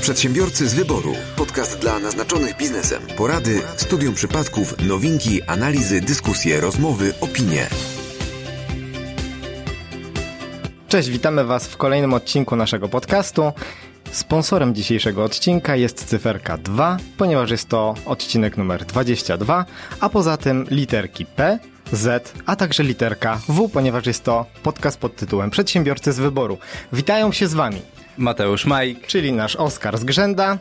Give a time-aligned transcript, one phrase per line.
[0.00, 1.14] Przedsiębiorcy z wyboru.
[1.36, 3.02] Podcast dla naznaczonych biznesem.
[3.16, 7.66] Porady, studium przypadków, nowinki, analizy, dyskusje, rozmowy, opinie.
[10.88, 13.52] Cześć, witamy Was w kolejnym odcinku naszego podcastu.
[14.10, 19.64] Sponsorem dzisiejszego odcinka jest cyferka 2, ponieważ jest to odcinek numer 22,
[20.00, 21.58] a poza tym literki P,
[21.92, 26.58] Z, a także literka W, ponieważ jest to podcast pod tytułem Przedsiębiorcy z wyboru.
[26.92, 27.82] Witają się z Wami,
[28.18, 29.06] Mateusz Majk.
[29.06, 30.58] czyli nasz Oskar z Grzęda,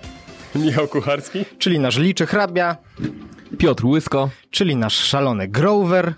[0.56, 1.46] Michał Kucharski.
[1.60, 2.78] czyli nasz Liczy Hrabia,
[3.58, 4.30] Piotr Łysko.
[4.52, 6.14] czyli nasz szalony Grover,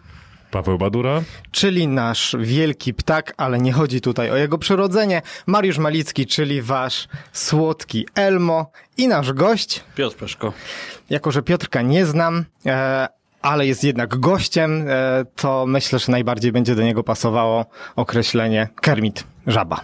[0.51, 1.21] Paweł Badura.
[1.51, 7.07] czyli nasz wielki ptak, ale nie chodzi tutaj o jego przyrodzenie, Mariusz Malicki, czyli wasz
[7.33, 10.53] słodki Elmo i nasz gość, Piotr Peszko.
[11.09, 13.07] jako że Piotrka nie znam, e,
[13.41, 19.23] ale jest jednak gościem, e, to myślę, że najbardziej będzie do niego pasowało określenie Kermit,
[19.47, 19.81] żaba.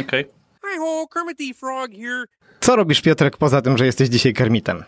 [0.00, 0.24] Okej.
[0.74, 2.24] Hi ho, Kermit the Frog here.
[2.60, 4.84] Co robisz Piotrek poza tym, że jesteś dzisiaj Kermitem?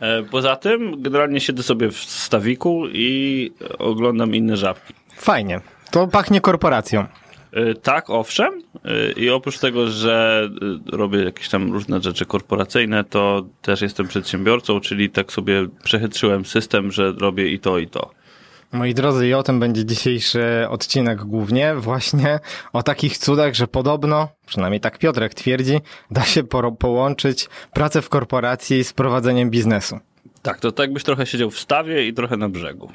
[0.00, 4.94] E, Poza tym generalnie siedzę sobie w stawiku i oglądam inne żabki.
[5.16, 5.60] Fajnie.
[5.90, 7.06] To pachnie korporacją.
[7.52, 8.62] E, Tak, owszem.
[8.84, 10.48] E, I oprócz tego, że
[10.92, 16.92] robię jakieś tam różne rzeczy korporacyjne, to też jestem przedsiębiorcą, czyli tak sobie przechytrzyłem system,
[16.92, 18.10] że robię i to, i to.
[18.72, 22.40] Moi drodzy, i o tym będzie dzisiejszy odcinek głównie, właśnie
[22.72, 26.42] o takich cudach, że podobno, przynajmniej tak Piotrek twierdzi, da się
[26.78, 29.98] połączyć pracę w korporacji z prowadzeniem biznesu.
[30.42, 32.90] Tak, to tak byś trochę siedział w stawie i trochę na brzegu.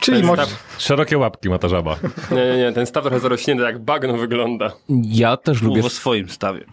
[0.00, 0.46] Czyli może...
[0.78, 1.96] Szerokie łapki ma ta żaba.
[2.30, 4.72] Nie, nie, nie, ten staw trochę zarośnięty, jak bagno wygląda.
[5.02, 6.64] Ja też lubię, Mów o swoim stawie.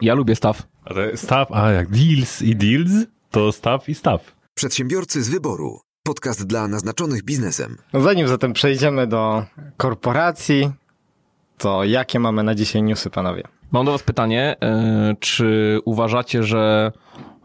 [0.00, 0.62] ja lubię staw.
[0.84, 2.90] A te staw, a jak deals i deals,
[3.30, 4.34] to staw i staw.
[4.54, 5.80] Przedsiębiorcy z wyboru.
[6.08, 7.76] Podcast dla naznaczonych biznesem.
[7.92, 9.44] No Zanim zatem przejdziemy do
[9.76, 10.70] korporacji,
[11.58, 13.42] to jakie mamy na dzisiaj newsy, panowie?
[13.72, 16.92] Mam do was pytanie, e, czy uważacie, że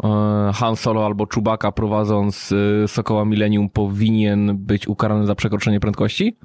[0.03, 2.53] e, Han Solo albo Chewbacca prowadząc
[2.84, 6.35] e, Sokoła Millennium powinien być ukarany za przekroczenie prędkości?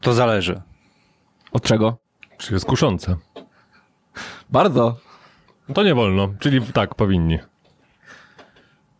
[0.00, 0.62] To zależy.
[1.52, 1.96] Od czego?
[2.38, 3.16] Czy jest kuszące?
[4.50, 4.96] Bardzo.
[5.74, 7.38] To nie wolno, czyli tak, powinni.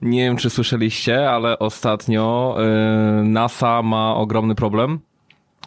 [0.03, 5.01] Nie wiem, czy słyszeliście, ale ostatnio e, NASA ma ogromny problem,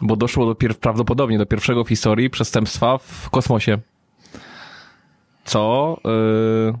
[0.02, 3.78] bo doszło do prawdopodobnie do pierwszego w historii przestępstwa w kosmosie.
[5.44, 6.78] Co e,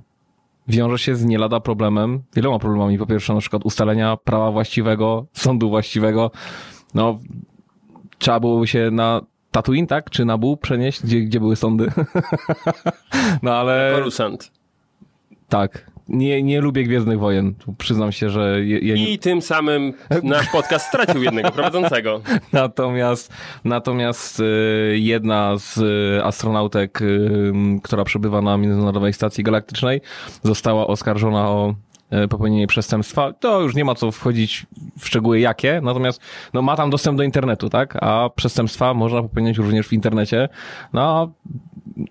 [0.68, 2.98] wiąże się z nie lada problemem, wieloma problemami.
[2.98, 6.30] Po pierwsze, na przykład ustalenia prawa właściwego, sądu właściwego.
[6.94, 7.18] No,
[8.18, 10.10] trzeba byłoby się na Tatooine, tak?
[10.10, 11.92] Czy na Bół przenieść, gdzie, gdzie były sądy?
[13.42, 13.92] no ale...
[13.94, 14.52] Coruscant.
[15.48, 15.95] Tak.
[16.08, 17.54] Nie, nie lubię Gwiezdnych Wojen.
[17.78, 19.12] Przyznam się, że je, je.
[19.12, 22.20] I tym samym nasz podcast stracił jednego prowadzącego.
[22.52, 23.32] Natomiast,
[23.64, 24.44] natomiast y,
[24.98, 27.00] jedna z y, astronautek,
[27.82, 30.00] która przebywa na Międzynarodowej Stacji Galaktycznej,
[30.42, 31.74] została oskarżona o
[32.30, 33.32] popełnienie przestępstwa.
[33.32, 34.66] To już nie ma co wchodzić
[34.98, 36.20] w szczegóły jakie, natomiast
[36.54, 37.96] no, ma tam dostęp do internetu, tak?
[38.00, 40.48] A przestępstwa można popełniać również w internecie.
[40.92, 41.32] No,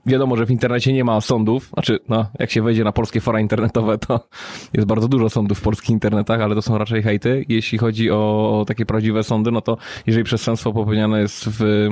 [0.05, 1.69] wiadomo, że w internecie nie ma sądów.
[1.73, 4.27] Znaczy, no, jak się wejdzie na polskie fora internetowe, to
[4.73, 7.45] jest bardzo dużo sądów w polskich internetach, ale to są raczej hejty.
[7.49, 11.89] Jeśli chodzi o, takie prawdziwe sądy, no to jeżeli przestępstwo popełniane jest w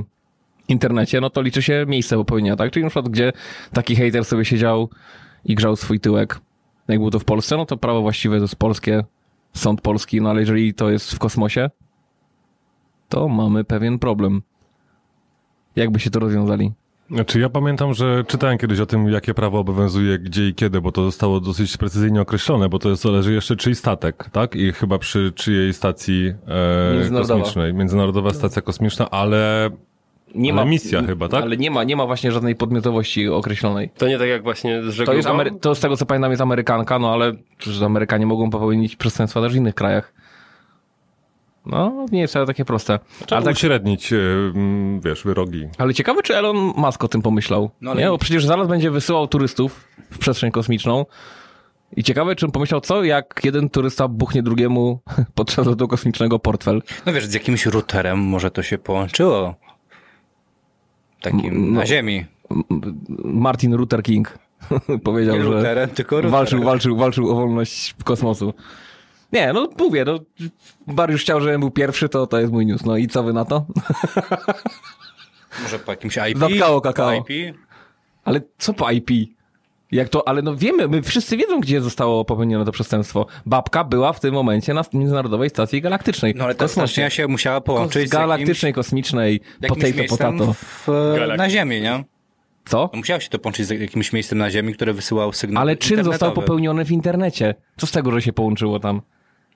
[0.68, 2.72] internecie, no to liczy się miejsce popełnienia, tak?
[2.72, 3.34] Czyli na przykład, gdzie
[3.74, 4.90] taki hejter sobie siedział
[5.46, 6.40] i grzał swój tyłek,
[6.88, 9.04] jak było to w Polsce, no to prawo właściwe to jest polskie,
[9.54, 11.70] sąd polski, no ale jeżeli to jest w kosmosie,
[13.10, 14.42] to mamy pewien problem.
[15.76, 16.72] Jakby się to rozwiązali?
[17.12, 20.92] Znaczy ja pamiętam, że czytałem kiedyś o tym, jakie prawo obowiązuje gdzie i kiedy, bo
[20.92, 24.56] to zostało dosyć precyzyjnie określone, bo to jest, zależy jeszcze czyj statek, tak?
[24.56, 27.40] I chyba przy czyjej stacji e, Międzynarodowa.
[27.40, 27.74] kosmicznej.
[27.74, 29.70] Międzynarodowa stacja kosmiczna, ale
[30.36, 31.44] Nie Ale misja chyba, tak?
[31.44, 33.90] Ale nie ma, nie ma właśnie żadnej podmiotowości określonej.
[33.98, 36.42] To nie tak jak właśnie z To jest, Amery- to z tego co pamiętam jest
[36.42, 40.14] Amerykanka, no ale przecież Amerykanie mogą popełnić przestępstwa też w innych krajach.
[41.66, 43.00] No, nie jest wcale takie proste.
[43.26, 44.18] trzeba Ale, tak, uśrednić, e,
[44.56, 45.68] mm, wiesz, wyrogi.
[45.78, 47.70] ale ciekawe, czy Elon Musk o tym pomyślał.
[47.82, 51.06] No ale- Nie, bo przecież zaraz będzie wysyłał turystów w przestrzeń kosmiczną.
[51.98, 55.00] I ciekawe, czy on pomyślał, co jak jeden turysta buchnie drugiemu
[55.36, 56.82] podczas lotu kosmicznego portfel.
[57.06, 59.56] No wiesz, z jakimś routerem może to się połączyło.
[61.24, 61.80] Takim No.
[61.80, 62.26] na ziemi.
[63.24, 64.40] Martin Luther King
[65.04, 68.54] powiedział, Nie że routerem, tylko walczył, walczył, walczył o wolność kosmosu.
[69.34, 70.20] Nie, no mówię, no
[70.88, 72.86] Mariusz chciał, żebym był pierwszy, to to jest mój news.
[72.86, 73.66] No i co wy na to?
[75.64, 76.38] Może po jakimś IP?
[76.38, 77.14] Zatkało kakao.
[77.14, 77.56] IP?
[78.26, 79.10] Ale co po IP?
[79.94, 83.26] Jak to, ale no wiemy, my wszyscy wiedzą, gdzie zostało popełnione to przestępstwo.
[83.46, 86.34] Babka była w tym momencie na Międzynarodowej Stacji Galaktycznej.
[86.38, 90.38] No ale ta stacja się musiała połączyć Kos- Galaktycznej, kosmicznej, z jakimś, potato, jakimś miejscem
[90.38, 90.54] potato.
[90.54, 92.04] w, na Ziemi, nie?
[92.66, 92.90] Co?
[92.94, 96.04] No musiało się to połączyć z jakimś miejscem na Ziemi, które wysyłał sygnał Ale czyn
[96.04, 97.56] został popełniony w internecie?
[97.78, 99.02] Co z tego, że się połączyło tam?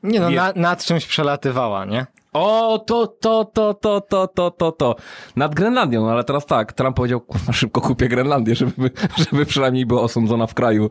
[0.04, 2.06] Nie no, na, nad czymś przelatywała, nie?
[2.34, 4.96] O, to, to, to, to, to, to, to, to.
[5.36, 8.92] Nad Grenlandią, no ale teraz tak, Trump powiedział, kurwa, szybko kupię Grenlandię, żeby,
[9.32, 10.90] żeby przynajmniej była osądzona w kraju.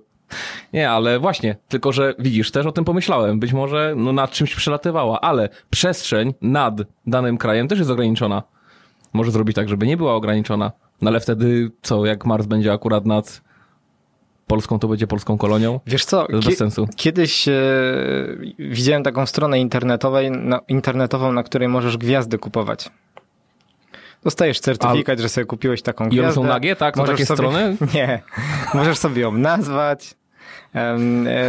[0.72, 3.40] Nie, ale właśnie, tylko że widzisz, też o tym pomyślałem.
[3.40, 6.74] Być może no, nad czymś przelatywała, ale przestrzeń nad
[7.06, 8.42] danym krajem też jest ograniczona.
[9.12, 10.72] Może zrobić tak, żeby nie była ograniczona.
[11.02, 13.42] No ale wtedy co, jak Mars będzie akurat nad
[14.46, 15.80] Polską, to będzie polską kolonią?
[15.86, 16.88] Wiesz co, To bez sensu.
[16.96, 17.52] kiedyś e,
[18.58, 22.90] widziałem taką stronę internetowej, na, internetową, na której możesz gwiazdy kupować.
[24.24, 26.24] Dostajesz certyfikat, że sobie kupiłeś taką I gwiazdę.
[26.26, 26.94] one są nagie, tak?
[26.96, 27.76] Są Możesz takie sobie, strony?
[27.94, 28.22] Nie.
[28.74, 30.14] Możesz sobie ją nazwać.
[30.74, 30.98] E,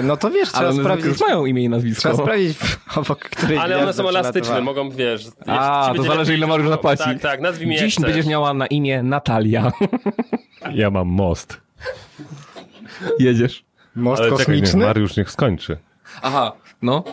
[0.03, 1.05] no to wiesz, trzeba sprawdzić.
[1.07, 1.99] już mają imię i nazwisko.
[2.01, 2.57] Trzeba sprawdzić,
[2.95, 5.27] obok której Ale one są elastyczne, mogą, wiesz...
[5.47, 7.03] A, to zależy ile Mariusz zapłaci.
[7.03, 9.71] Tak, tak, nazwij mnie Dziś będziesz miała na imię Natalia.
[10.73, 11.57] Ja mam most.
[13.19, 13.65] Jedziesz.
[13.95, 14.85] Most Ale czekaj, nie, kosmiczny?
[14.85, 15.77] Mariusz niech skończy.
[16.21, 16.51] Aha,
[16.81, 17.03] no.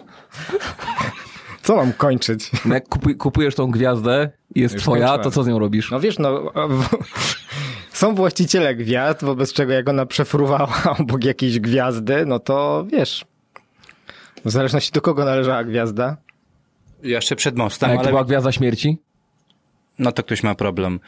[1.62, 2.50] Co mam kończyć?
[2.64, 5.24] no jak kupuj, kupujesz tą gwiazdę i jest Już twoja, skończyłem.
[5.24, 5.90] to co z nią robisz?
[5.90, 6.40] No wiesz, no...
[6.68, 6.88] w-
[7.98, 10.68] Są właściciele gwiazd, wobec czego jak ona przefruwała
[10.98, 13.24] obok jakiejś gwiazdy, no to wiesz...
[14.44, 16.16] W zależności do kogo należała gwiazda.
[17.02, 18.98] Jeszcze przed A mostem, jak to ale była gwiazda śmierci?
[19.98, 21.00] No to ktoś ma problem.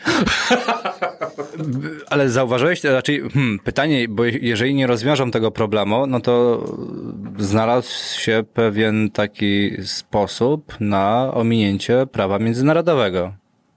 [2.10, 6.64] ale zauważyłeś, raczej hmm, pytanie, bo jeżeli nie rozwiążą tego problemu, no to
[7.38, 13.32] znalazł się pewien taki sposób na ominięcie prawa międzynarodowego.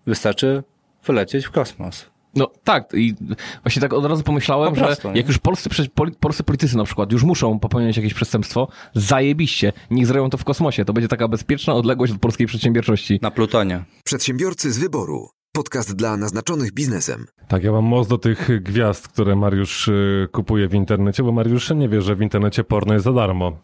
[0.08, 0.64] Wystarczy
[1.06, 2.09] wylecieć w kosmos.
[2.36, 3.16] No tak, i
[3.64, 5.18] właśnie tak od razu pomyślałem, Po prostu, że nie?
[5.18, 5.70] jak już polscy,
[6.20, 10.86] polscy politycy na przykład już muszą popełniać jakieś przestępstwo, zajebiście, niech zrobią to w kosmosie.
[10.86, 13.20] To będzie taka bezpieczna odległość od polskiej przedsiębiorczości.
[13.22, 13.84] Na Plutonie.
[14.04, 15.30] Przedsiębiorcy z wyboru.
[15.52, 17.26] Podcast dla naznaczonych biznesem.
[17.48, 21.70] Tak, ja mam most do tych gwiazd, które Mariusz y, kupuje w internecie, bo Mariusz
[21.70, 23.58] nie wie, że w internecie porno jest za darmo.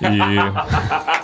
[0.00, 0.04] I...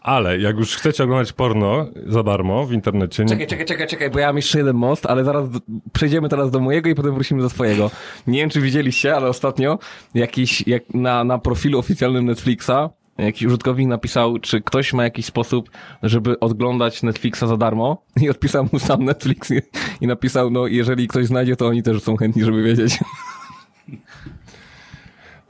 [0.00, 3.24] Ale jak już chcecie oglądać porno za darmo w internecie...
[3.24, 3.28] Nie...
[3.28, 5.48] Czekaj, czekaj, czekaj, czekaj, bo ja mam jeszcze jeden most, ale zaraz
[5.92, 7.90] przejdziemy teraz do mojego i potem wrócimy do swojego.
[8.26, 9.78] Nie wiem, czy widzieliście, ale ostatnio
[10.14, 12.70] jakiś, jak na, na profilu oficjalnym Netflixa
[13.18, 15.70] jakiś użytkownik napisał, czy ktoś ma jakiś sposób,
[16.02, 19.60] żeby oglądać Netflixa za darmo i odpisał mu sam Netflix i,
[20.00, 22.98] i napisał, no jeżeli ktoś znajdzie, to oni też są chętni, żeby wiedzieć.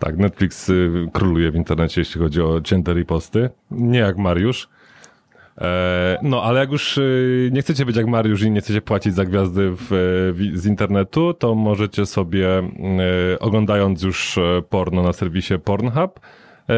[0.00, 3.50] Tak, Netflix y, króluje w internecie, jeśli chodzi o cięte riposty.
[3.70, 4.68] Nie jak Mariusz.
[5.58, 9.14] E, no, ale jak już y, nie chcecie być jak Mariusz i nie chcecie płacić
[9.14, 9.86] za gwiazdy w,
[10.34, 12.58] w, z internetu, to możecie sobie,
[13.32, 16.74] y, oglądając już e, porno na serwisie Pornhub, e,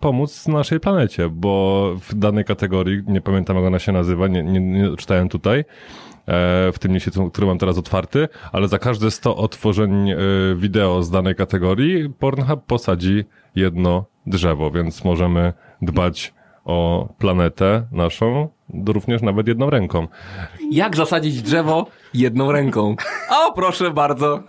[0.00, 4.60] pomóc naszej planecie, bo w danej kategorii, nie pamiętam jak ona się nazywa, nie, nie,
[4.60, 5.64] nie czytałem tutaj, e,
[6.72, 10.16] w tym miesiącu, który mam teraz otwarty, ale za każde 100 otworzeń e,
[10.56, 13.24] wideo z danej kategorii Pornhub posadzi
[13.56, 15.52] jedno drzewo, więc możemy
[15.82, 16.34] dbać
[16.64, 18.48] o planetę naszą
[18.86, 20.06] również nawet jedną ręką.
[20.70, 22.96] Jak zasadzić drzewo jedną ręką?
[23.30, 24.42] O, proszę bardzo.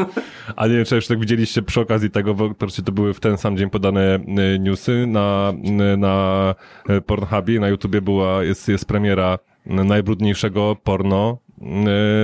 [0.55, 2.49] A nie wiem, czy jeszcze tak widzieliście przy okazji tego, bo
[2.85, 4.15] to były w ten sam dzień podane
[4.55, 5.53] y, newsy na,
[5.97, 6.55] na
[7.05, 11.37] Pornhubie, na YouTubie była, jest, jest premiera najbrudniejszego porno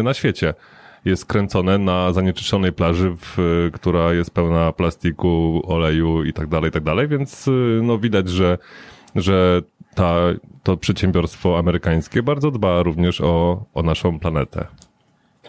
[0.03, 0.53] na świecie.
[1.05, 3.37] Jest kręcone na zanieczyszczonej plaży, w,
[3.73, 8.29] która jest pełna plastiku, oleju i tak dalej, i tak dalej, więc y, no widać,
[8.29, 8.57] że,
[9.15, 9.61] że
[9.95, 10.15] ta,
[10.63, 14.65] to przedsiębiorstwo amerykańskie bardzo dba również o, o naszą planetę.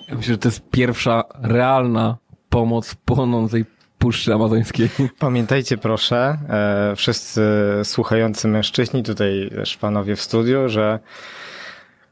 [0.09, 2.17] Ja myślę, że to jest pierwsza realna
[2.49, 3.65] pomoc płonącej
[3.99, 4.89] Puszczy Amazońskiej.
[5.19, 7.43] Pamiętajcie proszę, e, wszyscy
[7.85, 10.99] słuchający mężczyźni, tutaj też panowie w studiu, że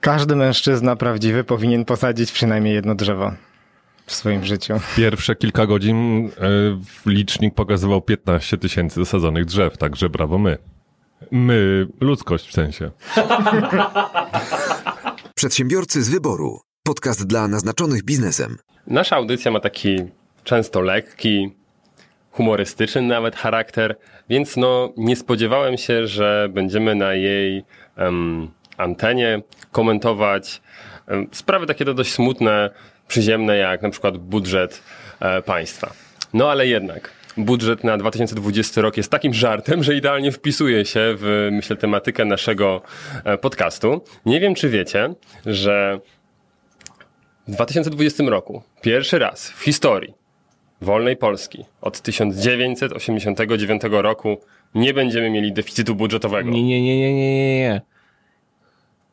[0.03, 3.33] każdy mężczyzna prawdziwy powinien posadzić przynajmniej jedno drzewo
[4.07, 4.75] w swoim życiu.
[4.97, 6.31] Pierwsze kilka godzin e,
[7.07, 10.59] licznik pokazywał 15 tysięcy zasadzonych drzew, także brawo my.
[11.31, 12.91] My, ludzkość w sensie.
[15.35, 16.61] Przedsiębiorcy z wyboru.
[16.83, 18.57] Podcast dla naznaczonych biznesem.
[18.87, 19.97] Nasza audycja ma taki
[20.45, 21.55] często lekki,
[22.31, 23.97] humorystyczny nawet charakter,
[24.29, 27.65] więc no nie spodziewałem się, że będziemy na jej
[27.97, 30.63] em, antenie komentować
[31.33, 32.71] sprawy takie dość smutne,
[33.09, 34.83] przyziemne, jak na przykład budżet
[35.21, 35.93] e, państwa.
[36.35, 37.11] No ale jednak.
[37.37, 42.83] Budżet na 2020 rok jest takim żartem, że idealnie wpisuje się w, myślę, tematykę naszego
[43.25, 44.05] e, podcastu.
[44.27, 45.15] Nie wiem, czy wiecie,
[45.47, 46.01] że
[47.49, 50.15] w 2020 roku pierwszy raz w historii
[50.81, 54.41] wolnej Polski od 1989 roku
[54.75, 56.51] nie będziemy mieli deficytu budżetowego.
[56.51, 57.92] Nie, nie, nie, nie, nie, nie.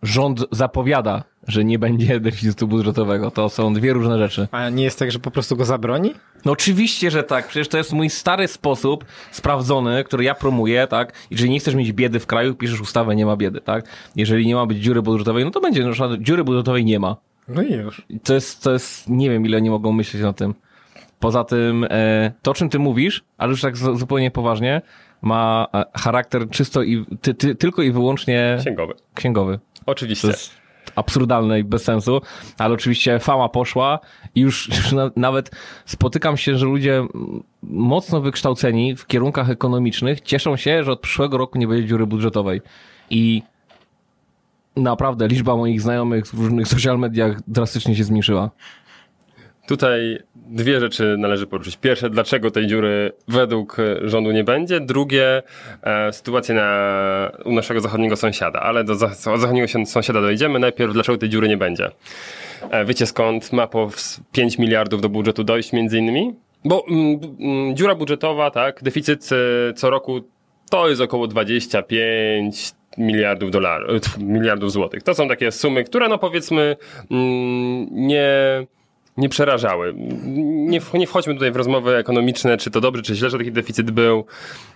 [0.04, 3.32] Rząd zapowiada, że nie będzie deficytu budżetowego.
[3.32, 4.48] To są dwie różne rzeczy.
[4.52, 6.14] A nie jest tak, że po prostu go zabroni?
[6.46, 7.48] No oczywiście, że tak.
[7.48, 11.14] Przecież to jest mój stary sposób sprawdzony, który ja promuję, tak?
[11.32, 13.86] Jeżeli nie chcesz mieć biedy w kraju, piszesz ustawę, nie ma biedy, tak?
[14.16, 17.16] Jeżeli nie ma być dziury budżetowej, no to będzie, na przykład dziury budżetowej nie ma.
[17.48, 18.02] No i już.
[18.24, 20.54] To jest, to jest, nie wiem ile oni mogą myśleć o tym.
[21.20, 24.82] Poza tym, e, to o czym ty mówisz, ale już tak z- zupełnie poważnie,
[25.22, 28.94] ma e, charakter czysto i, ty, ty, tylko i wyłącznie Księgowy.
[29.14, 29.60] księgowy.
[29.86, 30.28] Oczywiście.
[30.28, 30.60] To jest
[30.96, 32.22] absurdalne i bez sensu,
[32.58, 34.00] ale oczywiście fama poszła
[34.36, 35.52] i już, już na, nawet
[35.86, 37.08] spotykam się, że ludzie
[37.64, 42.62] mocno wykształceni w kierunkach ekonomicznych cieszą się, że od przyszłego roku nie będzie dziury budżetowej.
[43.10, 43.44] I
[44.76, 48.50] naprawdę liczba moich znajomych w różnych social mediach drastycznie się zmniejszyła.
[49.68, 50.20] Tutaj
[50.50, 51.78] dwie rzeczy należy poruszyć.
[51.78, 54.80] Pierwsze, dlaczego tej dziury według e, rządu nie będzie.
[54.80, 55.44] Drugie,
[55.84, 58.60] e, sytuacja na, u naszego zachodniego sąsiada.
[58.60, 60.60] Ale do za, zachodniego sąsiada dojdziemy.
[60.60, 61.92] Najpierw, dlaczego tej dziury nie będzie.
[62.72, 66.34] E, wiecie skąd ma po ws- 5 miliardów do budżetu dojść między innymi?
[66.66, 69.30] Bo mm, b- mm, dziura budżetowa, tak, deficyt
[69.70, 70.22] e, co roku
[70.70, 75.04] to jest około 25 miliardów dolarów, miliardów złotych.
[75.04, 76.76] To są takie sumy, które no powiedzmy
[77.12, 78.30] mm, nie,
[79.20, 79.94] nie przerażały.
[80.46, 83.52] Nie, w- nie wchodźmy tutaj w rozmowy ekonomiczne, czy to dobrze, czy źle, że taki
[83.52, 84.26] deficyt był,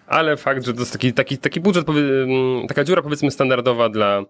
[0.07, 3.89] ale fakt, że to jest taki, taki, taki budżet, powie, mm, taka dziura powiedzmy standardowa
[3.89, 4.21] dla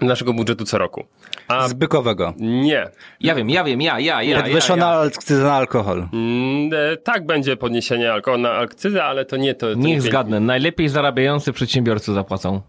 [0.00, 1.04] naszego budżetu co roku.
[1.48, 2.34] A Zbykowego.
[2.38, 2.88] nie.
[3.20, 4.76] Ja wiem, ja wiem, ja, ja, ja, Jak ja, ja.
[4.76, 6.08] na akcyzę na alkohol.
[6.12, 9.66] Mm, e, tak będzie podniesienie alkoholu na akcyzę, ale to nie to.
[9.66, 12.60] to nie Niech zgadnę, najlepiej zarabiający przedsiębiorcy zapłacą.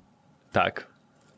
[0.52, 0.88] Tak.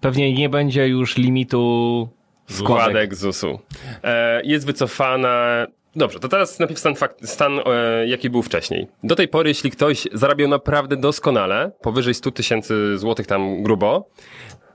[0.02, 2.10] Pewnie nie będzie już limitu
[2.50, 2.84] składek.
[2.84, 3.60] Składek ZUS-u.
[4.04, 5.68] E, jest wycofana.
[5.96, 8.88] Dobrze, to teraz najpierw stan, fakt, stan e, jaki był wcześniej.
[9.04, 14.10] Do tej pory, jeśli ktoś zarabiał naprawdę doskonale, powyżej 100 tysięcy złotych tam grubo,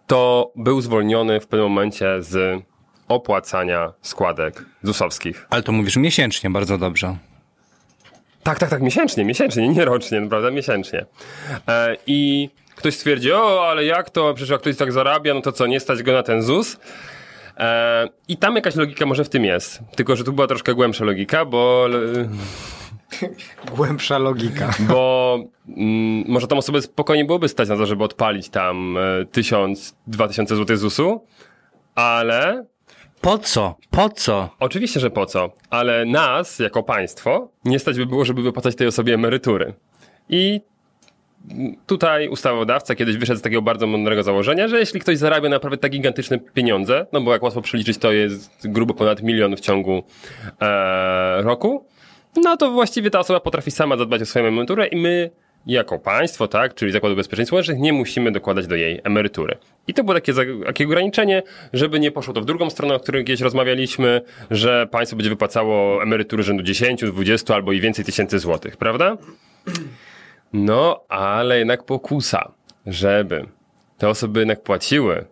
[0.07, 2.63] to był zwolniony w pewnym momencie z
[3.09, 5.47] opłacania składek ZUS-owskich.
[5.51, 7.17] Ale to mówisz miesięcznie, bardzo dobrze.
[8.43, 11.07] Tak, tak, tak, miesięcznie, miesięcznie, nie rocznie, naprawdę miesięcznie.
[11.69, 15.53] E, I ktoś stwierdzi, o, ale jak to, przecież jak ktoś tak zarabia, no to
[15.53, 16.77] co, nie stać go na ten ZUS?
[17.59, 19.81] E, I tam jakaś logika może w tym jest.
[19.97, 21.87] Tylko, że tu była troszkę głębsza logika, bo,
[23.77, 24.71] Głębsza logika.
[24.91, 25.39] bo
[25.77, 30.29] mm, może tą osobę spokojnie byłoby stać na to, żeby odpalić tam e, tysiąc, dwa
[30.29, 31.25] tysiące złotych ZUS-u,
[31.95, 32.65] ale
[33.21, 33.77] Po co?
[33.91, 34.49] Po co?
[34.61, 38.87] Oczywiście, że po co, ale nas, jako państwo, nie stać by było, żeby wypłacać tej
[38.87, 39.75] osobie emerytury.
[40.29, 40.61] I
[41.87, 45.93] tutaj ustawodawca kiedyś wyszedł z takiego bardzo mądrego założenia, że jeśli ktoś zarabia naprawdę tak
[45.93, 50.03] gigantyczne pieniądze, no bo jak łatwo przeliczyć, to jest grubo ponad milion w ciągu
[50.61, 51.85] e, roku,
[52.37, 55.31] no to właściwie ta osoba potrafi sama zadbać o swoją emeryturę i my
[55.67, 59.57] jako państwo, tak, czyli Zakład Ubezpieczeń Społecznych, nie musimy dokładać do jej emerytury.
[59.87, 60.33] I to było takie,
[60.67, 61.43] takie ograniczenie,
[61.73, 66.03] żeby nie poszło to w drugą stronę, o której kiedyś rozmawialiśmy, że państwo będzie wypłacało
[66.03, 69.17] emerytury rzędu 10, 20 albo i więcej tysięcy złotych, prawda?
[70.53, 72.53] No, ale jednak pokusa,
[72.87, 73.47] żeby
[73.99, 75.25] te osoby jednak płaciły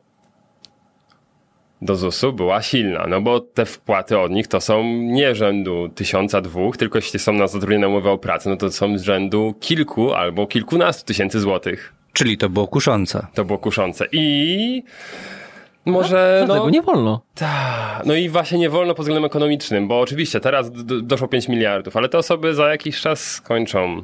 [1.83, 6.41] do ZUS-u była silna, no bo te wpłaty od nich to są nie rzędu tysiąca,
[6.41, 10.13] dwóch, tylko jeśli są na zatrudnione umowę o pracę, no to są z rzędu kilku
[10.13, 11.95] albo kilkunastu tysięcy złotych.
[12.13, 13.27] Czyli to było kuszące.
[13.35, 14.07] To było kuszące.
[14.13, 14.83] I
[15.85, 16.43] może...
[16.47, 17.23] Dlatego no, nie wolno.
[17.35, 20.71] ta, no i właśnie nie wolno pod względem ekonomicznym, bo oczywiście teraz
[21.03, 24.03] doszło 5 miliardów, ale te osoby za jakiś czas skończą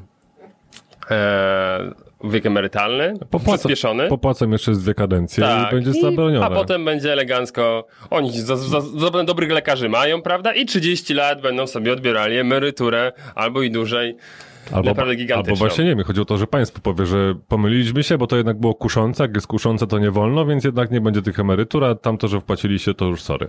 [2.25, 3.15] wiek emerytalny,
[3.47, 4.09] przyspieszony.
[4.09, 6.47] popłacą jeszcze z dwie kadencje i będzie zabronione.
[6.47, 7.87] A potem będzie elegancko.
[8.11, 10.55] Oni za, za, za dobrych lekarzy mają, prawda?
[10.55, 14.17] I 30 lat będą sobie odbierali emeryturę albo i dłużej.
[14.85, 15.53] naprawdę gigantyczną.
[15.53, 18.37] albo właśnie nie wiem, chodzi o to, że państwo powie, że pomyliliśmy się, bo to
[18.37, 21.85] jednak było kuszące, jak jest kuszące to nie wolno, więc jednak nie będzie tych emerytur,
[21.85, 23.49] a tamto, że wpłaciliście to już sorry.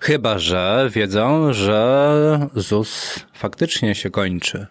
[0.00, 4.66] Chyba, że wiedzą, że ZUS faktycznie się kończy.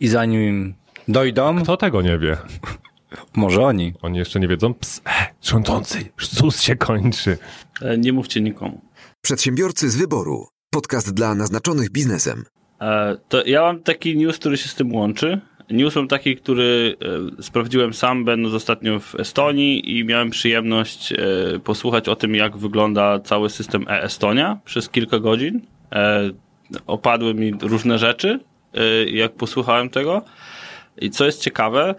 [0.00, 0.74] I zanim
[1.08, 2.36] dojdą, Kto tego nie wie?
[3.36, 3.94] może oni.
[4.02, 4.74] Oni jeszcze nie wiedzą.
[4.74, 7.38] Ps, e, rządzący, ZUS się kończy.
[7.82, 8.80] E, Nie mówcie nikomu.
[9.20, 10.46] Przedsiębiorcy z wyboru.
[10.70, 12.44] Podcast dla naznaczonych biznesem.
[12.80, 15.40] E, To ja mam taki news, który się z tym łączy.
[15.70, 16.96] News mam taki, który
[17.38, 21.16] e, sprawdziłem sam, będąc ostatnio w Estonii i miałem przyjemność e,
[21.64, 25.60] posłuchać o tym, jak wygląda cały system e-Estonia przez kilka godzin.
[25.92, 26.30] E,
[26.86, 28.40] Opadły mi różne rzeczy,
[28.74, 30.22] e, jak posłuchałem tego.
[31.00, 31.94] I co jest ciekawe,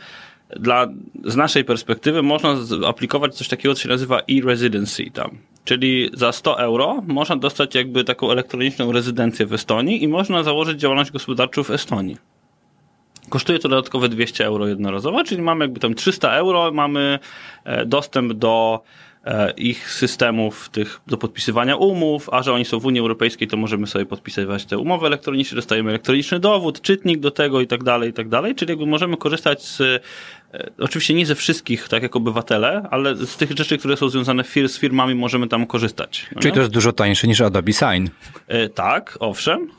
[0.49, 0.87] dla,
[1.23, 2.55] z naszej perspektywy można
[2.87, 5.37] aplikować coś takiego, co się nazywa e-residency tam.
[5.65, 10.79] Czyli za 100 euro można dostać jakby taką elektroniczną rezydencję w Estonii i można założyć
[10.79, 12.17] działalność gospodarczą w Estonii.
[13.29, 17.19] Kosztuje to dodatkowe 200 euro jednorazowo, czyli mamy jakby tam 300 euro, mamy
[17.63, 18.81] e, dostęp do
[19.57, 23.87] ich systemów tych do podpisywania umów, a że oni są w Unii Europejskiej, to możemy
[23.87, 28.13] sobie podpisywać te umowy elektroniczne, dostajemy elektroniczny dowód, czytnik do tego i tak dalej, i
[28.13, 29.99] tak dalej, czyli jakby możemy korzystać z e,
[30.79, 34.69] Oczywiście nie ze wszystkich, tak jak obywatele, ale z tych rzeczy, które są związane fir
[34.69, 36.27] z firmami, możemy tam korzystać.
[36.35, 36.55] no Czyli nie?
[36.55, 38.09] to jest dużo tańsze niż Adobe Sign.
[38.47, 39.69] E, Tak, owszem.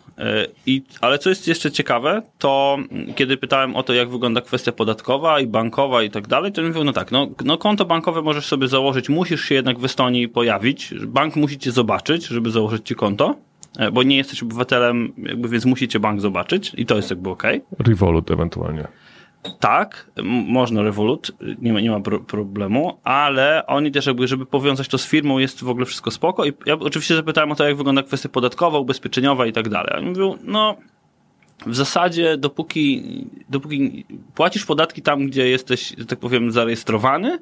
[0.66, 2.78] I, ale co jest jeszcze ciekawe, to
[3.16, 6.84] kiedy pytałem o to, jak wygląda kwestia podatkowa i bankowa i tak dalej, to mówił,
[6.84, 10.94] no tak, no, no konto bankowe możesz sobie założyć, musisz się jednak w Estonii pojawić,
[11.06, 13.36] bank musi cię zobaczyć, żeby założyć ci konto,
[13.78, 17.30] e, bo nie jesteś obywatelem, jakby, więc musi cię bank zobaczyć i to jest jakby
[17.30, 17.60] okej.
[17.78, 18.88] Revolut ewentualnie.
[19.60, 20.10] Tak,
[20.46, 24.98] można Revolut, nie ma, nie ma pro problemu, ale oni też jakby, żeby powiązać to
[24.98, 26.44] z firmą, jest w ogóle wszystko spoko.
[26.44, 29.94] I ja oczywiście zapytałem o to, jak wygląda kwestia podatkowa, ubezpieczeniowa i tak dalej.
[29.96, 30.76] Oni mówią, no
[31.66, 33.02] w zasadzie dopóki,
[33.48, 37.38] dopóki płacisz podatki tam, gdzie jesteś, że tak powiem, zarejestrowany,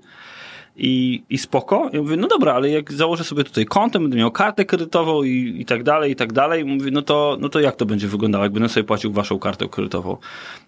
[0.76, 1.90] i, i spoko.
[1.93, 5.57] I mówię, no dobra, ale jak założę sobie tutaj konto, będę miał kartę kredytową i,
[5.61, 6.62] i tak dalej, i tak dalej.
[6.62, 9.38] I mówię, no to, no to jak to będzie wyglądało, jak będę sobie płacił waszą
[9.38, 10.16] kartę kredytową?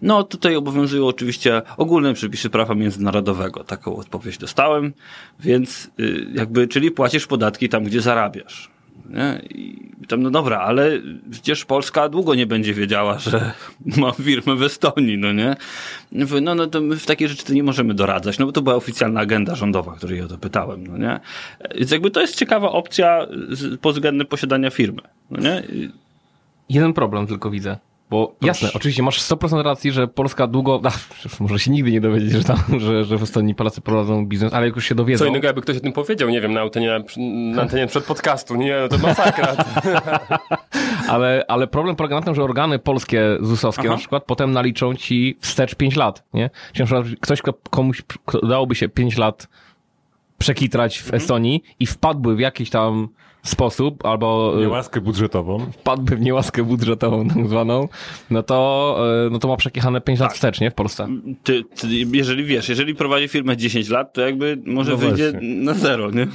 [0.01, 3.63] No tutaj obowiązują oczywiście ogólne przepisy prawa międzynarodowego.
[3.63, 4.93] Taką odpowiedź dostałem,
[5.39, 8.76] więc y, jakby, czyli płacisz podatki tam, gdzie zarabiasz.
[9.09, 9.41] Nie?
[9.49, 10.91] I tam, no dobra, ale
[11.31, 13.51] przecież Polska długo nie będzie wiedziała, że
[13.97, 15.55] ma firmę w Estonii, no nie?
[16.11, 18.75] No, no to my w takie rzeczy to nie możemy doradzać, no bo to była
[18.75, 21.19] oficjalna agenda rządowa, której ja pytałem, no nie?
[21.75, 23.27] Więc jakby to jest ciekawa opcja
[23.81, 25.01] pod względem posiadania firmy,
[25.31, 25.63] no nie?
[26.69, 27.77] Jeden problem tylko widzę.
[28.09, 30.99] Bo jasne, oczywiście masz 100% racji, że Polska długo, ach,
[31.39, 34.65] może się nigdy nie dowiedzieć, że, tam, że, że w Estonii Polacy prowadzą biznes, ale
[34.65, 35.25] jak już się dowiedzą...
[35.25, 36.99] Co innego, jakby ktoś o tym powiedział, nie wiem, na antenie,
[37.55, 38.55] na antenie przed podcastu.
[38.55, 39.55] Nie, no to masakra.
[41.07, 43.91] Ale, ale problem polega na tym, że organy polskie ZUS-owskie Aha.
[43.91, 46.49] na przykład potem naliczą ci wstecz 5 lat, nie?
[46.73, 49.47] Czyli na przykład ktoś, kto- komuś kto dałoby się 5 lat
[50.37, 53.07] przekitrać w Estonii i wpadłby w jakiś tam
[53.49, 55.71] sposób, albo y, Niełaskę budżetową.
[55.71, 57.87] wpadłby w niełaskę budżetową tak zwaną,
[58.29, 60.71] no to, y, no to ma przekichane 5 lat wstecz, nie?
[60.71, 61.07] W Polsce.
[61.43, 65.49] Ty, ty, jeżeli wiesz, jeżeli prowadzi firmę 10 lat, to jakby może No wyjdzie właśnie.
[65.55, 66.27] na zero, nie?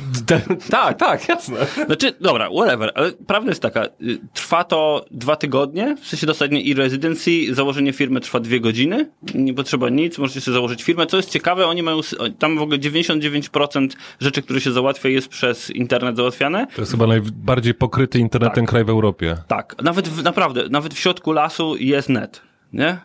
[0.70, 1.56] tak, tak, jasne.
[1.86, 6.62] Znaczy, dobra, whatever, ale prawda jest taka, y, trwa to dwa tygodnie, w sensie dostanie
[6.72, 11.06] e-residency, założenie firmy trwa dwie godziny, nie potrzeba nic, możecie sobie założyć firmę.
[11.06, 12.00] Co jest ciekawe, oni mają,
[12.38, 13.88] tam w ogóle 99%
[14.20, 16.66] rzeczy, które się załatwia jest przez internet załatwiane.
[16.74, 19.36] To jest chyba najbardziej pokryty internetem kraj w Europie.
[19.48, 22.98] Tak, nawet w, naprawdę, nawet w środku lasu jest net, nie?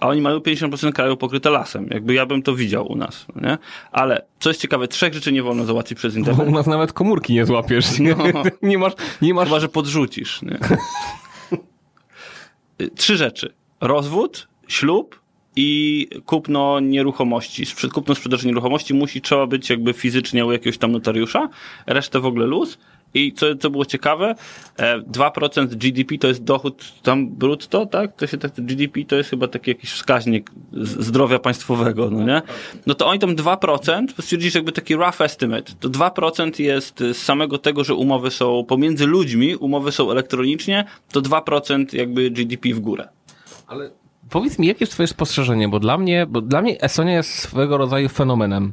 [0.00, 1.86] A oni mają 50% kraju pokryte lasem.
[1.90, 3.58] Jakby ja bym to widział u nas, nie?
[3.92, 6.48] Ale, co jest ciekawe, trzech rzeczy nie wolno załatwić przez Bo internet.
[6.48, 7.98] u nas nawet komórki nie złapiesz.
[7.98, 8.42] Nie, No.
[8.62, 10.42] nie masz, nie masz Chyba, że podrzucisz.
[10.42, 10.58] Nie?
[12.96, 13.54] Trzy rzeczy.
[13.80, 15.20] Rozwód, ślub
[15.56, 17.64] i kupno nieruchomości.
[17.92, 21.48] Kupno sprzedaż nieruchomości musi, trzeba być jakby fizycznie u jakiegoś tam notariusza,
[21.86, 22.78] resztę w ogóle luz.
[23.14, 24.34] I co, co było ciekawe,
[24.76, 28.16] e, 2% GDP to jest dochód tam brutto, tak?
[28.16, 30.50] To się tak, GDP to jest chyba taki jakiś wskaźnik
[30.98, 32.42] zdrowia państwowego, no nie?
[32.86, 37.16] No to oni tam 2%, stwierdzili, że jakby taki rough estimate, to 2% jest z
[37.16, 42.80] samego tego, że umowy są pomiędzy ludźmi, umowy są elektronicznie, to 2% jakby GDP w
[42.80, 43.08] górę.
[43.66, 43.90] Ale
[44.30, 47.76] powiedz mi, jakie jest twoje spostrzeżenie, bo dla mnie, bo dla mnie Estonia jest swego
[47.76, 48.72] rodzaju fenomenem,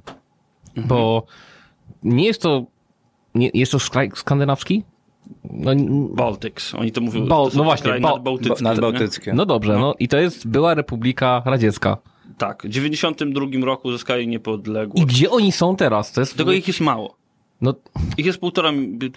[0.78, 1.26] bo
[2.04, 2.66] nie jest to,
[3.36, 4.84] nie, jest to skraj skandynawski?
[5.52, 5.72] No,
[6.16, 7.26] Baltics, oni to mówią.
[7.26, 8.64] Bal- to no właśnie, Bal- nadbałtyckie?
[8.64, 9.34] Nadbałtyckie.
[9.34, 9.96] no dobrze, no.
[10.00, 11.98] i to jest była Republika Radziecka.
[12.38, 15.06] Tak, w 92 roku zyskali I niepodległość.
[15.06, 16.12] gdzie oni są teraz?
[16.12, 17.16] To jest, Tego ich jest mało.
[17.62, 17.74] no,
[18.18, 18.72] Ich jest półtora,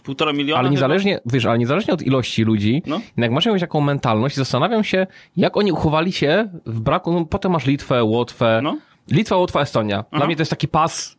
[0.04, 0.58] półtora miliona.
[0.58, 0.72] ale chyba.
[0.72, 3.00] niezależnie, wiesz, ale niezależnie od ilości ludzi, No.
[3.16, 7.52] jak masz jakąś taką mentalność, zastanawiam się, jak oni uchowali się w braku, no, potem
[7.52, 8.76] masz Litwę, Łotwę, No.
[9.10, 9.96] Litwa, Łotwa, Estonia.
[9.96, 10.26] Dla Aha.
[10.26, 11.18] mnie to jest taki pas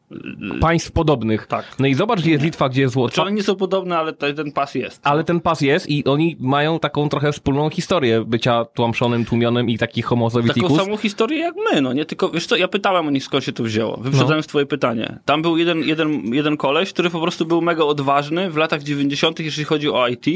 [0.61, 1.47] państw podobnych.
[1.47, 1.75] Tak.
[1.79, 3.21] No i zobacz, gdzie jest Litwa, gdzie jest Łotwa.
[3.21, 5.01] one nie są podobne, ale te- ten pas jest.
[5.03, 9.77] Ale ten pas jest i oni mają taką trochę wspólną historię bycia tłamszonym, tłumionym i
[9.77, 13.11] takich homo Taką samą historię jak my, no nie tylko, wiesz co, ja pytałem o
[13.11, 15.19] nich skąd się to wzięło, wyprzedzając twoje pytanie.
[15.25, 19.39] Tam był jeden, jeden, jeden koleś, który po prostu był mega odważny w latach 90.,
[19.39, 20.27] jeżeli chodzi o IT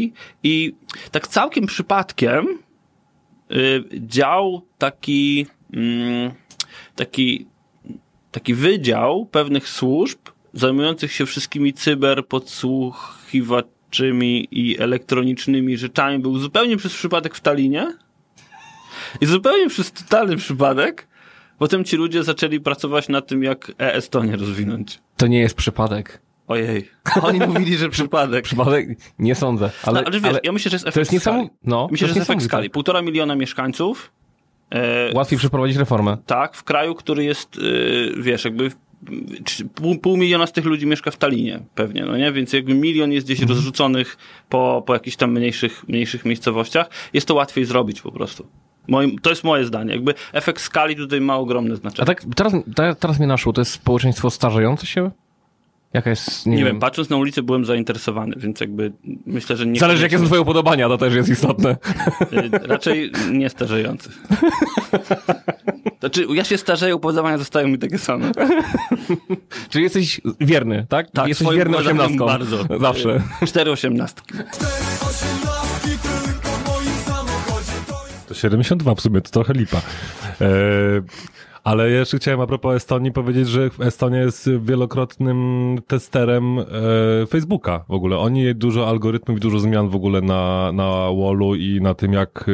[0.44, 0.76] i
[1.12, 2.48] tak całkiem przypadkiem
[3.52, 6.32] y, dział taki, mm,
[6.98, 7.48] taki,
[8.32, 10.20] taki wydział pewnych służb
[10.54, 17.98] zajmujących się wszystkimi cyber podsłuchiwaczymi i elektronicznymi rzeczami był zupełnie przez przypadek w Talinie.
[19.22, 21.08] I zupełnie przez totalny przypadek
[21.58, 25.00] potem ci ludzie zaczęli pracować nad tym, jak e-Estonię rozwinąć.
[25.18, 26.22] To nie jest przypadek.
[26.48, 26.90] Ojej.
[27.22, 28.46] Oni mówili, że przypadek.
[28.46, 28.88] Przypadek?
[29.20, 29.72] Nie sądzę.
[29.84, 31.56] Ale, Ale, ale wiesz, ale ja myślę, że jest efekt to jest niesamowite.
[31.64, 32.70] No, Myślę, to że jest jest efekt skali.
[32.70, 34.12] Półtora miliona mieszkańców.
[34.72, 36.18] E, Łatwiej przeprowadzić reformę.
[36.26, 38.72] tak, w kraju, który jest, y, wiesz, jakby
[39.76, 42.32] pół, pół miliona z tych ludzi mieszka w Talinie pewnie, no nie?
[42.32, 44.18] Więc jakby milion jest gdzieś rozrzuconych
[44.50, 48.48] po, po jakichś tam mniejszych, mniejszych miejscowościach, jest to łatwiej zrobić po prostu.
[48.88, 49.94] Moim, to jest moje zdanie.
[49.94, 52.06] Jakby efekt skali tutaj ma ogromne A znaczenie.
[52.06, 55.12] tak teraz, te- teraz mnie naszło, to jest społeczeństwo starzejące się?
[55.94, 58.92] Jaka jest, nie, nie, wiem, wiem, patrząc na ulicę byłem zainteresowany, więc jakby
[59.26, 59.80] myślę, że nie.
[59.80, 61.78] Zależy jakie są twoje upodobania, to też jest istotne.
[62.34, 64.10] Y, Raczej nie starzejący.
[66.00, 68.32] Znaczy, ja się starzeję, upodobania zostają mi takie same.
[69.70, 71.12] Czyli jesteś wierny, tak?
[71.12, 72.26] Tak, jesteś wierny osiemnastką.
[72.26, 72.66] bardzo.
[72.80, 73.22] Zawsze.
[73.48, 74.34] Cztery osiemnastki.
[78.28, 79.78] To 72 w sumie, to trochę lipa.
[79.78, 80.48] E,
[81.68, 86.64] ale jeszcze chciałem a propos Estonii powiedzieć, że Estonia jest wielokrotnym testerem e,
[87.28, 88.18] Facebooka w ogóle.
[88.18, 92.46] Oni dużo algorytmów i dużo zmian w ogóle na, na wallu i na tym, jak
[92.50, 92.52] e,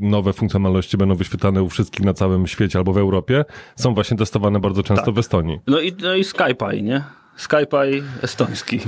[0.00, 3.44] nowe funkcjonalności będą wyświetlane u wszystkich na całym świecie albo w Europie,
[3.76, 5.60] są właśnie testowane bardzo często w Estonii.
[5.66, 7.04] No i, no i Skype, nie?
[7.36, 7.86] Skype
[8.22, 8.80] estoński.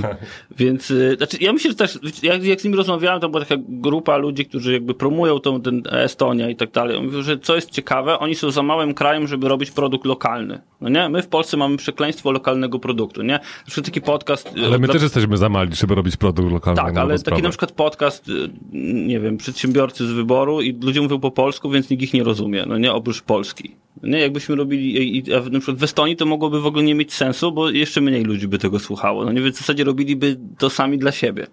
[0.57, 3.61] Więc, y, znaczy, ja myślę, że też, jak, jak z nimi rozmawiałem, to była taka
[3.69, 6.97] grupa ludzi, którzy jakby promują tą ten Estonia i tak dalej.
[6.97, 10.61] On Mówił, że co jest ciekawe, oni są za małym krajem, żeby robić produkt lokalny.
[10.81, 11.09] No nie?
[11.09, 13.39] My w Polsce mamy przekleństwo lokalnego produktu, nie?
[13.65, 14.47] Przykład taki podcast...
[14.57, 16.81] y, Ale my dla- też jesteśmy za mali, żeby robić produkt lokalny.
[16.81, 18.49] Tak, ale taki na przykład podcast, y,
[18.93, 22.65] nie wiem, przedsiębiorcy z wyboru i ludzie mówią po polsku, więc nikt ich nie rozumie,
[22.67, 23.75] no nie, oprócz Polski.
[24.03, 27.51] Nie, jakbyśmy robili, a na przykład w Estonii to mogłoby w ogóle nie mieć sensu,
[27.51, 29.25] bo jeszcze mniej ludzi by tego słuchało.
[29.25, 31.47] No nie, więc w zasadzie robiliby to sami dla siebie.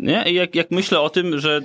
[0.00, 0.24] Nie?
[0.26, 1.60] I jak, jak myślę o tym, że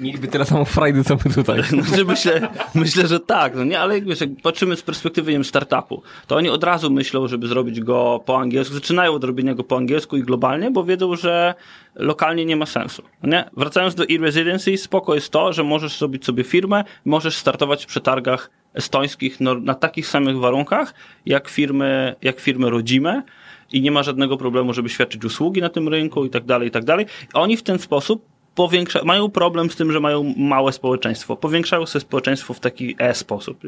[0.00, 1.62] Mieliby tyle samo frajdy, co my tutaj.
[1.82, 5.36] znaczy myślę, myślę, że tak, no nie, ale jak, wiesz, jak patrzymy z perspektywy nie
[5.36, 9.54] wiem, startupu, to oni od razu myślą, żeby zrobić go po angielsku, zaczynają od robienia
[9.54, 11.54] go po angielsku i globalnie, bo wiedzą, że
[11.94, 13.02] lokalnie nie ma sensu.
[13.22, 13.44] Nie?
[13.56, 18.50] Wracając do e-residency, spoko jest to, że możesz zrobić sobie firmę, możesz startować w przetargach
[18.74, 20.94] estońskich no, na takich samych warunkach,
[21.26, 23.22] jak firmy, jak firmy rodzime,
[23.72, 26.70] i nie ma żadnego problemu, żeby świadczyć usługi na tym rynku i tak dalej, i
[26.70, 27.06] tak dalej.
[27.34, 31.36] Oni w ten sposób powiększa, mają problem z tym, że mają małe społeczeństwo.
[31.36, 33.58] Powiększają sobie społeczeństwo w taki e-sposób.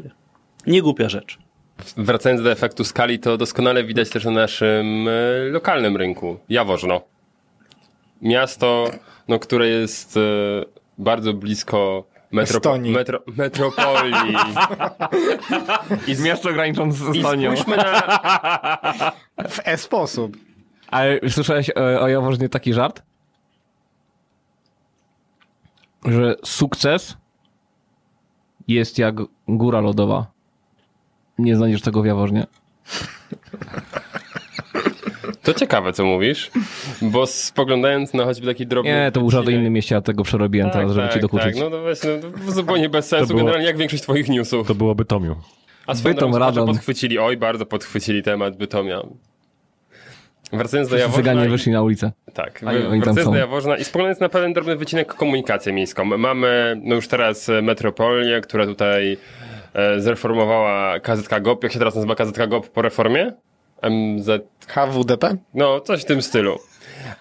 [0.67, 1.37] Nie głupia rzecz.
[1.97, 5.11] Wracając do efektu skali, to doskonale widać też na naszym e,
[5.51, 6.37] lokalnym rynku.
[6.49, 7.01] Jaworzno.
[8.21, 8.91] Miasto,
[9.27, 10.21] no, które jest e,
[10.97, 14.35] bardzo blisko metropo- metro, metropolii.
[16.07, 17.51] I z miasto granicząc z I Estonią.
[17.57, 18.01] spójrzmy na...
[19.49, 20.37] W e-sposób.
[20.87, 23.01] Ale słyszałeś e, o Jaworznie taki żart?
[26.05, 27.17] Że sukces
[28.67, 29.15] jest jak
[29.47, 30.25] góra lodowa.
[31.37, 32.47] Nie znajdziesz tego w Jaworznie.
[35.43, 36.51] To ciekawe, co mówisz,
[37.01, 38.91] bo spoglądając na choćby taki drobny...
[38.91, 41.55] Nie, to był wycinek- innym mieście, ja tego przerobiłem Tak, teraz, żeby tak, ci dokuczyć.
[41.55, 42.09] Tak, no to właśnie,
[42.45, 44.67] no, zupełnie bez sensu, było- generalnie jak większość twoich newsów.
[44.67, 45.35] To byłoby Tomiu.
[45.87, 46.67] A swoją Bytom, Radom.
[46.67, 49.01] podchwycili, oj, bardzo podchwycili temat Bytomia.
[50.53, 51.23] Wracając do Jaworzna...
[51.23, 52.11] Cyganie wyszli na ulicę.
[52.33, 56.05] Tak, A wracając do Jaworzna i spoglądając na pewien drobny wycinek komunikację miejską.
[56.05, 59.17] Mamy no już teraz e, Metropolię, która tutaj
[59.73, 61.63] e, zreformowała KZK GOP.
[61.63, 63.33] Jak się teraz nazywa KZK GOP po reformie?
[63.81, 64.29] MZ...
[64.67, 65.37] HWDP?
[65.53, 66.57] No, coś w tym stylu.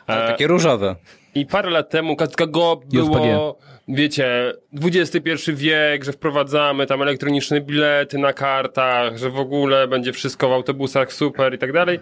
[0.07, 0.96] E, Takie różowe.
[1.35, 2.16] I parę lat temu
[2.49, 9.88] GOP było, wiecie, XXI wiek, że wprowadzamy tam elektroniczne bilety na kartach, że w ogóle
[9.88, 12.01] będzie wszystko w autobusach super i tak dalej.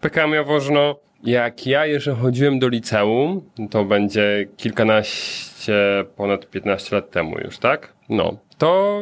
[0.00, 7.38] PKM Jaworzno, jak ja jeszcze chodziłem do liceum, to będzie kilkanaście, ponad 15 lat temu
[7.38, 7.92] już, tak?
[8.08, 9.00] No, to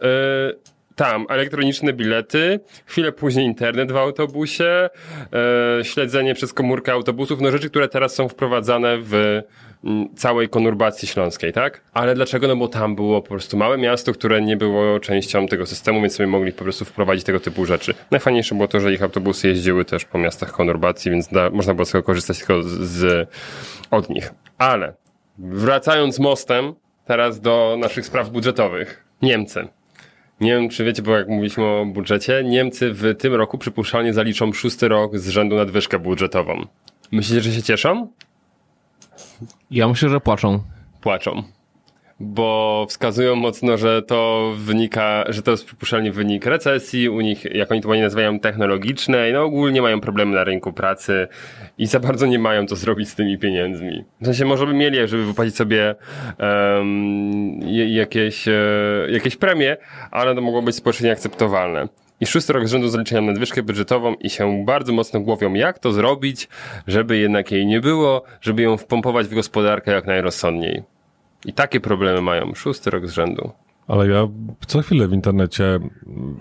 [0.00, 0.06] yy,
[0.96, 4.90] tam elektroniczne bilety, chwilę później internet w autobusie,
[5.78, 9.42] yy, śledzenie przez komórkę autobusów, no rzeczy, które teraz są wprowadzane w
[9.84, 11.80] mm, całej konurbacji śląskiej, tak?
[11.92, 12.48] Ale dlaczego?
[12.48, 16.16] No bo tam było po prostu małe miasto, które nie było częścią tego systemu, więc
[16.16, 17.94] sobie mogli po prostu wprowadzić tego typu rzeczy.
[18.10, 21.84] Najfajniejsze było to, że ich autobusy jeździły też po miastach konurbacji, więc da, można było
[21.84, 23.28] z tego korzystać tylko z, z,
[23.90, 24.32] od nich.
[24.58, 24.94] Ale
[25.38, 26.74] wracając mostem
[27.06, 29.04] teraz do naszych spraw budżetowych.
[29.22, 29.68] Niemcy.
[30.40, 34.52] Nie wiem, czy wiecie, bo jak mówiliśmy o budżecie, Niemcy w tym roku przypuszczalnie zaliczą
[34.52, 36.66] szósty rok z rzędu nadwyżkę budżetową.
[37.12, 38.08] Myślicie, że się cieszą?
[39.70, 40.62] Ja myślę, że płaczą.
[41.00, 41.42] Płaczą.
[42.20, 47.72] Bo wskazują mocno, że to wynika, że to jest przypuszczalnie wynik recesji, u nich, jak
[47.72, 51.28] oni to ładnie nazywają, technologicznej, no ogólnie mają problemy na rynku pracy
[51.78, 54.04] i za bardzo nie mają co zrobić z tymi pieniędzmi.
[54.20, 55.94] W sensie może by mieli, żeby wypłacić sobie
[56.38, 58.52] um, jakieś, e,
[59.08, 59.76] jakieś premie,
[60.10, 61.88] ale to mogło być społecznie akceptowalne.
[62.20, 65.92] I szósty rok z rzędu zaliczają nadwyżkę budżetową i się bardzo mocno głowią, jak to
[65.92, 66.48] zrobić,
[66.86, 70.95] żeby jednak jej nie było, żeby ją wpompować w gospodarkę jak najrozsądniej.
[71.46, 73.50] I takie problemy mają szósty rok z rzędu.
[73.88, 74.28] Ale ja
[74.66, 75.78] co chwilę w internecie,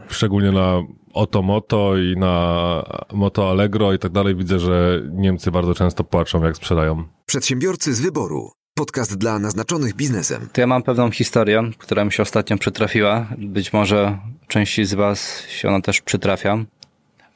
[0.10, 0.82] szczególnie na
[1.14, 6.56] Otomoto i na Moto Allegro i tak dalej widzę, że Niemcy bardzo często płaczą, jak
[6.56, 7.04] sprzedają.
[7.26, 8.52] Przedsiębiorcy z wyboru.
[8.74, 10.50] Podcast dla naznaczonych biznesem.
[10.54, 13.28] To ja mam pewną historię, która mi się ostatnio przytrafiła.
[13.38, 16.58] Być może części z Was się ona też przytrafia.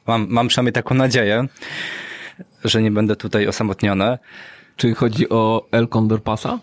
[0.06, 1.46] Mam, mam przynajmniej taką nadzieję,
[2.64, 4.18] że nie będę tutaj osamotniony.
[4.76, 6.58] Czy chodzi o El Condor Pasa?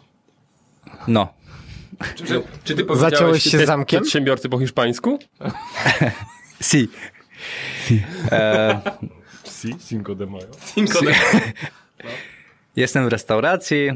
[1.07, 1.33] No,
[2.15, 4.01] Czy, czy ty Zaciąłeś się zamkiem?
[4.01, 5.19] przedsiębiorcy po hiszpańsku?
[6.61, 6.89] si.
[8.31, 8.81] E,
[9.43, 10.47] Si, Cinco de Mayo.
[12.75, 13.89] jestem w restauracji,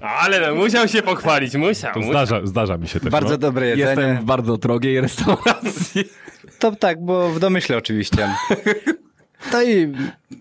[0.00, 1.94] Ale no, musiał się pochwalić, musiał.
[1.94, 2.12] To musiał.
[2.12, 3.10] zdarza, zdarza mi się też.
[3.10, 3.38] bardzo no.
[3.38, 3.88] dobre jedzenie.
[3.88, 6.04] Jestem w bardzo drogiej restauracji.
[6.58, 8.28] To tak, bo w domyśle oczywiście.
[9.52, 9.92] No i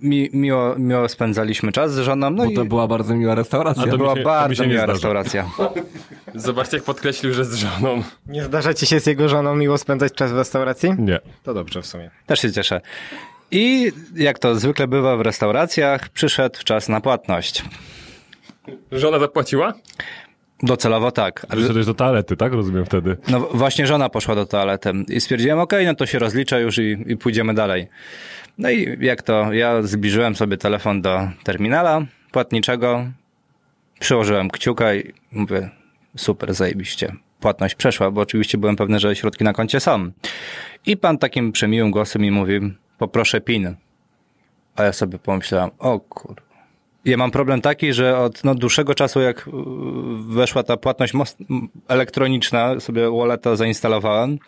[0.02, 2.30] mi, miło, miło spędzaliśmy czas z żoną.
[2.30, 3.84] No Bo i to była bardzo miła restauracja.
[3.84, 4.94] A to była się- to bardzo nie miła zdarza.
[4.94, 5.46] restauracja.
[6.36, 8.04] Zobaczcie, jak podkreślił, że z żoną.
[8.28, 10.90] Nie zdarza ci się z jego żoną miło spędzać czas w restauracji?
[10.98, 11.20] Nie.
[11.44, 12.12] To dobrze w sumie.
[12.26, 12.82] Też się cieszę.
[13.52, 17.64] I jak to zwykle bywa w restauracjach, przyszedł czas na płatność.
[18.92, 19.74] Żona zapłaciła?
[20.64, 21.46] Docelowo tak.
[21.50, 22.54] Ale, Wyszedłeś do toalety, tak?
[22.54, 23.18] Rozumiem wtedy.
[23.28, 26.98] no właśnie żona poszła do toalety i stwierdziłem, okej, no to się rozliczę już i,
[27.08, 27.88] i pójdziemy dalej.
[28.58, 33.06] No i jak to, ja zbliżyłem sobie telefon do terminala płatniczego,
[34.00, 35.70] przyłożyłem kciuka i mówię,
[36.18, 37.14] super, zajebiście.
[37.40, 40.12] Płatność przeszła, bo oczywiście byłem pewny, że środki na koncie są.
[40.86, 42.60] I pan takim przemiłym głosem mi mówi,
[42.98, 43.76] poproszę PIN.
[44.76, 46.36] A ja sobie pomyślałem, o kur...
[47.06, 49.52] Ja mam problem taki, że od no, dłuższego czasu, jak y,
[50.30, 51.14] weszła ta płatność
[51.88, 54.40] elektroniczna, sobie walleta zainstalowałem.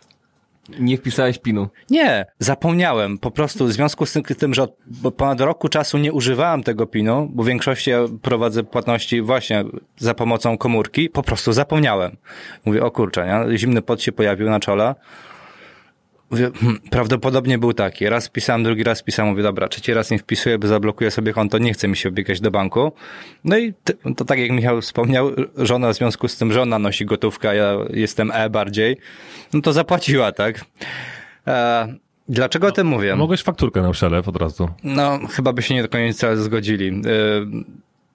[0.79, 1.67] Nie wpisałeś pinu.
[1.89, 3.17] Nie, zapomniałem.
[3.17, 7.29] Po prostu w związku z tym, że od ponad roku czasu nie używałem tego PIN-u,
[7.33, 9.65] bo w większości ja prowadzę płatności właśnie
[9.97, 12.17] za pomocą komórki, po prostu zapomniałem.
[12.65, 13.57] Mówię, o kurczę, nie?
[13.57, 14.95] zimny pot się pojawił na czole.
[16.31, 18.09] Mówię, hmm, prawdopodobnie był taki.
[18.09, 19.31] Raz wpisałem, drugi raz wpisałem.
[19.31, 22.41] Mówię, dobra, trzeci raz nie wpisuję, bo zablokuję sobie konto, nie chce mi się biegać
[22.41, 22.91] do banku.
[23.43, 23.73] No i
[24.15, 27.73] to tak jak Michał wspomniał, żona w związku z tym, że ona nosi gotówkę, ja
[27.89, 28.97] jestem E bardziej,
[29.53, 30.65] no to zapłaciła, tak?
[31.47, 31.87] E,
[32.29, 33.15] dlaczego o tym mówię?
[33.15, 34.69] Mogłeś fakturkę na przelew od razu.
[34.83, 36.85] No, chyba by się nie do końca zgodzili.
[36.85, 37.63] Yy,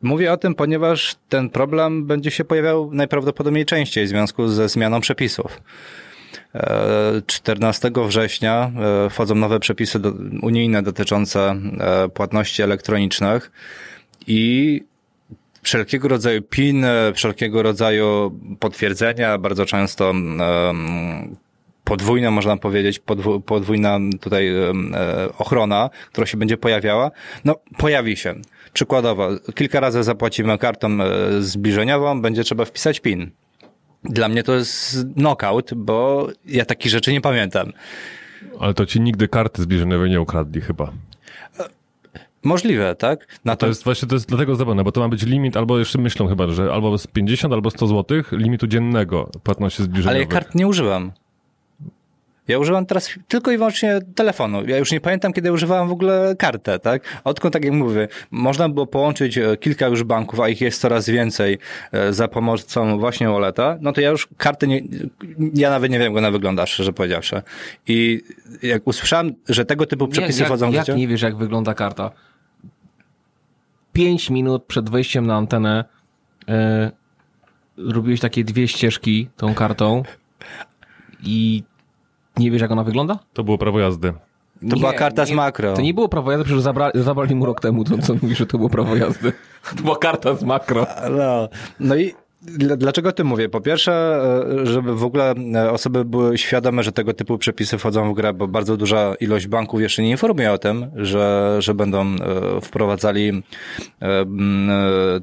[0.04, 5.00] Mówię o tym, ponieważ ten problem będzie się pojawiał najprawdopodobniej częściej w związku ze zmianą
[5.00, 5.60] przepisów.
[6.54, 8.72] E, 14 września
[9.06, 9.98] e, wchodzą nowe przepisy
[10.42, 13.52] unijne dotyczące e, płatności elektronicznych
[14.26, 14.82] i
[15.62, 20.12] wszelkiego rodzaju PIN, wszelkiego rodzaju potwierdzenia, bardzo często
[21.84, 24.72] podwójna, można powiedzieć, podwó- podwójna tutaj e,
[25.38, 27.10] ochrona, która się będzie pojawiała,
[27.44, 28.34] no pojawi się.
[28.72, 33.30] Przykładowo, kilka razy zapłacimy kartą e, zbliżeniową, będzie trzeba wpisać PIN.
[34.04, 37.72] Dla mnie to jest knockout, bo ja takich rzeczy nie pamiętam.
[38.60, 40.92] Ale to ci nigdy karty zbliżeniowej nie ukradli chyba.
[42.44, 43.26] Możliwe, tak?
[43.44, 45.98] Na To jest właśnie to jest dlatego zrobione, bo to ma być limit, albo jeszcze
[45.98, 50.20] myślą chyba, że albo z 50, albo 100 zł limitu dziennego płatności Ale zbliżeniowej.
[50.20, 51.12] ja kart nie używam.
[52.48, 54.66] Ja używam teraz tylko i wyłącznie telefonu.
[54.66, 57.22] Ja już nie pamiętam, kiedy używałem w ogóle kartę, tak?
[57.24, 61.08] Odkąd, tak jak mówię, można było połączyć e, kilka już banków, a ich jest coraz
[61.08, 61.58] więcej
[61.92, 64.82] e, za pomocą właśnie walleta, no to ja już karty nie,
[65.54, 67.42] ja nawet nie wiem, jak ona wygląda, szczerze powiedziawszy.
[67.86, 68.22] I
[68.62, 70.98] jak usłyszałem, że tego typu przepisy jak, wchodzą w jak życie...
[70.98, 72.10] nie wiesz, jak wygląda karta?
[73.92, 75.84] Pięć minut przed wejściem na antenę
[76.48, 76.90] e,
[77.76, 80.02] robiłeś takie dwie ścieżki tą kartą
[81.22, 81.62] i
[82.36, 83.18] nie wiesz, jak ona wygląda?
[83.32, 84.12] To było prawo jazdy.
[84.70, 85.74] To była karta z makro.
[85.74, 88.46] To nie było prawo jazdy, przecież zabra, zabrali mu rok temu, to co mówisz, że
[88.46, 89.32] to było prawo jazdy.
[89.76, 90.86] To była karta z makro.
[91.10, 91.48] No,
[91.80, 92.14] no i
[92.46, 93.48] dl- dlaczego o tym mówię?
[93.48, 93.92] Po pierwsze,
[94.62, 98.32] e, żeby w ogóle e, osoby były świadome, że tego typu przepisy wchodzą w grę,
[98.32, 102.16] bo bardzo duża ilość banków jeszcze nie informuje o tym, że, że będą e,
[102.60, 103.42] wprowadzali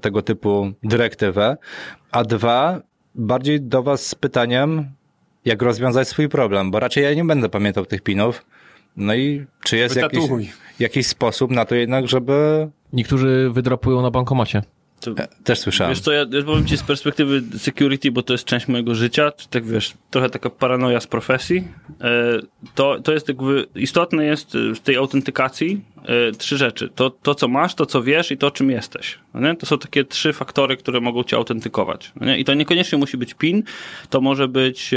[0.02, 1.58] tego typu dyrektywę.
[2.12, 2.82] A dwa,
[3.16, 4.86] bardziej do was z pytaniem,
[5.46, 8.46] jak rozwiązać swój problem, bo raczej ja nie będę pamiętał tych pinów.
[8.98, 10.24] No i czy jest jakiś,
[10.80, 12.70] jakiś sposób na to jednak, żeby...
[12.94, 14.64] Niektórzy wydrapują na bankomacie.
[15.02, 15.12] To,
[15.44, 15.94] Też słyszałem.
[15.94, 19.32] wiesz co, ja, ja powiem ci z perspektywy security, bo to jest część mojego życia,
[19.50, 21.68] tak wiesz, trochę taka paranoja z profesji,
[22.02, 22.40] e,
[22.76, 26.90] to, to jest jakby, istotne jest e, w tej autentykacji e, trzy rzeczy.
[26.96, 29.20] To, to, co masz, to, co wiesz i to, czym jesteś.
[29.34, 29.56] No?
[29.56, 32.12] To są takie trzy faktory, które mogą cię autentykować.
[32.22, 32.36] No?
[32.36, 33.64] I to niekoniecznie musi być PIN,
[34.10, 34.92] to może być...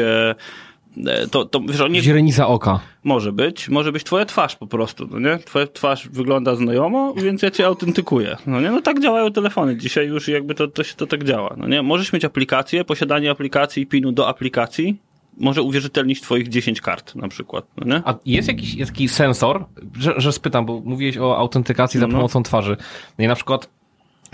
[1.06, 2.80] E, to, to, wiesz, nie, Źrenica oka.
[3.04, 5.38] może być, może być twoja twarz po prostu, no nie?
[5.38, 8.70] Twoja twarz wygląda znajomo, więc ja cię autentykuję, no nie?
[8.70, 11.82] No tak działają telefony, dzisiaj już jakby to, to, się- to tak działa, no nie?
[11.82, 14.96] Możesz mieć aplikację, posiadanie aplikacji i pinu do aplikacji,
[15.38, 18.02] może uwierzytelnić twoich 10 kart na przykład, no nie?
[18.04, 19.64] A jest jakiś jest taki sensor,
[19.98, 22.12] że, że spytam, bo mówiłeś o autentykacji za No.
[22.14, 22.76] pomocą twarzy.
[23.18, 23.68] No i na przykład,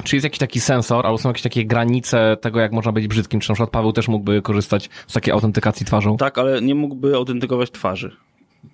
[0.04, 3.40] czy jest jakiś taki sensor, albo są jakieś takie granice tego, jak można być brzydkim?
[3.40, 6.16] Czy na przykład Paweł też mógłby korzystać z takiej autentykacji twarzą?
[6.16, 8.16] Tak, ale nie mógłby autentykować twarzy.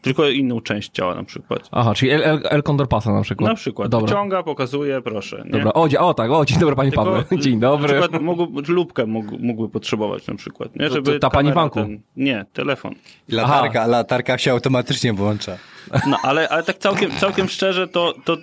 [0.02, 1.68] Tylko inną część ciała na przykład.
[1.72, 3.50] Aha, czyli El, El, El Condor Pasa na przykład.
[3.50, 3.88] Na przykład.
[3.90, 4.06] Dobra.
[4.06, 5.42] Wyciąga, pokazuje, proszę.
[5.44, 5.50] Nie?
[5.50, 7.22] Dobra, o, o tak, o, dzień dobry panie Tylko, Paweł.
[7.42, 7.94] Dzień dobry.
[7.94, 10.76] Na przykład mógł, lubkę mógł, mógłby potrzebować na przykład.
[10.76, 10.88] Nie?
[10.88, 11.80] To- Żeby to ta pani banku?
[11.80, 12.94] Ten, nie, telefon.
[13.28, 15.56] Latarka, latarka się automatycznie włącza.
[16.06, 18.36] No ale, ale tak całkiem, całkiem szczerze to, to,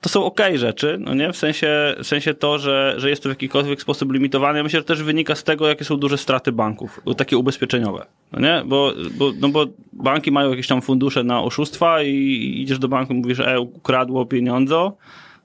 [0.00, 1.32] to są okej rzeczy, no nie?
[1.32, 4.58] W sensie, w sensie to, że, że jest to w jakikolwiek sposób limitowane.
[4.58, 8.40] Ja myślę, że też wynika z tego, jakie są duże straty banków, takie ubezpieczeniowe, no
[8.40, 8.62] nie?
[8.66, 13.12] Bo, bo, no bo banki mają jakieś tam fundusze na oszustwa i idziesz do banku
[13.12, 14.90] i mówisz, e, ukradło pieniądze,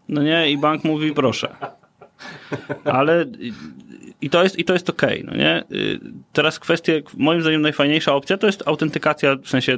[0.09, 0.51] no nie?
[0.51, 1.55] I bank mówi, proszę.
[2.85, 3.25] Ale
[4.21, 5.63] i- to jest, i to jest okej, no nie?
[5.71, 5.99] Y,
[6.33, 9.77] Teraz kwestie, moim zdaniem najfajniejsza opcja to jest autentykacja, w sensie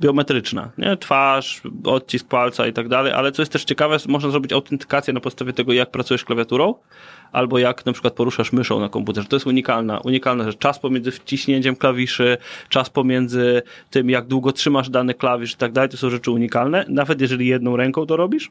[0.00, 0.96] biometryczna, nie?
[0.96, 5.20] Twarz, odcisk palca i tak dalej, ale co jest też ciekawe, można zrobić autentykację na
[5.20, 6.74] podstawie tego, jak pracujesz klawiaturą,
[7.32, 9.28] albo jak na przykład poruszasz myszą na komputerze.
[9.28, 10.58] To jest unikalna, unikalna rzecz.
[10.58, 12.36] Czas pomiędzy wciśnięciem klawiszy,
[12.68, 16.84] czas pomiędzy tym, jak długo trzymasz dany klawisz i tak dalej, to są rzeczy unikalne.
[16.88, 18.50] Nawet jeżeli jedną ręką to robisz,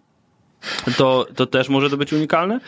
[0.97, 2.59] to, to też może to być unikalne.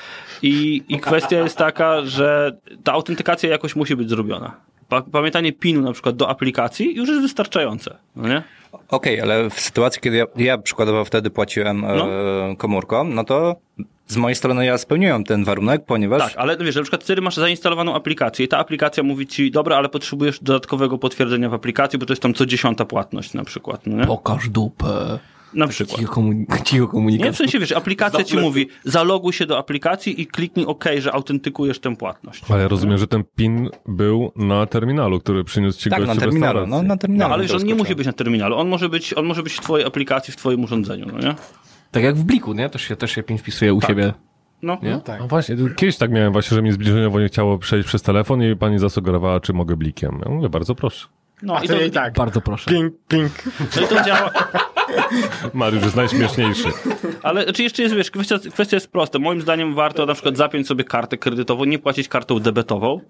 [0.41, 4.56] I, I kwestia jest taka, że ta autentykacja jakoś musi być zrobiona.
[4.89, 8.43] Pa, pamiętanie PIN-u na przykład do aplikacji już jest wystarczające, no nie?
[8.89, 12.08] Okej, ale w sytuacji, kiedy ja, ja przykładowo wtedy płaciłem No.
[12.52, 13.56] e, komórką, no to
[14.08, 17.36] z mojej strony ja spełniłem ten warunek, ponieważ Tak, ale wiesz, na przykład wtedy masz
[17.36, 22.06] zainstalowaną aplikację i ta aplikacja mówi ci, dobra, ale potrzebujesz dodatkowego potwierdzenia w aplikacji, bo
[22.06, 24.06] to jest tam co dziesiąta płatność na przykład, no nie?
[24.06, 25.19] Pokaż dupę.
[25.53, 25.97] Na przykład.
[25.99, 27.25] Cicho, komunik- cicho komunikat.
[27.25, 31.13] Nie, w sensie, wiesz, aplikacja ci mówi, zaloguj się do aplikacji i kliknij OK, że
[31.13, 32.41] autentykujesz tę płatność.
[32.49, 36.67] Ale rozumiem, że ten PIN był na terminalu, który przyniósł ci tak, gościu na terminalu,
[36.67, 37.29] no na terminalu.
[37.29, 39.53] No, ale to on nie musi być na terminalu, on może być, on może być
[39.53, 41.35] w twojej aplikacji, w twoim urządzeniu, no nie?
[41.91, 42.69] Tak jak w Bliku, nie?
[42.69, 44.13] Też się, też się PIN wpisuje u siebie.
[44.62, 45.01] No, Nie?
[45.01, 45.19] Tak.
[45.19, 48.55] No właśnie, kiedyś tak miałem właśnie, że mi zbliżeniowo nie chciało przejść przez telefon i
[48.55, 50.21] pani zasugerowała, czy mogę blikiem.
[50.25, 51.07] Ja mówię, bardzo proszę.
[51.43, 52.13] no A i to to, i tak.
[52.13, 52.71] Bardzo proszę.
[52.71, 53.31] Ping, ping.
[53.75, 54.31] no i to działa.
[55.54, 56.69] Mariusz jest najśmieszniejszy.
[57.23, 59.19] Ale czy jeszcze jest, wiesz, kwestia, kwestia jest prosta.
[59.19, 63.02] Moim zdaniem warto na przykład zapiąć sobie kartę kredytową, nie płacić kartą debetową,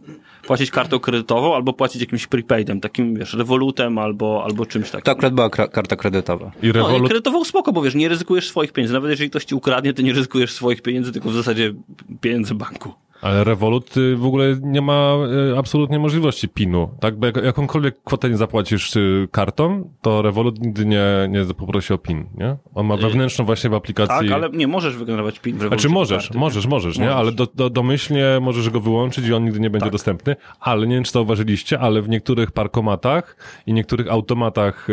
[0.48, 5.04] płacić kartą kredytową albo płacić jakimś prepaidem, takim, wiesz, revolutem albo, albo czymś takim.
[5.04, 6.52] To akurat była karta kredytowa.
[6.64, 8.94] I No, i kredytową spoko, bo wiesz, nie ryzykujesz swoich pieniędzy.
[8.94, 11.74] Nawet jeżeli ktoś ci ukradnie, to nie ryzykujesz swoich pieniędzy, tylko w zasadzie
[12.22, 12.94] pieniędzy banku.
[13.22, 15.16] Ale Revolut y, w ogóle nie ma
[15.54, 16.90] y, absolutnie możliwości PIN-u.
[17.00, 21.94] Tak, bo jak, jakąkolwiek kwotę nie zapłacisz y, kartą, to Revolut nigdy nie, nie poprosi
[21.94, 22.56] o PIN, nie?
[22.76, 24.28] On ma wewnętrzną właśnie w aplikacji...
[24.28, 26.38] Tak, ale nie możesz wygenerować PIN w Znaczy Revolucie możesz, karty.
[26.40, 27.06] możesz, możesz, nie?
[27.06, 27.20] Możesz.
[27.20, 29.92] Ale do, do, domyślnie możesz go wyłączyć i on nigdy nie będzie Tak.
[29.92, 30.36] dostępny.
[30.60, 33.36] Ale nie wiem, czy zauważyliście, ale w niektórych parkomatach
[33.68, 34.88] i niektórych automatach,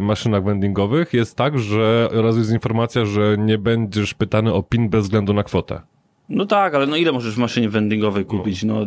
[0.00, 5.04] maszynach vendingowych jest tak, że raz jest informacja, że nie będziesz pytany o PIN bez
[5.04, 5.80] względu na kwotę.
[6.28, 8.62] No tak, ale no ile możesz w maszynie vendingowej kupić?
[8.64, 8.86] No,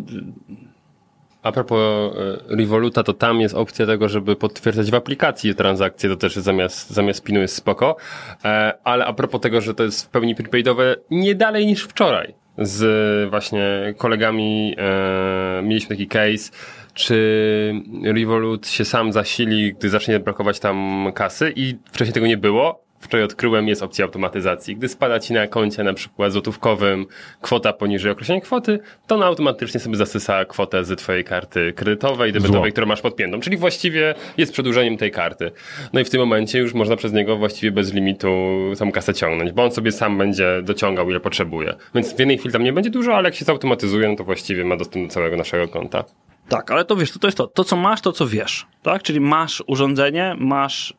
[1.44, 1.80] A propos
[2.50, 6.90] e, Revoluta, to tam jest opcja tego, żeby potwierdzać w aplikacji transakcje, to też zamiast,
[6.90, 7.96] zamiast PIN-u jest spoko.
[8.46, 12.34] E, ale a propos tego, że to jest w pełni prepaidowe, nie dalej niż wczoraj
[12.58, 16.52] z właśnie kolegami e, mieliśmy taki case,
[16.94, 17.74] czy
[18.04, 22.87] Revolut się sam zasili, gdy zacznie brakować tam kasy i wcześniej tego nie było.
[23.00, 24.76] Wczoraj odkryłem, jest opcja automatyzacji.
[24.76, 27.06] Gdy spada ci na koncie na przykład złotówkowym
[27.42, 32.62] kwota poniżej określonej kwoty, to ona automatycznie sobie zasysa kwotę z twojej karty kredytowej, debetowej,
[32.62, 32.72] Zło.
[32.72, 33.40] którą masz podpiętą.
[33.40, 35.52] Czyli właściwie jest przedłużeniem tej karty.
[35.94, 38.28] No i w tym momencie już można przez niego właściwie bez limitu
[38.80, 41.76] tą kasę ciągnąć, bo on sobie sam będzie dociągał ile potrzebuje.
[41.96, 44.66] Więc w jednej chwili tam nie będzie dużo, ale jak się zautomatyzuje, no to właściwie
[44.66, 46.04] ma dostęp do całego naszego konta.
[46.50, 47.48] Tak, ale to wiesz, to, to jest to.
[47.48, 48.66] To, co masz, to co wiesz.
[48.84, 49.04] Tak?
[49.04, 50.94] Czyli masz urządzenie, masz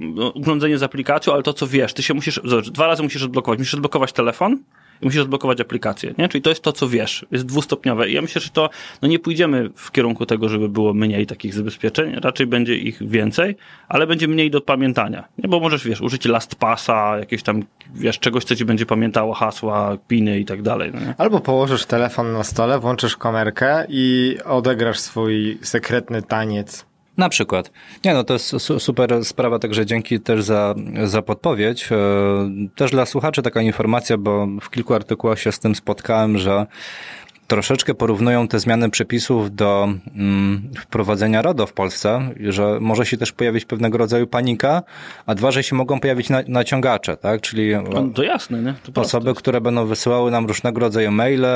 [0.00, 1.94] no, urządzenie z aplikacją, ale to co wiesz.
[1.94, 3.58] Ty się musisz, zobacz, dwa razy musisz odblokować.
[3.58, 4.58] Musisz odblokować telefon
[5.02, 6.14] i musisz odblokować aplikację.
[6.18, 6.28] Nie?
[6.28, 7.26] Czyli to jest to, co wiesz.
[7.30, 8.08] Jest dwustopniowe.
[8.08, 8.70] I ja myślę, że to,
[9.02, 12.14] no nie pójdziemy w kierunku tego, żeby było mniej takich zabezpieczeń.
[12.14, 13.56] Raczej będzie ich więcej,
[13.88, 15.28] ale będzie mniej do pamiętania.
[15.38, 15.48] Nie?
[15.48, 17.62] Bo możesz, wiesz, użyć LastPassa, jakieś tam,
[17.94, 20.90] wiesz, czegoś, co ci będzie pamiętało hasła, piny i tak dalej.
[20.94, 21.14] No nie?
[21.18, 26.86] Albo położysz telefon na stole, włączysz kamerkę i odegrasz swój sekretny taniec.
[27.16, 27.70] Na przykład.
[28.04, 31.88] Nie no, to jest su- super sprawa, także dzięki też za, za podpowiedź.
[31.92, 31.96] E,
[32.76, 36.66] Też dla słuchaczy taka informacja, bo w kilku artykułach się z tym spotkałem, że
[37.46, 43.32] troszeczkę porównują te zmiany przepisów do mm, wprowadzenia RODO w Polsce, że może się też
[43.32, 44.82] pojawić pewnego rodzaju panika,
[45.26, 47.40] a dwa, że się mogą pojawić na, naciągacze, tak?
[47.40, 48.74] Czyli No, to jasne, nie?
[48.92, 51.46] To osoby, które będą wysyłały nam różnego rodzaju maile,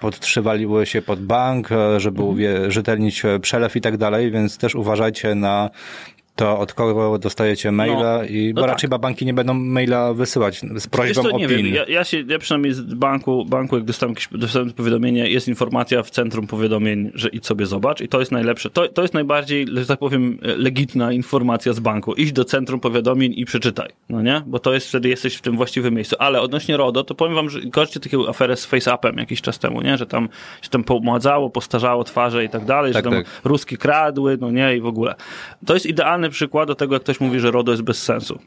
[0.00, 2.28] podtrzywaliły się pod bank, e, żeby Mhm.
[2.34, 5.70] uwierzytelnić e, przelew i tak dalej, więc też uważajcie na
[6.36, 9.00] to, od kogo dostajecie maila i bo no raczej tak.
[9.00, 11.56] banki nie będą maila wysyłać z prośbą co, o nie PIN.
[11.56, 15.48] wiem, ja, ja się, ja przynajmniej z banku, banku jak dostałem, jakieś, dostałem powiadomienie, jest
[15.48, 19.14] informacja w centrum powiadomień, że idź sobie zobacz i to jest najlepsze, to, to jest
[19.14, 22.14] najbardziej, że tak powiem, legitna informacja z banku.
[22.14, 24.42] Idź do centrum powiadomień i przeczytaj, no nie?
[24.46, 26.16] Bo to jest, wtedy jesteś w tym właściwym miejscu.
[26.18, 29.82] Ale odnośnie RODO, to powiem wam, że kojarzycie taką aferę z FaceAppem jakiś czas temu,
[29.82, 29.96] nie?
[29.96, 30.28] Że tam
[30.62, 33.40] się tam pomładzało, postarzało twarze i tak dalej, Tak, że tam tak.
[33.44, 35.14] Ruski kradły, no nie, i w ogóle.
[35.66, 38.38] To jest idealny przykład do tego, jak ktoś mówi, że RODO jest bez sensu.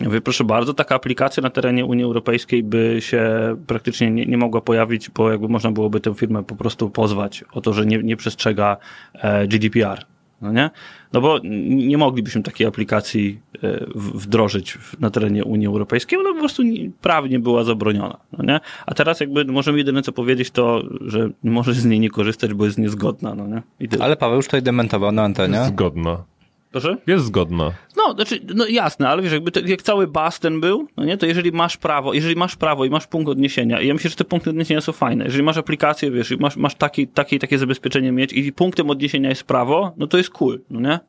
[0.00, 3.22] Ja Mówię, proszę bardzo, taka aplikacja na terenie Unii Europejskiej by się
[3.66, 7.60] praktycznie nie, nie mogła pojawić, bo jakby można byłoby tę firmę po prostu pozwać o
[7.60, 8.76] to, że nie, nie przestrzega
[9.14, 10.04] e, GDPR.
[10.40, 10.70] No nie?
[11.12, 16.38] No bo nie moglibyśmy takiej aplikacji e, wdrożyć na terenie Unii Europejskiej, bo ona po
[16.38, 18.16] prostu nie, prawnie była zabroniona.
[18.38, 18.60] No nie?
[18.86, 22.64] A teraz jakby możemy jedyne co powiedzieć to, że możesz z niej nie korzystać, bo
[22.64, 23.34] jest niezgodna.
[23.34, 23.62] No nie?
[24.00, 25.64] Ale Paweł już tutaj dementował na antenie.
[25.64, 26.24] Zgodna.
[26.70, 26.96] Proszę?
[27.06, 27.72] Jest zgodna.
[27.96, 31.16] No, znaczy, no jasne, ale wiesz, jakby to, jak cały bas ten był, no nie,
[31.16, 34.16] to jeżeli masz prawo, jeżeli masz prawo i masz punkt odniesienia, i ja myślę, że
[34.16, 37.58] te punkty odniesienia są fajne, jeżeli masz aplikację, wiesz, i masz, masz takie, takie, takie
[37.58, 41.00] zabezpieczenie mieć i punktem odniesienia jest prawo, no to jest cool, no nie?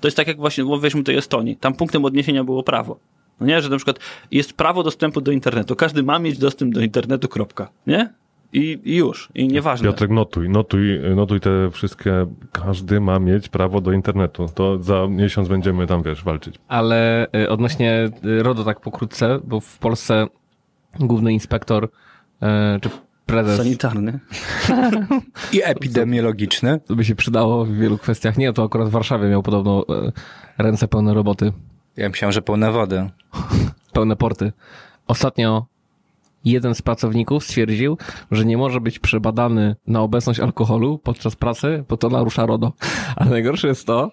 [0.00, 2.98] To jest tak jak właśnie, bo weźmy tej Estonii, tam punktem odniesienia było prawo.
[3.40, 3.98] No nie, że na przykład
[4.30, 8.12] jest prawo dostępu do internetu, każdy ma mieć dostęp do internetu, kropka, nie?
[8.52, 9.88] I, i już, i nieważne.
[9.88, 14.46] Piotrek, notuj, notuj, notuj te wszystkie, każdy ma mieć prawo do internetu.
[14.54, 16.54] To za miesiąc będziemy tam, wiesz, walczyć.
[16.68, 20.26] Ale y, odnośnie y, RODO tak pokrótce, bo w Polsce
[21.00, 22.90] główny inspektor y, czy
[23.26, 24.20] prezes Sanitarny.
[25.52, 26.80] I epidemiologiczny.
[26.86, 28.38] to by się przydało w wielu kwestiach.
[28.38, 29.84] Nie, to akurat w Warszawie miał podobno
[30.58, 31.52] ręce pełne roboty,
[31.96, 33.10] Ja myślałem, że pełne wody.
[33.92, 34.52] pełne porty.
[35.06, 35.66] Ostatnio
[36.44, 37.98] jeden z pracowników stwierdził,
[38.30, 42.72] że nie może być przebadany na obecność alkoholu podczas pracy, bo to narusza RODO.
[43.16, 44.10] Ale najgorsze jest to,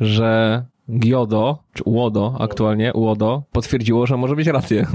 [0.00, 4.86] że GIODO, czy UODO aktualnie, UODO, potwierdziło, że może mieć rację.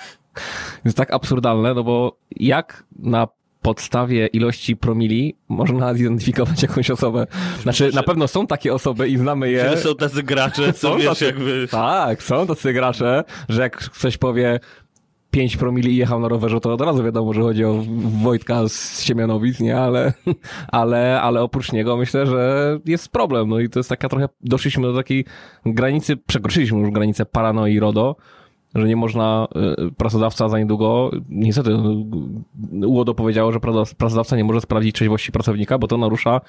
[0.84, 3.28] jest tak absurdalne, no bo jak na
[3.62, 7.26] podstawie ilości promili można zidentyfikować jakąś osobę?
[7.62, 9.70] Znaczy, na pewno są takie osoby i znamy je.
[9.70, 11.68] Że są tacy gracze, co Są wiesz, tacy- jakby...
[11.70, 14.60] Tak, są tacy gracze, że jak ktoś powie
[15.34, 17.82] 5 promili i jechał na rowerze, to od razu wiadomo, że chodzi o
[18.22, 19.76] Wojtka z Siemianowic, nie?
[19.78, 20.12] Ale,
[20.68, 23.48] ale, ale oprócz niego myślę, że jest problem.
[23.48, 25.24] No i to jest taka trochę, doszliśmy do takiej
[25.66, 28.16] granicy, przekroczyliśmy już granicę paranoi RODO,
[28.74, 29.48] że nie można,
[29.88, 31.70] y, pracodawca za niedługo, niestety
[32.82, 33.60] y, UODO powiedziało, że
[33.98, 36.40] pracodawca nie może sprawdzić trzeźwości pracownika, bo to narusza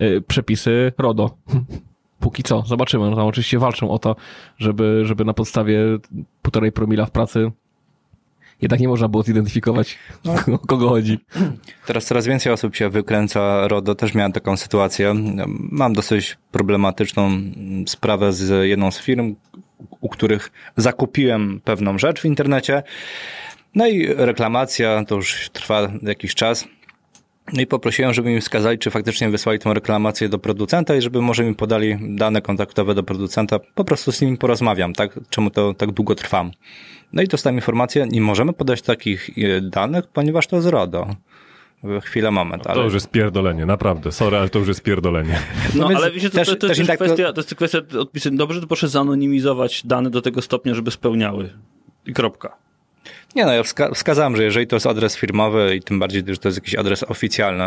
[0.00, 1.30] y, przepisy RODO.
[2.20, 3.10] Póki co, zobaczymy.
[3.10, 4.16] No tam oczywiście walczą o to,
[4.58, 5.80] żeby, żeby na podstawie
[6.42, 7.52] półtorej promila w pracy
[8.62, 9.98] jednak nie można było zidentyfikować,
[10.54, 11.18] o kogo chodzi.
[11.86, 13.94] Teraz coraz więcej osób się wykręca RODO.
[13.94, 15.14] Też miałem taką sytuację.
[15.48, 17.30] Mam dosyć problematyczną
[17.86, 19.36] sprawę z jedną z firm,
[20.00, 22.82] u których zakupiłem pewną rzecz w internecie.
[23.74, 26.68] No i reklamacja, to już trwa jakiś czas.
[27.52, 31.22] No i poprosiłem, żeby mi wskazali, czy faktycznie wysłali tą reklamację do producenta i żeby
[31.22, 33.58] może mi podali dane kontaktowe do producenta.
[33.74, 35.20] Po prostu z nim porozmawiam, tak?
[35.30, 36.50] Czemu to tak długo trwam.
[37.12, 41.06] No i dostałem informację, nie możemy podać takich e, danych, ponieważ to jest RODO.
[42.02, 42.84] Chwila, moment, To ale...
[42.84, 44.12] już jest pierdolenie, naprawdę.
[44.12, 45.38] Sorry, ale to już jest pierdolenie.
[45.74, 47.54] No, No ale wiecie, to, też- to, to, też jest tak to- kwestia, to jest
[47.54, 48.30] kwestia odpisy.
[48.30, 51.50] Dobrze, to proszę zanonimizować dane do tego stopnia, żeby spełniały.
[52.06, 52.56] I kropka.
[53.36, 56.36] Nie no, ja wska- wskazałem, że jeżeli to jest adres firmowy i tym bardziej, że
[56.36, 57.64] to jest jakiś adres oficjalny,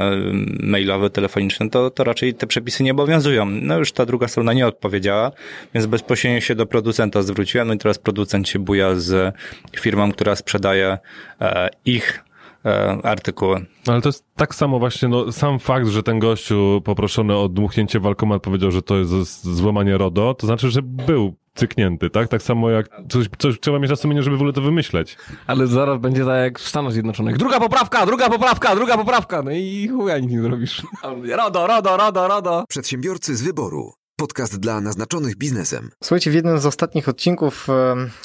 [0.64, 3.46] mailowy, telefoniczny, to, to raczej te przepisy nie obowiązują.
[3.46, 5.32] No już ta druga strona nie odpowiedziała,
[5.74, 9.36] więc bezpośrednio się do producenta zwróciłem, no i teraz producent się buja z
[9.80, 10.98] firmą, która sprzedaje
[11.42, 12.24] e, ich
[12.66, 13.66] e, artykuły.
[13.88, 18.00] Ale to jest tak samo właśnie, no, sam fakt, że ten gościu poproszony o dmuchnięcie
[18.00, 22.28] w alkomat powiedział, że to jest złamanie RODO, to znaczy, że był cyknięty, tak?
[22.28, 25.18] Tak samo jak coś, coś trzeba mieć na sumieniu, żeby w ogóle to wymyśleć.
[25.48, 27.38] Ale zaraz będzie tak jak w Stanach Zjednoczonych.
[27.38, 29.42] Druga poprawka, druga poprawka, druga poprawka.
[29.42, 30.82] No i chuja nic nie zrobisz.
[31.38, 32.66] RODO, RODO, RODO, RODO.
[32.70, 33.94] Przedsiębiorcy z wyboru.
[34.16, 35.90] Podcast dla naznaczonych biznesem.
[36.04, 37.68] Słuchajcie, w jednym z ostatnich odcinków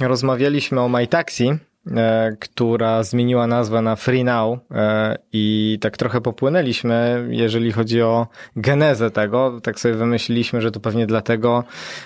[0.00, 1.50] rozmawialiśmy o MyTaxi
[2.40, 8.26] która zmieniła nazwę na Free Now e, i tak trochę popłynęliśmy, jeżeli chodzi o
[8.56, 9.60] genezę tego.
[9.62, 11.64] Tak sobie wymyśliliśmy, że to pewnie dlatego,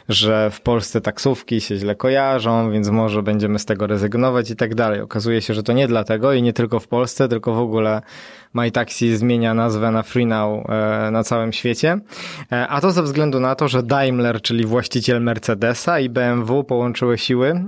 [0.09, 4.75] że w Polsce taksówki się źle kojarzą, więc może będziemy z tego rezygnować i tak
[4.75, 5.01] dalej.
[5.01, 8.03] Okazuje się, że to nie dlatego i nie tylko w Polsce, tylko w ogóle
[8.55, 11.99] MyTaxi zmienia nazwę na FreeNow e, na całym świecie.
[12.53, 17.19] E, a to ze względu na to, że Daimler, czyli właściciel Mercedesa i BMW połączyły
[17.19, 17.65] siły e,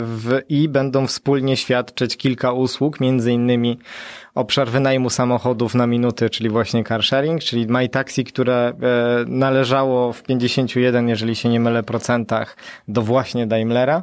[0.00, 3.78] w, i będą wspólnie świadczyć kilka usług, między innymi
[4.34, 8.72] obszar wynajmu samochodów na minuty, czyli właśnie car sharing, czyli MyTaxi, które
[9.26, 12.56] należało w 51, jeżeli się nie mylę, procentach
[12.88, 14.02] do właśnie Daimlera.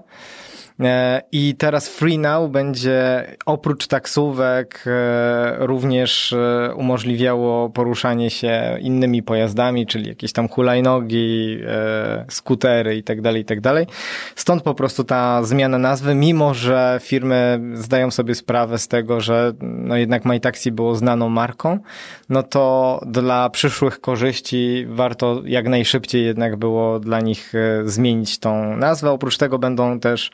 [0.80, 9.24] E, I teraz Free Now będzie oprócz taksówek e, również e, umożliwiało poruszanie się innymi
[9.24, 11.60] pojazdami, czyli jakieś tam hulajnogi,
[12.30, 13.60] skutery i tak dalej, i tak.
[14.36, 19.54] Stąd po prostu ta zmiana nazwy, mimo że firmy zdają sobie sprawę z tego, że
[19.62, 21.80] no jednak MyTaxi było znaną marką,
[22.30, 27.54] no to dla przyszłych korzyści warto jak najszybciej jednak było dla nich
[27.86, 29.12] zmienić tą nazwę.
[29.12, 30.32] Oprócz tego będą też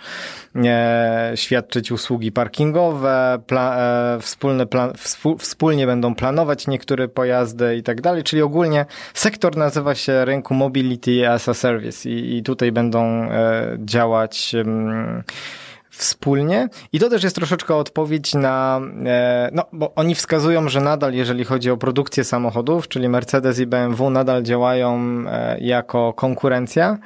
[1.36, 4.94] świadczyć usługi parkingowe, pla, e, wspólne plan,
[5.40, 11.30] wspólnie będą planować niektóre pojazdy i tak dalej, czyli ogólnie sektor nazywa się rynku Mobility
[11.30, 14.56] as a Service i, i tutaj będą e, działać
[16.00, 16.70] wspólnie.
[16.94, 21.44] I to też jest troszeczkę odpowiedź na, e, no, bo oni wskazują, że nadal, jeżeli
[21.44, 26.98] chodzi o produkcję samochodów, czyli Mercedes i BMW nadal działają e, jako konkurencja.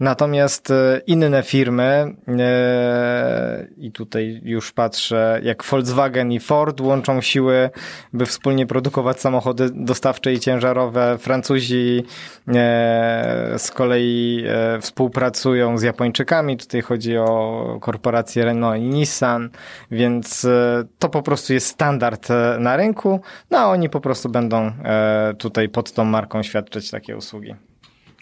[0.00, 7.70] Natomiast e, inne firmy, e, i tutaj już patrzę, jak Volkswagen i Ford łączą siły,
[8.12, 11.18] by wspólnie produkować samochody dostawcze i ciężarowe.
[11.18, 12.04] Francuzi
[12.48, 14.44] e, z kolei
[14.80, 16.56] współpracują z Japończykami.
[16.56, 19.50] Tutaj chodzi o korporacje Renault i Nissan,
[19.90, 20.46] więc
[20.98, 22.28] to po prostu jest standard
[22.58, 23.20] na rynku,
[23.50, 24.72] no a oni po prostu będą
[25.38, 27.65] tutaj pod tą marką świadczyć takie usługi.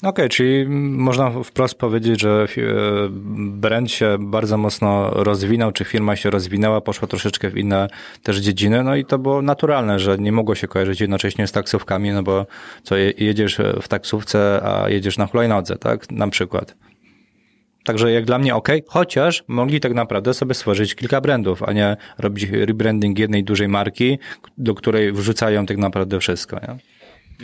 [0.04, 2.62] Okej, okay, czyli można wprost powiedzieć, że e,
[3.38, 7.88] brand się bardzo mocno rozwinął, czy firma się rozwinęła, poszła troszeczkę w inne
[8.22, 12.10] też dziedziny, no i to było naturalne, że nie mogło się kojarzyć jednocześnie z taksówkami,
[12.10, 12.46] no bo
[12.82, 16.76] co, jedziesz w taksówce, a jedziesz na hulajnodze, tak, na przykład.
[17.84, 21.96] Także jak dla mnie ok, chociaż mogli tak naprawdę sobie stworzyć kilka brandów, a nie
[22.18, 24.18] robić rebranding jednej dużej marki,
[24.58, 26.56] do której wrzucają tak naprawdę wszystko.
[26.56, 26.76] Nie?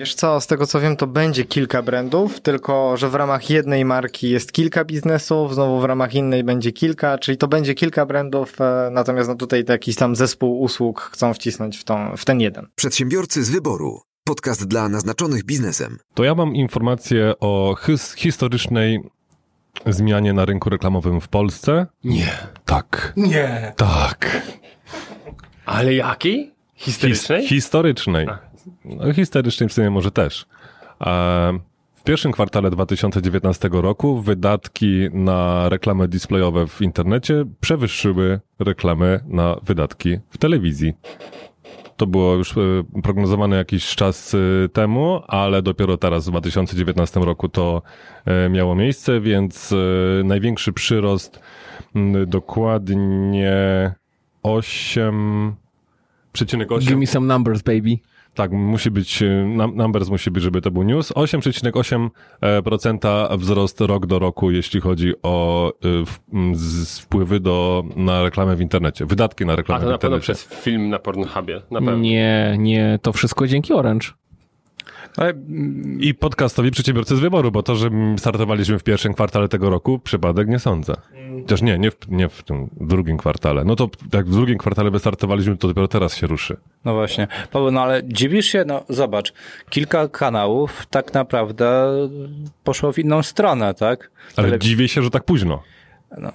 [0.01, 3.85] Wiesz co, z tego co wiem, to będzie kilka brandów, tylko że w ramach jednej
[3.85, 8.61] marki jest kilka biznesów, znowu w ramach innej będzie kilka, czyli to będzie kilka brandów,
[8.61, 12.67] e, natomiast no tutaj jakiś tam zespół usług chcą wcisnąć w, tą, w ten jeden.
[12.75, 14.01] Przedsiębiorcy z wyboru.
[14.25, 15.99] Podcast dla naznaczonych biznesem.
[16.15, 19.01] To ja mam informację o his historycznej
[19.87, 21.87] zmianie na rynku reklamowym w Polsce.
[22.05, 22.33] Nie.
[22.65, 23.13] Tak.
[23.17, 23.73] Nie.
[23.77, 24.43] Tak.
[25.67, 26.55] Ale jakiej?
[26.75, 27.41] Historycznej?
[27.43, 28.27] His historycznej.
[28.85, 30.47] No, historycznej w sumie może też.
[31.95, 40.19] W pierwszym kwartale 2019 roku wydatki na reklamy displayowe w internecie przewyższyły reklamy na wydatki
[40.31, 40.95] w telewizji.
[41.97, 42.61] To było już e,
[43.03, 47.83] prognozowane jakiś czas e, temu, ale dopiero teraz w 2019 roku to
[48.25, 49.75] e, miało miejsce, więc
[50.25, 51.41] największy przyrost
[52.27, 53.93] dokładnie
[54.45, 57.99] 8,8 Give me some numbers, baby.
[58.41, 61.13] Tak, musi być, e, numbers musi być, żeby to był news.
[61.13, 65.75] 8,8% wzrost rok do roku, jeśli chodzi o e,
[66.97, 70.07] wpływy do, na reklamę w internecie, wydatki na reklamę w internecie.
[70.07, 71.97] A to na pewno przez film na Pornhubie, na pewno.
[71.97, 74.09] Nie, nie, to wszystko dzięki Orange.
[75.17, 75.35] Ale...
[76.01, 80.49] I podcastowi przedsiębiorcy z wyboru, bo to, że startowaliśmy w pierwszym kwartale tego roku, przypadek
[80.49, 80.95] nie sądzę.
[81.43, 83.65] Chociaż nie, nie w, nie w tym drugim kwartale.
[83.65, 86.57] No to jak w drugim kwartale wystartowaliśmy, to dopiero teraz się ruszy.
[86.85, 87.29] No właśnie.
[87.51, 89.33] Paweł, no ale dziwisz się, no zobacz,
[89.71, 91.87] kilka kanałów tak naprawdę
[92.65, 94.11] poszło w inną stronę, tak?
[94.37, 94.59] Ale, ale...
[94.59, 95.63] dziwię się, że tak późno.
[96.19, 96.33] No,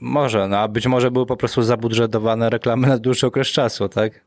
[0.00, 4.20] może, no a być może były po prostu zabudżetowane reklamy na dłuższy okres czasu, tak?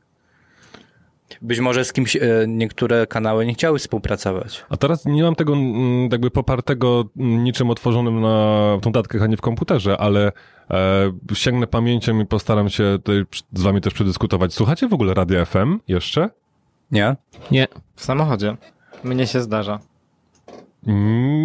[1.42, 4.66] Być może z kimś e, niektóre kanały nie chciały współpracować.
[4.70, 9.28] A teraz nie mam tego mm, jakby popartego mm, niczym otworzonym na w notatkach, a
[9.28, 10.32] nie w komputerze, ale
[10.72, 12.98] e, sięgnę pamięcią i postaram się
[13.54, 14.54] z wami też przedyskutować.
[14.54, 16.30] Słuchacie w ogóle Radia FM jeszcze?
[16.92, 17.16] Nie.
[17.52, 17.68] Nie.
[17.96, 18.58] W samochodzie.
[19.04, 19.80] Mnie się zdarza.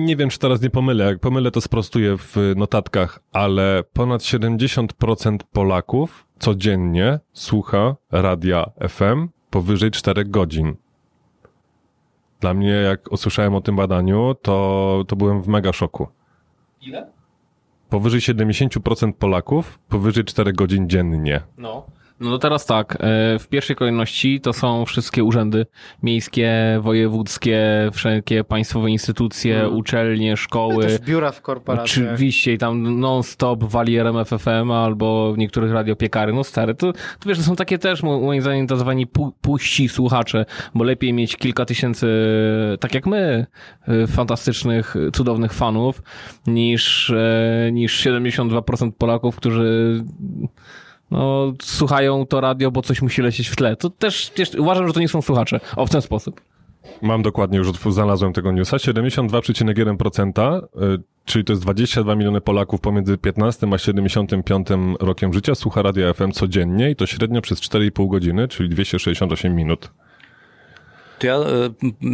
[0.04, 1.04] Nie wiem, czy teraz nie pomylę.
[1.04, 9.90] Jak pomylę, to sprostuję w notatkach, ale ponad 70% Polaków codziennie słucha radia FM powyżej
[9.90, 10.76] 4 godzin.
[12.40, 16.06] Dla mnie, jak usłyszałem o tym badaniu, to, to byłem w mega szoku.
[16.80, 17.06] Ile?
[17.88, 21.40] powyżej 70% Polaków powyżej 4 godzin dziennie.
[21.58, 21.86] No.
[22.20, 25.66] No to teraz tak, e, w pierwszej kolejności to są wszystkie urzędy
[26.02, 27.60] miejskie, wojewódzkie,
[27.92, 30.84] wszelkie państwowe instytucje, uczelnie, szkoły.
[30.84, 31.84] Też biura w korporacjach.
[32.12, 36.32] Oczywiście i tam non-stop wali RMFFM albo w niektórych radiopiekary.
[36.32, 39.32] No stary, to, to wiesz, to są takie też mo- moim zdaniem tak zwani pu-
[39.40, 40.44] puści słuchacze,
[40.74, 42.06] bo lepiej mieć kilka tysięcy,
[42.80, 43.46] tak jak my,
[43.88, 46.02] y, fantastycznych, cudownych fanów,
[46.46, 50.04] niż, e, niż 72% Polaków, którzy
[51.14, 53.76] no, słuchają to radio, bo coś musi lecieć w tle.
[53.76, 55.60] To też, też uważam, że to nie są słuchacze.
[55.76, 56.40] O, w ten sposób.
[57.02, 58.76] Mam dokładnie, już znalazłem tego newsa.
[58.76, 64.68] 72,1%, y, czyli to jest 22 miliony Polaków pomiędzy 15 a 75
[65.00, 69.90] rokiem życia słucha radia FM codziennie i to średnio przez 4,5 godziny, czyli 268 minut.
[71.24, 71.70] To ja e,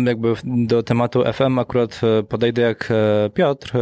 [0.07, 3.73] jakby do tematu FM akurat e, podejdę jak e, Piotr.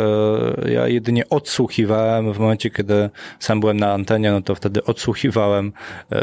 [0.69, 5.73] Ja jedynie odsłuchiwałem w momencie, kiedy sam byłem na antenie, no to wtedy odsłuchiwałem,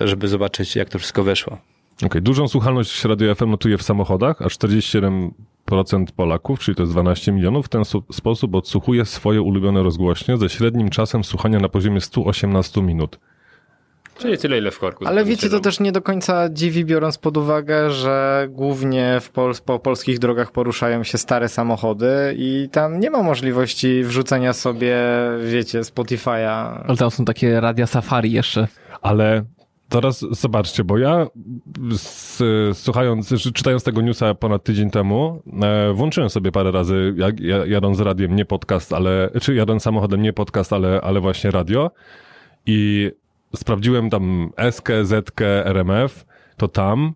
[0.04, 1.58] żeby zobaczyć, jak to wszystko wyszło.
[2.06, 5.32] Okej, dużą słuchalność radio FM notuje w samochodach, a 47%
[6.16, 10.90] Polaków, czyli to jest 12 milionów, w ten sposób odsłuchuje swoje ulubione rozgłośnie ze średnim
[10.90, 13.20] czasem słuchania na poziomie 118 minut.
[14.18, 15.06] Czyli tyle, ile w korku.
[15.08, 19.54] Ale wiecie, to też nie do końca dziwi, biorąc pod uwagę, że głównie w Pol
[19.66, 24.98] po polskich drogach poruszają się stare samochody i tam nie ma możliwości wrzucenia sobie,
[25.46, 26.84] wiecie, Spotify'a.
[26.88, 28.68] Ale tam są takie radia safari jeszcze.
[29.02, 29.44] Ale
[29.90, 31.28] teraz zobaczcie, bo ja
[31.92, 32.44] s,
[32.74, 37.66] słuchając, czy- czytając tego newsa ponad tydzień temu, e, włączyłem sobie parę razy, jak, ja-
[37.66, 41.92] jadąc radiem, nie podcast, ale, czy jadąc samochodem, nie podcast, ale, ale właśnie radio
[42.66, 43.12] i
[43.56, 46.26] sprawdziłem tam Eskę, Zetkę, RMF,
[46.58, 47.14] to tam.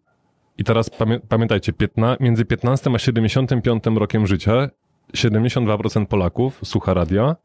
[0.57, 1.73] I teraz pamię, pamiętajcie,
[2.19, 4.69] między 15 a 75 rokiem życia
[5.13, 7.35] 72% Polaków słucha radia,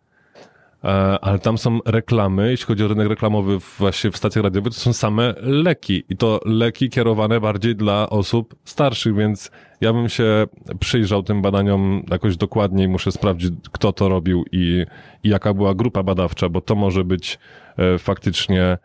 [1.21, 4.93] ale tam są reklamy, jeśli chodzi o rynek reklamowy właśnie w stacjach radiowych, to są
[4.93, 10.47] same leki i to leki kierowane bardziej dla osób starszych, więc ja bym się
[10.81, 14.87] przyjrzał tym badaniom jakoś dokładniej, muszę sprawdzić, kto to robił i,
[15.25, 17.39] i jaka była grupa badawcza, bo to może być
[17.77, 18.79] e, faktycznie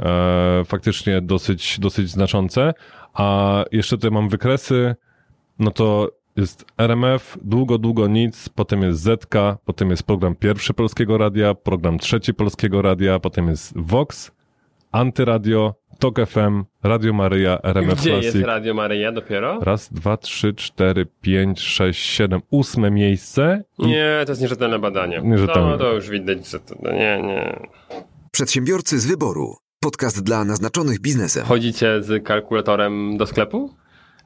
[0.00, 2.74] e, faktycznie dosyć, dosyć znaczące.
[3.14, 4.96] A jeszcze tutaj mam wykresy,
[5.58, 11.18] no to jest RMF, długo, długo nic, potem jest Zetka, potem jest program pierwszy Polskiego
[11.18, 14.30] Radia, program trzeci Polskiego Radia, potem jest Vox,
[14.92, 18.46] Antyradio, Tok FM, Radio Maryja, RMF Gdzie jest Classic.
[18.46, 19.58] Radio Maryja dopiero?
[19.60, 23.64] Raz, dwa, trzy, cztery, pięć, sześć, siedem, ósme miejsce.
[23.78, 25.20] I Nie, to jest nierzetelne badanie.
[25.24, 25.70] Nierzetelne.
[25.70, 26.74] No, to już widać, że to...
[26.82, 27.68] no Nie, nie.
[28.32, 29.56] Przedsiębiorcy z wyboru.
[29.80, 31.44] Podcast dla naznaczonych biznesem.
[31.44, 33.74] Chodzicie z kalkulatorem do sklepu?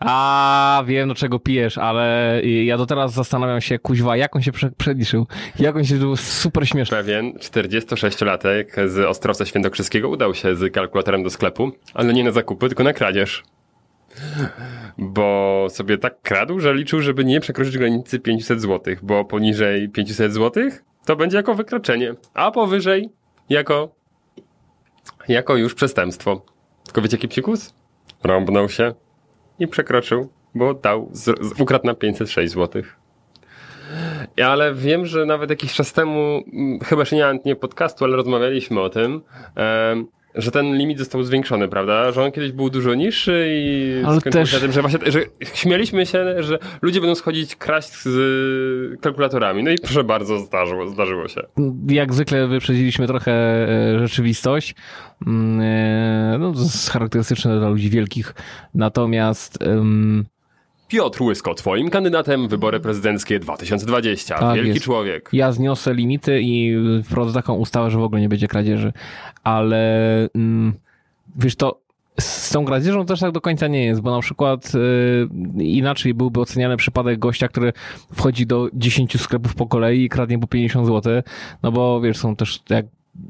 [0.00, 4.52] A wiem, do czego pijesz, ale ja do teraz zastanawiam się, kuźwa, jak on się
[4.52, 5.26] prze- przeliczył.
[5.58, 6.96] Jak on się, to było super śmieszne.
[6.96, 12.68] Pewien 46-latek z Ostrowca Świętokrzyskiego udał się z kalkulatorem do sklepu, ale nie na zakupy,
[12.68, 13.42] tylko na kradzież.
[14.98, 20.32] Bo sobie tak kradł, że liczył, żeby nie przekroczyć granicy 500 zł, bo poniżej 500
[20.34, 20.62] zł
[21.06, 23.08] to będzie jako wykroczenie, a powyżej
[23.48, 23.94] jako
[25.28, 26.44] jako już przestępstwo.
[26.84, 27.74] Tylko wiecie jaki psikus?
[28.24, 28.94] Rąbnął się
[29.60, 32.82] i przekroczył, bo dał, z, z, ukradł na 506 zł.
[34.44, 38.80] Ale wiem, że nawet jakiś czas temu, mm, chyba że nie, nie podcastu, ale rozmawialiśmy
[38.80, 39.22] o tym,
[40.34, 42.12] że ten limit został zwiększony, prawda?
[42.12, 45.20] Że on kiedyś był dużo niższy i Ale też- na tym, że właśnie, że
[45.54, 49.62] śmieliśmy się, że ludzie będą schodzić kraść z y, kalkulatorami.
[49.62, 51.40] No i proszę bardzo, zdarzyło, zdarzyło się.
[51.88, 54.74] Jak zwykle wyprzedziliśmy trochę e, rzeczywistość.
[55.26, 58.34] Mm, e, No, to jest charakterystyczne dla ludzi wielkich.
[58.74, 60.24] Natomiast em,
[60.90, 64.38] Piotr Łysko, twoim kandydatem wybory prezydenckie 2020.
[64.38, 64.84] Tak Wielki jest.
[64.84, 65.28] człowiek.
[65.32, 66.74] ja zniosę limity i
[67.04, 68.92] wprowadzę taką ustawę, że w ogóle nie będzie kradzieży.
[69.44, 70.74] Ale mm,
[71.36, 71.80] wiesz, to
[72.20, 76.40] z tą kradzieżą też tak do końca nie jest, bo na przykład y, inaczej byłby
[76.40, 77.72] oceniany przypadek gościa, który
[78.14, 81.22] wchodzi do 10 sklepów po kolei i kradnie po 50 zł,
[81.62, 82.86] no bo wiesz, są też jak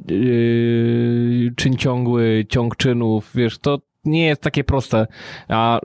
[0.09, 5.07] yy, czyn ciągły, ciąg czynów, wiesz, to nie jest takie proste,
[5.49, 5.81] a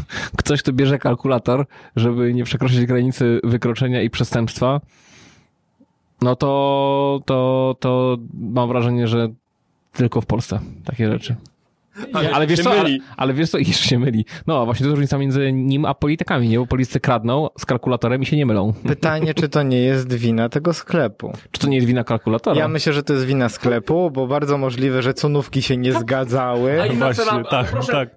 [0.38, 4.80] ktoś, kto bierze kalkulator, żeby nie przekroczyć granicy wykroczenia i przestępstwa,
[6.22, 9.28] no to, to, to mam wrażenie, że
[9.92, 11.36] tylko w Polsce takie rzeczy.
[12.32, 14.24] Ale wiesz co, ale, ale wiesz co, jeszcze się myli.
[14.46, 16.58] No, właśnie to jest różnica między nim a politykami, nie?
[16.58, 18.72] Bo politycy kradną z kalkulatorem i się nie mylą.
[18.86, 21.32] Pytanie, czy to nie jest wina tego sklepu?
[21.50, 22.56] Czy to nie jest wina kalkulatora?
[22.60, 26.82] Ja myślę, że to jest wina sklepu, bo bardzo możliwe, że cenówki się nie zgadzały.
[26.82, 28.08] A Właśnie, cena- tak, proszę, tak.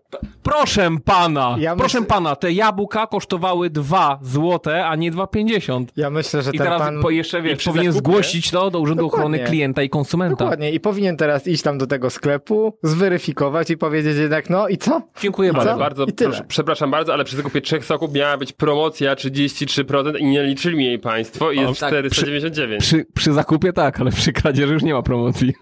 [0.44, 5.86] Proszę pana, Ja proszę pana, te jabłka kosztowały 2 złote, a nie 2,50.
[5.98, 7.02] Ja myślę, że I ten teraz pan...
[7.02, 9.26] po jeszcze wiesz, powinien zakupie- zgłosić to do Urzędu Dokładnie.
[9.26, 10.36] Ochrony Klienta i Konsumenta.
[10.36, 10.72] Dokładnie.
[10.72, 15.02] I powinien teraz iść tam do tego sklepu, zweryfikować i powiedzieć jednak, no i co?
[15.22, 15.78] Dziękuję bardzo.
[15.78, 20.44] Bardzo, proszę, przepraszam bardzo, ale przy zakupie trzech soków miała być promocja 33% i nie
[20.44, 22.82] liczyli mi jej państwo i jest tak, 499.
[22.84, 25.54] Przy, przy zakupie tak, ale przy kradzieży już nie ma promocji.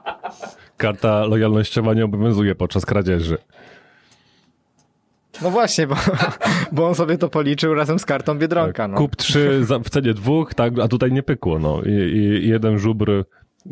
[0.76, 3.38] Karta lojalnościowa nie obowiązuje podczas kradzieży.
[5.42, 5.96] No właśnie, bo,
[6.72, 8.88] bo on sobie to policzył razem z kartą Biedronka.
[8.88, 8.96] No.
[8.96, 11.82] Kup trzy za- w cenie dwóch, tak, a tutaj nie pykło, no.
[11.82, 13.24] I i jeden żubr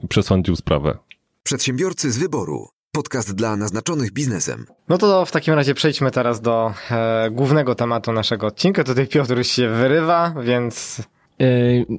[0.08, 0.98] przesądził sprawę.
[1.42, 2.68] Przedsiębiorcy z wyboru.
[2.96, 4.66] Podcast dla naznaczonych biznesem.
[4.88, 8.84] No to w takim razie przejdźmy teraz do e, głównego tematu naszego odcinka.
[8.84, 11.02] Tutaj Piotr już się wyrywa, więc
[11.40, 11.46] E,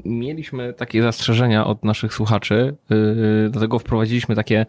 [0.05, 2.95] Mieliśmy takie zastrzeżenia od naszych słuchaczy, e,
[3.49, 4.65] dlatego wprowadziliśmy takie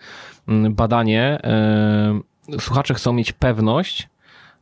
[0.49, 1.39] mm, badanie.
[1.45, 2.21] E,
[2.61, 4.09] Słuchacze chcą mieć pewność,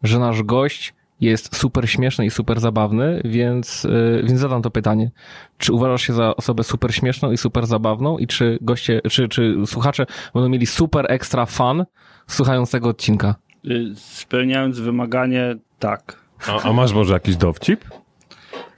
[0.03, 5.11] że nasz gość jest super śmieszny i super zabawny, więc, e, więc zadam to pytanie.
[5.59, 9.55] Czy uważasz się za osobę super śmieszną i super zabawną i czy goście, czy, czy
[9.67, 11.85] słuchacze będą mieli super ekstra fun
[12.27, 13.35] słuchając tego odcinka?
[13.65, 16.17] Y, Spełniając wymaganie, tak.
[16.49, 17.85] A, a masz może jakiś dowcip?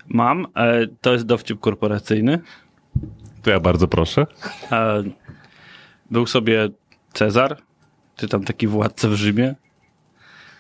[0.09, 0.47] Mam.
[0.57, 2.39] E, To jest dowcip korporacyjny.
[3.43, 4.27] To ja bardzo proszę.
[4.73, 5.03] E,
[6.11, 6.69] Był sobie
[7.13, 7.57] Cezar,
[8.17, 9.55] czy tam taki władca w Rzymie.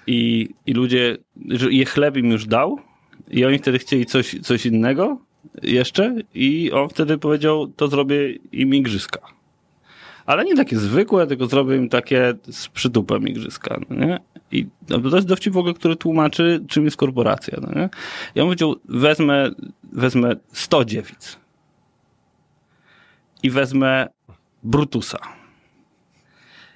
[0.08, 1.16] I, i ludzie,
[1.70, 2.78] je chleb im już dał.
[3.30, 5.18] I oni wtedy chcieli coś, coś innego
[5.62, 6.14] jeszcze.
[6.34, 9.20] I on wtedy powiedział, to zrobię im igrzyska.
[10.26, 13.80] Ale nie takie zwykłe, tylko zrobię im takie z przytupem igrzyska.
[13.90, 14.20] No nie?
[14.52, 17.58] I no, to jest dowcip w ogóle, który tłumaczy, czym jest korporacja.
[17.60, 17.88] No nie?
[18.34, 19.50] I on powiedział, wezmę,
[19.92, 21.38] wezmę 100 dziewic.
[23.42, 24.08] I wezmę
[24.62, 25.18] Brutusa.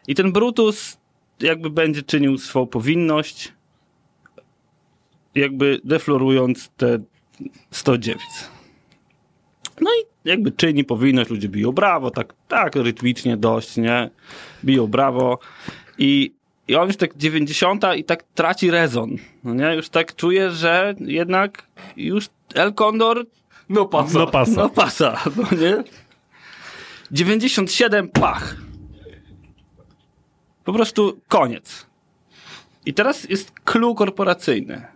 [0.09, 1.02] I ten Brutus
[1.43, 3.53] jakby będzie czynił swą powinność,
[5.34, 6.99] jakby deflorując te
[7.70, 8.51] 100 dziewic.
[9.80, 14.11] No i jakby czyni powinność, ludzie biją brawo, tak, tak rytmicznie dość, nie?
[14.64, 15.38] Biją brawo
[15.99, 16.32] i,
[16.68, 19.74] i on już tak 90 i tak traci rezon, no nie?
[19.74, 21.66] Już tak czuje, że jednak
[21.97, 23.26] już El Condor
[23.68, 24.12] No patrz.
[24.12, 24.62] No pasa.
[24.62, 25.84] no pasa, no nie?
[27.11, 28.57] 97 pach.
[30.65, 31.87] Po prostu koniec.
[32.87, 34.87] I teraz jest clue korporacyjny.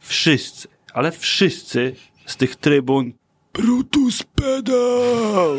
[0.00, 1.94] Wszyscy, ale wszyscy
[2.26, 3.12] z tych trybun
[3.52, 5.56] Brutus pedał!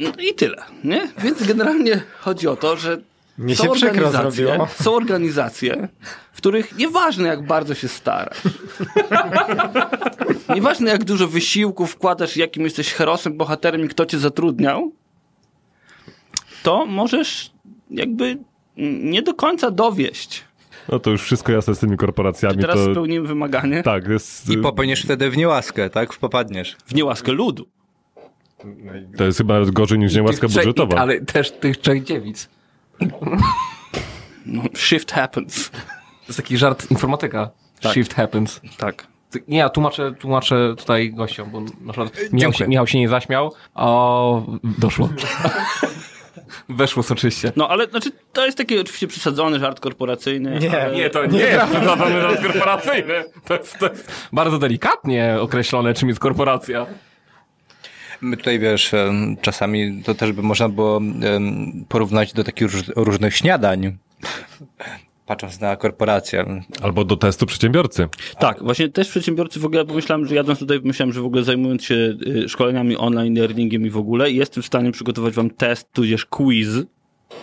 [0.00, 1.08] No i tyle, nie?
[1.18, 2.98] Więc generalnie chodzi o to, że
[3.38, 5.88] Mnie są organizacje, są organizacje,
[6.32, 8.42] w których nieważne jak bardzo się starasz,
[10.54, 14.92] nieważne jak dużo wysiłku wkładasz, jakim jesteś herosem, bohaterem i kto cię zatrudniał,
[16.64, 17.50] to możesz
[17.90, 18.38] jakby
[19.02, 20.44] nie do końca dowieść.
[20.88, 22.54] No to już wszystko jasne z tymi korporacjami.
[22.54, 23.82] Czy teraz to, spełnimy wymaganie?
[23.82, 26.16] tak, jest, I popełnisz wtedy w niełaskę, tak?
[26.16, 26.76] Popadniesz.
[26.86, 27.66] W niełaskę ludu.
[29.16, 30.96] to jest chyba gorzej niż niełaska trzech- budżetowa.
[30.96, 32.48] Ale też tych trzech dziewic.
[34.46, 35.70] No, shift happens.
[35.70, 35.76] To
[36.28, 37.50] jest taki żart informatyka.
[37.92, 38.60] Shift happens.
[38.78, 39.06] Tak.
[39.48, 42.68] Nie, ja tłumaczę, tłumaczę tutaj gościom, bo na przykład Michał się.
[42.68, 44.46] Michał się nie zaśmiał, o,
[44.78, 45.08] doszło.
[46.68, 47.52] Weszło soczyście.
[47.56, 50.58] No ale znaczy, to jest taki oczywiście przesadzony żart korporacyjny.
[50.58, 50.96] Nie, ale...
[50.96, 53.24] Nie, to nie jest zadane żart korporacyjny.
[53.44, 56.86] To jest, to jest bardzo delikatnie określone, czym jest korporacja.
[58.20, 58.92] My tutaj, wiesz,
[59.40, 61.00] czasami to też by można było
[61.88, 63.96] porównać do takich róż, różnych śniadań,
[65.26, 66.62] patrząc na korporację.
[66.82, 68.08] Albo do testu przedsiębiorcy.
[68.38, 71.84] Tak, właśnie też przedsiębiorcy w ogóle pomyślałem, że jadąc tutaj, myślałem, że w ogóle zajmując
[71.84, 71.94] się
[72.26, 76.68] y, szkoleniami online, learningiem i w ogóle, jestem w stanie przygotować wam test, tudzież quiz.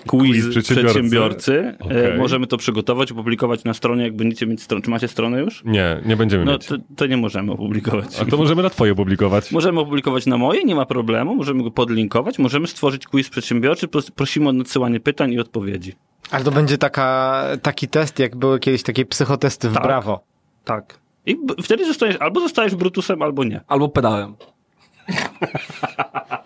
[0.07, 0.93] Quiz, Quiz przedsiębiorcy.
[0.93, 1.75] przedsiębiorcy.
[1.89, 4.81] E, Możemy to przygotować, opublikować na stronie, jak będziecie mieć stronę.
[4.83, 5.63] Czy macie stronę już?
[5.65, 6.65] Nie, nie będziemy No mieć.
[6.65, 8.19] to, to nie możemy opublikować.
[8.21, 9.51] A to możemy na twoje opublikować.
[9.51, 14.11] Możemy opublikować na moje, nie ma problemu, możemy go podlinkować, możemy stworzyć quiz przedsiębiorczy, pros-
[14.11, 15.93] prosimy o nadsyłanie pytań i odpowiedzi.
[16.31, 19.83] Ale to będzie taka, taki test, jak były kiedyś takie psychotesty w Tak.
[19.83, 20.23] Brawo.
[20.65, 20.99] Tak.
[21.25, 23.61] I wtedy zostajesz, albo zostajesz Brutusem, albo nie.
[23.67, 24.35] Albo pedałem.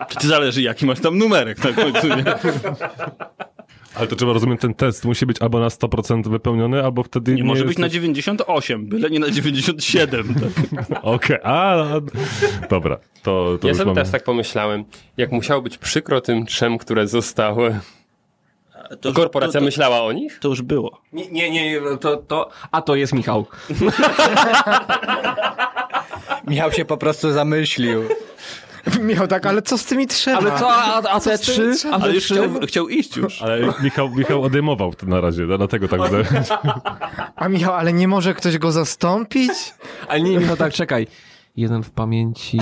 [0.09, 2.23] Czy ty zależy, jaki masz tam numerek na końcu, nie?
[3.95, 7.43] Ale to trzeba rozumiem, ten test musi być albo na 100% wypełniony, albo wtedy Nie,
[7.43, 7.67] może jest...
[7.67, 10.35] być na 98, byle nie na 97.
[10.35, 11.01] Tak.
[11.03, 12.01] Okej, a, a,
[12.69, 13.95] dobra, to, to Ja sobie mamy...
[13.95, 14.83] teraz tak pomyślałem,
[15.17, 17.79] jak musiało być przykro tym trzem, które zostały.
[19.01, 20.39] To już- Korporacja to, to, myślała o nich?
[20.39, 21.01] to już było.
[21.13, 23.45] Nie, nie, nie, to, to, a to jest Michał.
[26.47, 28.03] Michał się po prostu zamyślił.
[29.01, 30.37] Michał tak, ale co z tymi trzema?
[30.37, 31.71] Ale co, a, a te trzy?
[31.91, 33.41] A Ale już chciał, chciał iść już.
[33.41, 36.01] Ale Michał, Michał odejmował to na razie, dlatego tak.
[37.35, 39.51] A Michał, ale nie może ktoś go zastąpić?
[40.07, 41.07] Ale nie, Michał, tak, czekaj.
[41.57, 42.59] Jeden w pamięci,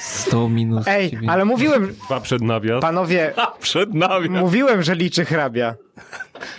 [0.00, 1.28] 100 minus Ej, 9.
[1.28, 2.80] ale mówiłem, Dwa przed nawias.
[2.82, 4.28] panowie, Przed nami.
[4.30, 5.74] mówiłem, że liczy hrabia.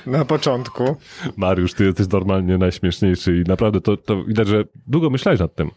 [0.06, 0.96] Na początku.
[1.38, 5.72] Mariusz, ty jesteś normalnie najśmieszniejszy i naprawdę to, to widać, że długo myślałeś nad tym.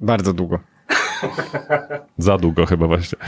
[0.00, 0.58] Bardzo długo.
[2.18, 3.18] Za długo chyba właśnie.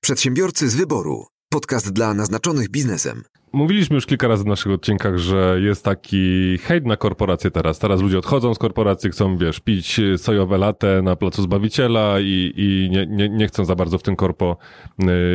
[0.00, 1.26] Przedsiębiorcy z wyboru.
[1.48, 3.22] Podcast dla naznaczonych biznesem.
[3.52, 7.78] Mówiliśmy już kilka razy w naszych odcinkach, że jest taki hejt na korporacje teraz.
[7.78, 12.88] Teraz ludzie odchodzą z korporacji, chcą, wiesz, pić sojowe latte na placu Zbawiciela i, i
[12.90, 14.56] nie, nie, nie chcą za bardzo w tym korpo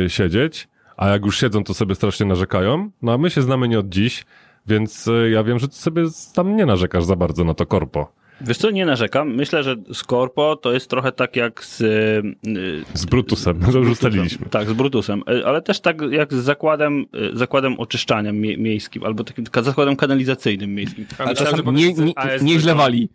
[0.04, 0.68] y, siedzieć.
[0.96, 2.90] A jak już siedzą, to sobie strasznie narzekają.
[3.02, 4.24] No a my się znamy nie od dziś,
[4.66, 6.02] więc y, ja wiem, że ty sobie
[6.34, 8.12] tam nie narzekasz za bardzo na to korpo.
[8.40, 9.34] Wiesz co, nie narzekam.
[9.34, 11.80] Myślę, że z Corpo to jest trochę tak jak z...
[11.80, 14.46] y, Z Brutusem, to już ustaliliśmy.
[14.50, 17.00] Tak, z Brutusem, Y, ale też tak jak z zakładem,
[17.34, 21.06] y, zakładem oczyszczania mie- miejskim, albo takim zakładem kanalizacyjnym miejskim.
[21.18, 21.34] Ale
[21.72, 23.08] Nie, nie, nieźle wali.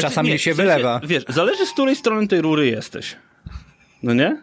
[0.00, 1.00] Czasami nie, się wylewa.
[1.04, 3.16] Wiesz, zależy z której strony tej rury jesteś.
[4.02, 4.42] No nie?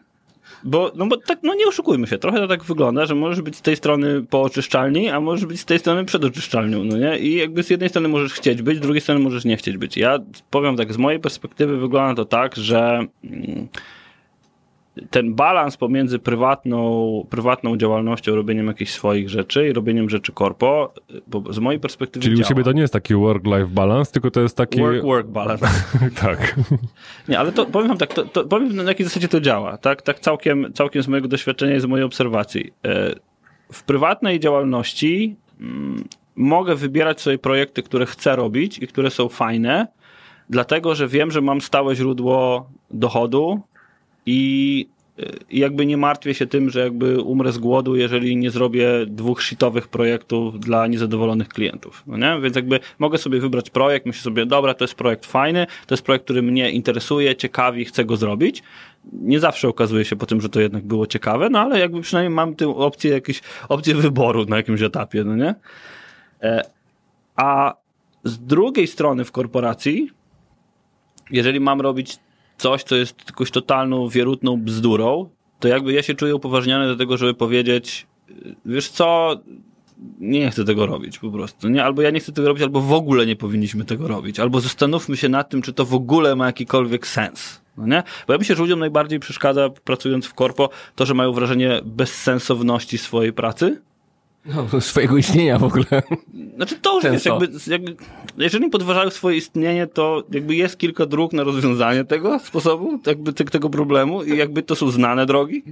[0.63, 3.55] Bo, no bo tak, no nie oszukujmy się, trochę to tak wygląda, że możesz być
[3.55, 7.19] z tej strony po oczyszczalni, a możesz być z tej strony przed oczyszczalnią, no nie?
[7.19, 9.97] I jakby z jednej strony możesz chcieć być, z drugiej strony możesz nie chcieć być.
[9.97, 13.67] Ja powiem tak, z mojej perspektywy wygląda to tak, że mm,
[15.09, 20.93] ten balans pomiędzy prywatną, prywatną działalnością, robieniem jakichś swoich rzeczy i robieniem rzeczy korpo,
[21.27, 22.49] bo z mojej perspektywy Czyli u działa.
[22.49, 24.79] ciebie to nie jest taki work-life balance, tylko to jest taki...
[24.79, 25.67] Work-work balance.
[26.21, 26.55] tak.
[27.27, 30.01] Nie, ale to powiem wam tak, to, to powiem na jakiej zasadzie to działa, tak,
[30.01, 32.73] tak całkiem, całkiem z mojego doświadczenia i z mojej obserwacji.
[32.85, 33.15] E,
[33.71, 36.03] W prywatnej działalności mm,
[36.35, 39.87] mogę wybierać sobie projekty, które chcę robić i które są fajne,
[40.49, 43.61] dlatego, że wiem, że mam stałe źródło dochodu
[44.25, 44.85] i
[45.19, 48.89] e, i jakby nie martwię się tym, że jakby umrę z głodu, jeżeli nie zrobię
[49.07, 52.03] dwóch shitowych projektów dla niezadowolonych klientów.
[52.07, 52.41] No nie?
[52.41, 56.03] Więc jakby mogę sobie wybrać projekt, myślę sobie, dobra, to jest projekt fajny, to jest
[56.03, 58.63] projekt, który mnie interesuje, ciekawi, chcę go zrobić.
[59.13, 62.35] Nie zawsze okazuje się po tym, że to jednak było ciekawe, no ale jakby przynajmniej
[62.35, 65.55] mam tę opcję, jakieś opcję wyboru na jakimś etapie, no nie?
[66.41, 66.61] E,
[67.35, 67.73] A
[68.23, 70.09] z drugiej strony w korporacji,
[71.31, 72.17] jeżeli mam robić
[72.59, 75.29] coś, co jest jakąś totalną, wierutną bzdurą,
[75.59, 78.07] to jakby ja się czuję upoważniony do tego, żeby powiedzieć,
[78.65, 79.35] wiesz co,
[80.19, 81.83] nie chcę tego robić po prostu, nie?
[81.83, 85.17] Albo ja nie chcę tego robić, albo w ogóle nie powinniśmy tego robić, albo zastanówmy
[85.17, 88.03] się nad tym, czy to w ogóle ma jakikolwiek sens, no nie?
[88.27, 92.97] Bo ja myślę, że ludziom najbardziej przeszkadza, pracując w korpo, to, że mają wrażenie bezsensowności
[92.97, 93.81] swojej pracy,
[94.55, 95.85] No, swojego istnienia w ogóle.
[96.55, 97.29] znaczy to już Często.
[97.29, 97.95] jakby, jakby,
[98.37, 103.45] jeżeli podważają swoje istnienie, to jakby jest kilka dróg na rozwiązanie tego sposobu, jakby te,
[103.45, 105.63] tego problemu i jakby to są znane drogi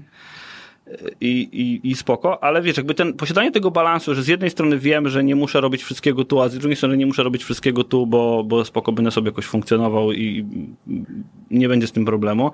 [1.22, 4.78] i, i, i spoko, ale wiesz, jakby ten, posiadanie tego balansu, że z jednej strony
[4.80, 7.84] wiem, że nie muszę robić wszystkiego tu, a z drugiej strony nie muszę robić wszystkiego
[7.84, 10.46] tu, bo, bo spoko będę sobie jakoś funkcjonował i
[11.52, 12.52] nie będzie z tym problemu,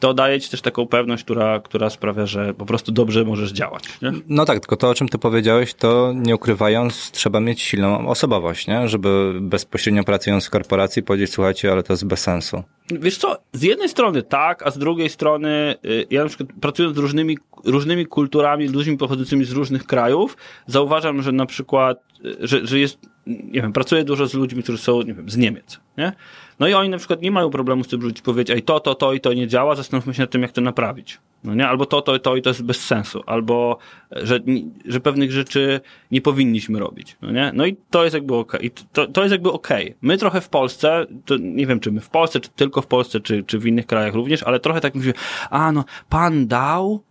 [0.00, 3.84] to daje ci też taką pewność, która, która sprawia, że po prostu dobrze możesz działać.
[4.02, 4.12] Nie?
[4.28, 8.66] No tak, tylko to, o czym ty powiedziałeś, to nie ukrywając, trzeba mieć silną osobowość,
[8.66, 8.88] nie?
[8.88, 12.62] Żeby bezpośrednio pracując w korporacji powiedzieć, słuchajcie, ale to jest bez sensu.
[12.90, 16.96] Wiesz co, z jednej strony tak, a z drugiej strony y, ja na przykład pracując
[16.96, 20.36] z różnymi, różnymi kulturami, ludźmi pochodzącymi z różnych krajów,
[20.66, 24.78] zauważam, że na przykład, y, że, że jest, nie wiem, pracuję dużo z ludźmi, którzy
[24.78, 26.12] są, nie wiem, z Niemiec, nie?
[26.58, 28.80] No i oni na przykład nie mają problemu z tym, żeby ci powiedzieć, ej, to,
[28.80, 31.18] to, to i to nie działa, zastanówmy się nad tym, jak to naprawić.
[31.44, 31.68] No nie?
[31.68, 33.22] Albo to, to, to i to jest bez sensu.
[33.26, 33.78] Albo,
[34.10, 34.40] że,
[34.84, 35.80] że pewnych rzeczy
[36.10, 37.16] nie powinniśmy robić.
[37.22, 37.50] No nie?
[37.54, 38.66] No i to jest jakby okej.
[38.66, 39.94] I To, to jest jakby okej.
[40.02, 43.20] My trochę w Polsce, to nie wiem, czy my w Polsce, czy tylko w Polsce,
[43.20, 45.14] czy, czy w innych krajach również, ale trochę tak mówimy,
[45.50, 47.02] a no, pan dał,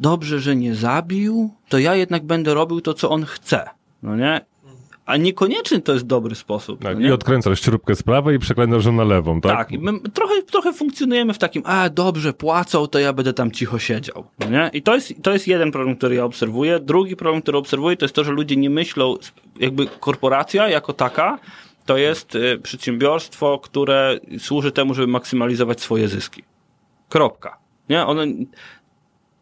[0.00, 3.68] dobrze, że nie zabił, to ja jednak będę robił to, co on chce.
[4.02, 4.40] No nie?
[5.08, 6.82] A niekoniecznie to jest dobry sposób.
[6.82, 9.56] tak no I odkręcasz śrubkę z prawej i przeklęcasz ją na lewą, tak?
[9.56, 9.80] Tak,
[10.14, 14.24] trochę, trochę funkcjonujemy w takim, a dobrze, płacą, to ja będę tam cicho siedział.
[14.40, 14.70] No nie?
[14.72, 16.80] I to jest, to jest jeden problem, który ja obserwuję.
[16.80, 19.16] Drugi problem, który obserwuję, to jest to, że ludzie nie myślą,
[19.60, 21.38] jakby korporacja jako taka,
[21.86, 26.42] to jest y, przedsiębiorstwo, które służy temu, żeby maksymalizować swoje zyski.
[27.08, 27.58] Kropka.
[27.88, 28.06] Nie?
[28.06, 28.26] One,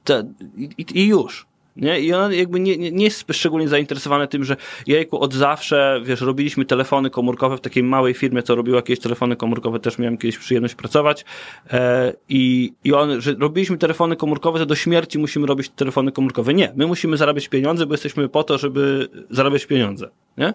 [0.04, 1.46] te, i, I już.
[1.76, 2.00] Nie?
[2.00, 4.56] I on jakby nie, nie, nie jest szczególnie zainteresowany tym, że
[4.86, 9.36] jejku, od zawsze, wiesz, robiliśmy telefony komórkowe w takiej małej firmie, co robiła jakieś telefony
[9.36, 11.24] komórkowe, też miałem kiedyś przyjemność pracować
[11.70, 16.54] e, i, i on, że robiliśmy telefony komórkowe, to do śmierci musimy robić telefony komórkowe.
[16.54, 20.10] Nie, my musimy zarabiać pieniądze, bo jesteśmy po to, żeby zarabiać pieniądze.
[20.38, 20.54] Nie?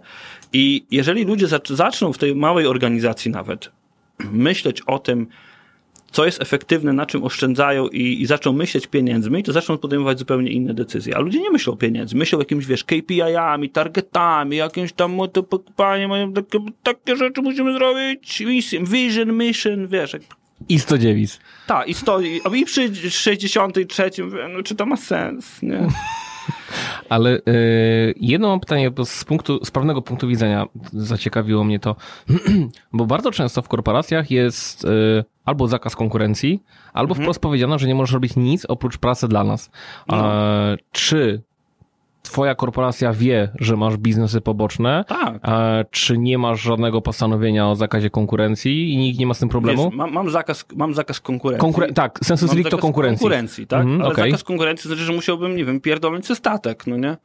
[0.54, 3.72] I jeżeli ludzie zac- zaczną w tej małej organizacji nawet
[4.20, 5.28] myśleć o tym,
[6.12, 10.52] co jest efektywne, na czym oszczędzają i, i zaczną myśleć pieniędzmi, to zaczną podejmować zupełnie
[10.52, 11.18] inne decyzje.
[11.18, 15.44] A ludzie nie myślą o pieniędzy, myślą o jakimś, wiesz, KPI-ami, targetami, jakimś tam, to
[15.76, 18.44] panie, mają takie, takie rzeczy musimy zrobić,
[18.82, 20.22] vision, mission, wiesz, jak,
[20.70, 21.40] I 109.
[21.68, 24.10] tak, i stoi, a i przy 63,
[24.54, 25.88] no czy to ma sens, nie?
[27.10, 31.96] Ale y, jedno mam pytanie, bo z, punktu, z prawnego punktu widzenia zaciekawiło mnie to,
[32.94, 36.64] bo bardzo często w korporacjach jest y, albo zakaz konkurencji,
[36.94, 39.72] albo wprost powiedziano, że nie możesz robić nic oprócz pracy dla nas.
[40.12, 41.44] E, czy
[42.22, 45.06] twoja korporacja wie, że masz biznesy poboczne?
[45.08, 45.40] Tak.
[45.92, 49.84] Czy nie masz żadnego postanowienia o zakazie konkurencji i nikt nie ma z tym problemu?
[49.84, 51.70] Wiesz, mam, mam, zakaz, mam zakaz konkurencji.
[51.70, 53.20] Konkuren- tak, sensu stricto konkurencji.
[53.20, 53.82] konkurencji, tak?
[53.82, 57.18] Mhm, Ale zakaz konkurencji znaczy, że musiałbym, nie wiem, pierdolnąć sobie statek, no nie?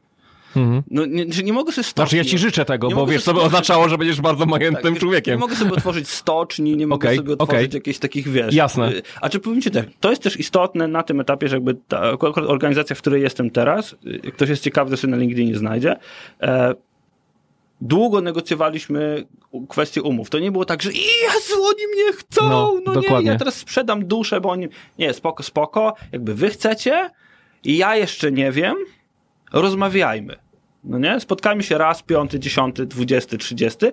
[0.55, 0.83] Mhm.
[0.91, 2.01] No nie, że nie mogę sobie stoczni...
[2.09, 4.93] Znaczy ja ci życzę tego, Nie bo wiesz, to by oznaczało, że będziesz bardzo majętnym
[4.93, 5.33] wiesz, człowiekiem.
[5.33, 7.69] Nie mogę sobie otworzyć stoczni, nie mogę Okej, sobie otworzyć okej.
[7.77, 8.53] jakichś takich, wiesz...
[8.53, 8.91] Jasne.
[8.93, 11.75] y, A czy powiem ci tak, to jest też istotne na tym etapie, że jakby
[11.87, 12.11] ta
[12.47, 13.95] organizacja, w której jestem teraz,
[14.25, 15.95] y, ktoś jest ciekawy, to sobie na LinkedInie znajdzie,
[16.41, 16.73] e,
[17.81, 19.25] długo negocjowaliśmy
[19.69, 20.29] kwestie umów.
[20.29, 23.31] To nie było tak, że Jezu, oni mnie chcą, No, no, nie, dokładnie.
[23.31, 24.67] ja teraz sprzedam duszę, bo oni...
[24.99, 27.09] Nie, spoko, spoko, jakby wy chcecie
[27.63, 28.75] i ja jeszcze nie wiem,
[29.53, 30.35] rozmawiajmy.
[30.83, 31.19] No nie?
[31.19, 33.91] Spotkajmy się raz, piąty, dziesiąty, dwudziesty, trzydziesty,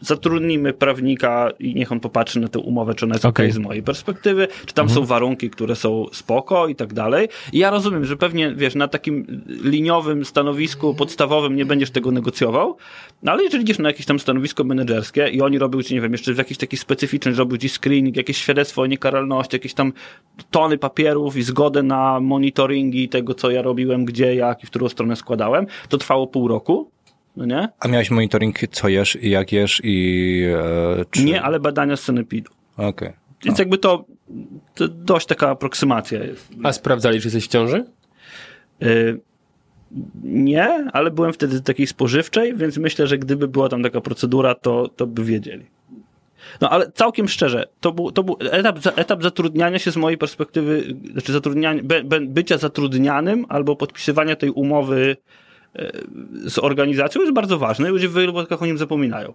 [0.00, 3.46] po, zatrudnimy prawnika i niech on popatrzy na tę umowę, czy ona jest Okej.
[3.46, 7.28] okej z mojej perspektywy, czy tam są warunki, które są spoko i tak dalej.
[7.52, 12.76] I ja rozumiem, że pewnie, wiesz, na takim liniowym stanowisku podstawowym nie będziesz tego negocjował,
[13.22, 16.12] no ale jeżeli idziesz na jakieś tam stanowisko menedżerskie i oni robią ci, nie wiem,
[16.12, 19.92] jeszcze w jakiś taki specyficzny, że robią ci screening, jakieś świadectwo o niekaralności, jakieś tam
[20.50, 24.88] tony papierów i zgodę na monitoringi tego, co ja robiłem, gdzie, jak i w którą
[24.88, 26.90] stronę składałem, to trwało pół roku,
[27.38, 27.68] no nie?
[27.80, 30.44] A miałeś monitoring, co jesz i jak jesz i...
[31.00, 31.24] E, czy...
[31.24, 32.50] Nie, ale badania z Cenepidu.
[32.76, 33.12] Okej.
[33.44, 34.04] Więc jakby to,
[34.74, 36.48] to dość taka aproksymacja jest.
[36.62, 37.84] A sprawdzali, czy jesteś w ciąży?
[38.82, 39.20] Y,
[40.24, 44.88] nie, ale byłem wtedy takiej spożywczej, więc myślę, że gdyby była tam taka procedura, to,
[44.88, 45.66] to by wiedzieli.
[46.60, 50.94] No ale całkiem szczerze, to był, to był etap, etap zatrudniania się z mojej perspektywy,
[51.12, 55.16] znaczy zatrudniania, be, be, bycia zatrudnianym albo podpisywania tej umowy
[56.46, 59.34] z organizacją jest bardzo ważne i ludzie w wypadkach o nim zapominają.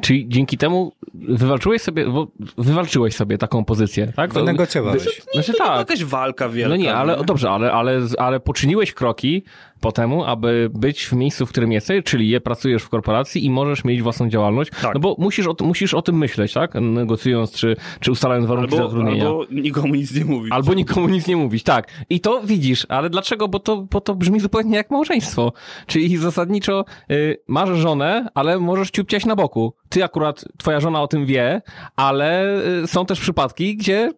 [0.00, 2.26] Czyli dzięki temu wywalczyłeś sobie, bo
[2.58, 4.32] wywalczyłeś sobie taką pozycję, tak?
[4.34, 5.02] To- Wynegocjowałeś.
[5.02, 5.78] Znaczy To nie była tak.
[5.78, 6.68] jakaś walka wielka.
[6.68, 7.24] No nie, ale nie?
[7.24, 9.42] dobrze, ale, ale, ale poczyniłeś kroki
[9.80, 13.50] po temu, aby być w miejscu, w którym jesteś, czyli je pracujesz w korporacji i
[13.50, 14.70] możesz mieć własną działalność.
[14.82, 14.94] Tak.
[14.94, 16.74] No bo musisz o, musisz o tym myśleć, tak?
[16.74, 19.26] Negocjując czy, czy ustalając warunki Albo, zatrudnienia.
[19.26, 20.52] albo nikomu nic nie mówić.
[20.52, 21.88] Albo nikomu nic nie mówić, tak.
[22.10, 23.48] I to widzisz, ale dlaczego?
[23.48, 25.52] Bo to, bo to brzmi zupełnie jak małżeństwo.
[25.86, 29.67] Czyli zasadniczo y, masz żonę, ale możesz ciupciać na boku.
[29.88, 31.62] Ty akurat, twoja żona o tym wie,
[31.96, 34.10] ale y, są też przypadki, gdzie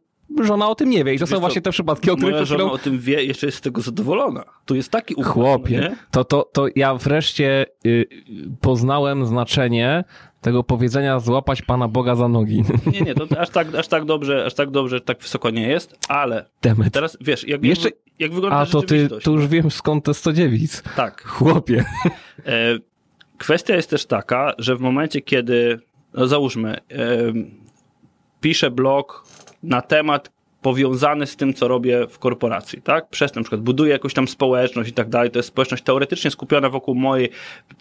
[0.42, 1.14] żona o tym nie wie.
[1.14, 2.68] I to są co, właśnie te przypadki, o których Moja przed chwilą...
[2.68, 4.44] żona o tym wie, jeszcze jest z tego zadowolona.
[4.64, 5.96] Tu jest taki układ, Chłopie, nie?
[6.10, 8.06] to, to, to ja wreszcie y,
[8.60, 10.04] poznałem znaczenie
[10.40, 12.64] tego powiedzenia złapać Pana Boga za nogi.
[12.92, 15.98] Nie, nie, to aż tak, aż tak dobrze, aż tak dobrze, tak wysoko nie jest,
[16.08, 16.92] ale Demet.
[16.92, 17.88] teraz wiesz, jak, Jeszcze-
[18.18, 20.70] jak, wygląda A to ty, to już wiem skąd te 109.
[20.96, 21.22] Tak.
[21.24, 21.84] Chłopie.
[22.46, 22.78] E,
[23.40, 25.80] kwestia jest też taka, że w momencie, kiedy,
[26.14, 26.76] no załóżmy,
[28.40, 29.24] piszę blog
[29.62, 30.30] na temat
[30.62, 33.08] powiązany z tym, co robię w korporacji, tak?
[33.08, 35.30] Przez na przykład buduję jakąś tam społeczność i tak dalej.
[35.30, 37.30] To jest społeczność teoretycznie skupiona wokół mojej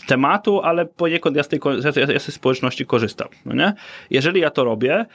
[0.07, 3.74] tematu, ale poniekąd ja z tej, ja z tej społeczności korzystam, no nie?
[4.10, 5.05] Jeżeli ja to robię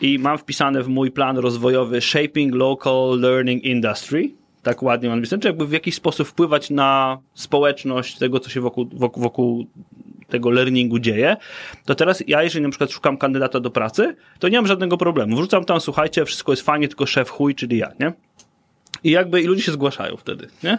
[0.00, 4.30] i mam wpisane w mój plan rozwojowy Shaping Local Learning Industry,
[4.64, 8.88] tak ładnie mam czy jakby w jakiś sposób wpływać na społeczność tego, co się wokół,
[8.92, 9.66] wokół, wokół
[10.28, 11.36] tego learningu dzieje,
[11.84, 15.36] to teraz ja, jeżeli na przykład szukam kandydata do pracy, to nie mam żadnego problemu.
[15.36, 18.12] Wrzucam tam, słuchajcie, wszystko jest fajnie, tylko szef chuj, czyli ja, nie?
[19.04, 20.78] I jakby i ludzie się zgłaszają wtedy, nie?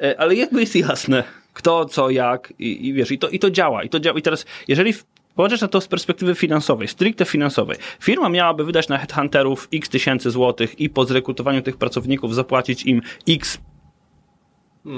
[0.00, 3.50] E, Ale jakby jest jasne, kto, co, jak i, i wiesz, i to, i to
[3.50, 4.18] działa, i to działa.
[4.18, 4.94] I teraz, jeżeli
[5.40, 7.76] Popatrzysz na to z perspektywy finansowej, stricte finansowej.
[8.00, 13.02] Firma miałaby wydać na headhunterów x tysięcy złotych i po zrekrutowaniu tych pracowników zapłacić im
[13.28, 13.58] x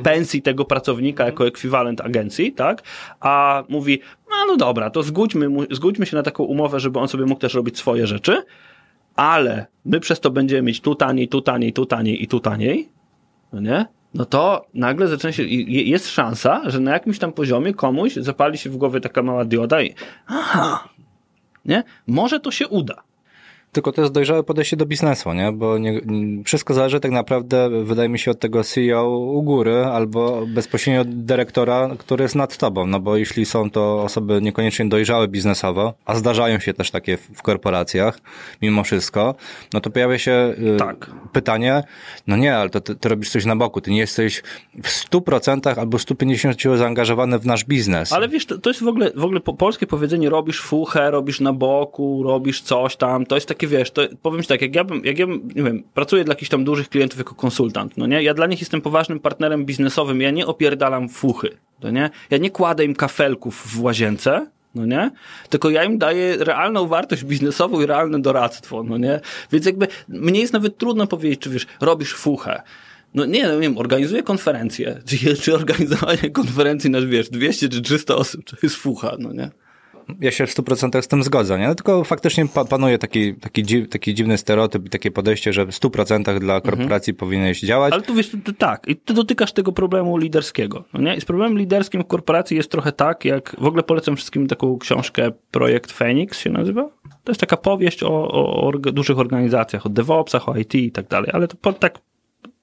[0.03, 2.82] pensji tego pracownika jako ekwiwalent agencji, tak?
[3.20, 7.09] A mówi, no, no dobra, to zgódźmy, mu- zgódźmy się na taką umowę, żeby on
[7.09, 8.43] sobie mógł też robić swoje rzeczy,
[9.16, 12.88] ale my przez to będziemy mieć tu taniej, tu taniej, tu taniej i tu taniej,
[13.53, 13.86] no nie?
[14.15, 18.71] No to nagle zaczyna się, jest szansa, że na jakimś tam poziomie komuś zapali się
[18.71, 19.95] w głowie taka mała dioda i
[20.27, 20.89] aha,
[21.65, 21.85] nie?
[22.07, 23.03] Może to się uda.
[23.73, 25.53] Tylko to jest dojrzałe podejście do biznesu, nie?
[25.53, 26.01] Bo nie,
[26.45, 31.25] wszystko zależy tak naprawdę, wydaje mi się, od tego CEO u góry albo bezpośrednio od
[31.25, 32.87] dyrektora, który jest nad tobą.
[32.87, 37.43] No bo jeśli są to osoby niekoniecznie dojrzałe biznesowo, a zdarzają się też takie w,
[37.43, 38.18] korporacjach,
[38.62, 39.35] mimo wszystko,
[39.73, 41.11] no to pojawia się y, Tak.
[41.33, 41.83] pytanie,
[42.27, 44.43] no nie, ale to ty, ty robisz coś na boku, ty nie jesteś
[44.83, 48.12] w 100% albo 150% zaangażowany w nasz biznes.
[48.12, 51.41] Ale wiesz, to, to jest w ogóle, w ogóle po, polskie powiedzenie robisz fuchę, robisz
[51.41, 54.85] na boku, robisz coś tam, to jest takie, wiesz, to powiem ci tak, jak ja
[54.85, 58.07] bym, jak ja bym, nie wiem, pracuję dla jakichś tam dużych klientów jako konsultant, no
[58.07, 61.51] nie, ja dla nich jestem poważnym partnerem biznesowym, ja nie opierdalam fuchy,
[61.83, 65.11] no nie, ja nie kładę im kafelków w łazience, no nie?
[65.49, 69.21] Tylko ja im daję realną wartość biznesową i realne doradztwo, no nie?
[69.53, 72.63] Więc jakby mnie jest nawet trudno powiedzieć, czy wiesz, robisz fuchę.
[73.15, 75.03] No nie, no nie wiem, organizuję konferencję.
[75.07, 79.51] Czy, czy organizowanie konferencji na, wiesz, 200 czy 300 osób, to jest fucha, no nie?
[80.20, 81.74] Ja się w 100% z tym zgodzę, nie?
[81.74, 85.70] Tylko faktycznie pa- panuje taki, taki, dzi- taki dziwny stereotyp i takie podejście, że w
[85.70, 87.92] 100% dla korporacji powinieneś działać.
[87.92, 90.84] Ale tu wiesz, to, tak, i ty dotykasz tego problemu liderskiego.
[90.94, 91.16] No nie?
[91.16, 94.78] I z problemem liderskim w korporacji jest trochę tak, jak w ogóle polecam wszystkim taką
[94.78, 96.82] książkę Projekt Phoenix się nazywa.
[97.24, 101.09] To jest taka powieść o, o org- dużych organizacjach, o DevOpsach, o IT i tak
[101.09, 101.98] dalej, ale to pod, tak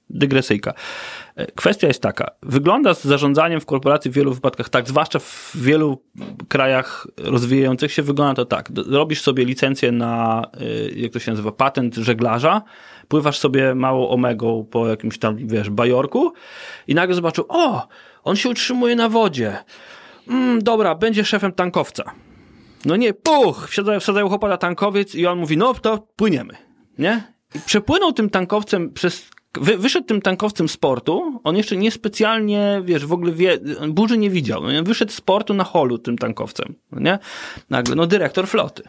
[0.10, 0.74] dygresyjka.
[1.36, 2.32] E, Kwestia jest taka.
[2.44, 6.04] Wygląda z zarządzaniem w korporacji w wielu wypadkach tak, zwłaszcza w wielu
[6.48, 8.70] krajach rozwijających się, wygląda to tak.
[8.88, 12.62] Robisz sobie licencję na, y, jak to się nazywa, patent żeglarza,
[13.08, 16.34] pływasz sobie małą omegą po jakimś tam, wiesz, bajorku
[16.88, 17.88] i nagle zobaczył, o,
[18.24, 19.58] on się utrzymuje na wodzie.
[20.28, 22.12] Mm, dobra, będzie szefem tankowca.
[22.86, 26.54] No nie, puch, wsadzają, wsadzają chłopa na tankowiec i on mówi, no to płyniemy,
[26.98, 27.34] nie?
[27.56, 33.06] I przepłynął tym tankowcem przez, wy, wyszedł tym tankowcem z portu, on jeszcze niespecjalnie, wiesz,
[33.06, 37.00] w ogóle wie, burzy nie widział, no wyszedł z portu na holu tym tankowcem, no
[37.00, 37.20] nie?
[37.70, 38.84] Nagle, no dyrektor floty.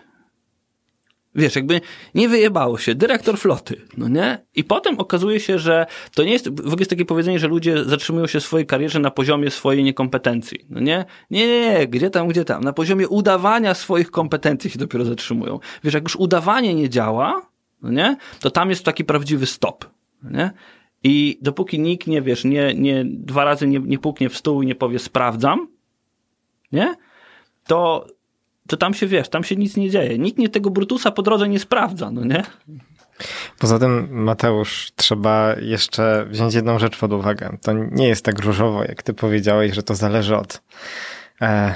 [1.35, 1.81] Wiesz, jakby
[2.15, 4.45] nie wyjebało się, dyrektor floty, no nie?
[4.55, 7.85] I potem okazuje się, że to nie jest, w ogóle jest takie powiedzenie, że ludzie
[7.85, 11.05] zatrzymują się w swojej karierze na poziomie swojej niekompetencji, no nie?
[11.31, 12.65] Nie, nie, nie, gdzie tam, gdzie tam?
[12.65, 15.59] Na poziomie udawania swoich kompetencji się dopiero zatrzymują.
[15.85, 17.43] Wiesz, jak już udawanie nie działa,
[17.83, 18.17] no nie?
[18.41, 19.85] To tam jest taki prawdziwy stop,
[20.23, 20.51] nie?
[21.03, 24.66] I dopóki nikt nie, wiesz, nie, nie, dwa razy nie, nie puknie w stół i
[24.66, 25.68] nie powie sprawdzam,
[26.73, 26.95] nie?
[27.66, 28.07] To,
[28.68, 30.18] to tam się, wiesz, tam się nic nie dzieje.
[30.18, 32.43] Nikt nie tego Brutusa po drodze nie sprawdza, no nie?
[33.59, 37.59] Poza tym, Mateusz, trzeba jeszcze wziąć jedną rzecz pod uwagę.
[37.62, 40.62] To nie jest tak różowo, jak ty powiedziałeś, że to zależy od
[41.41, 41.75] e,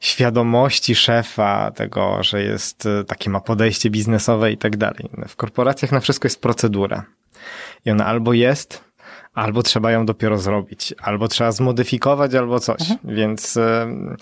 [0.00, 5.10] świadomości szefa, tego, że jest e, takie ma podejście biznesowe i tak dalej.
[5.28, 7.04] W korporacjach na wszystko jest procedura.
[7.84, 8.83] I ona albo jest,
[9.34, 12.78] albo trzeba ją dopiero zrobić, albo trzeba zmodyfikować, albo coś.
[13.04, 14.16] Więc em,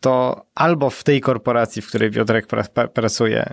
[0.00, 3.52] to albo w tej korporacji, w której Piotrek pra- pra- pracuje,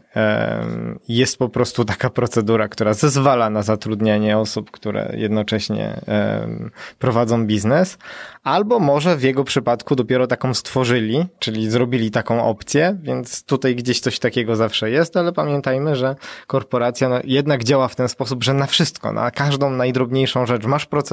[1.08, 6.02] jest po prostu taka procedura, która zezwala na zatrudnianie osób, które jednocześnie
[7.00, 7.98] prowadzą biznes,
[8.44, 14.00] albo może w jego przypadku dopiero taką stworzyli, czyli zrobili taką opcję, więc tutaj gdzieś
[14.00, 16.16] coś takiego zawsze jest, ale pamiętajmy, że
[16.48, 20.86] korporacja no, jednak działa w ten sposób, że na wszystko, na każdą najdrobniejszą rzecz masz
[20.86, 21.05] procedurę.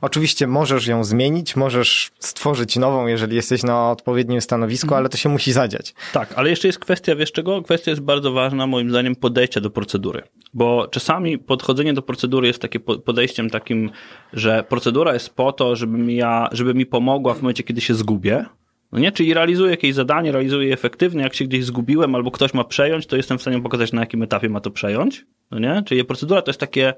[0.00, 5.28] Oczywiście możesz ją zmienić, możesz stworzyć nową, jeżeli jesteś na odpowiednim stanowisku, ale to się
[5.28, 5.94] musi zadziać.
[6.12, 7.62] Tak, ale jeszcze jest kwestia, wiesz czego?
[7.62, 10.22] Kwestia jest bardzo ważna, moim zdaniem, podejścia do procedury.
[10.54, 13.90] Bo czasami podchodzenie do procedury jest takie po- podejściem takim,
[14.32, 17.94] że procedura jest po to, żeby mi, ja, żeby mi pomogła w momencie, kiedy się
[17.94, 18.44] zgubię.
[18.92, 19.12] No nie?
[19.12, 23.06] Czyli realizuję jakieś zadanie, realizuję je efektywnie, jak się gdzieś zgubiłem albo ktoś ma przejąć,
[23.06, 25.24] to jestem w stanie pokazać, na jakim etapie ma to przejąć.
[25.50, 25.82] No nie?
[25.86, 26.94] Czyli procedura to jest takie,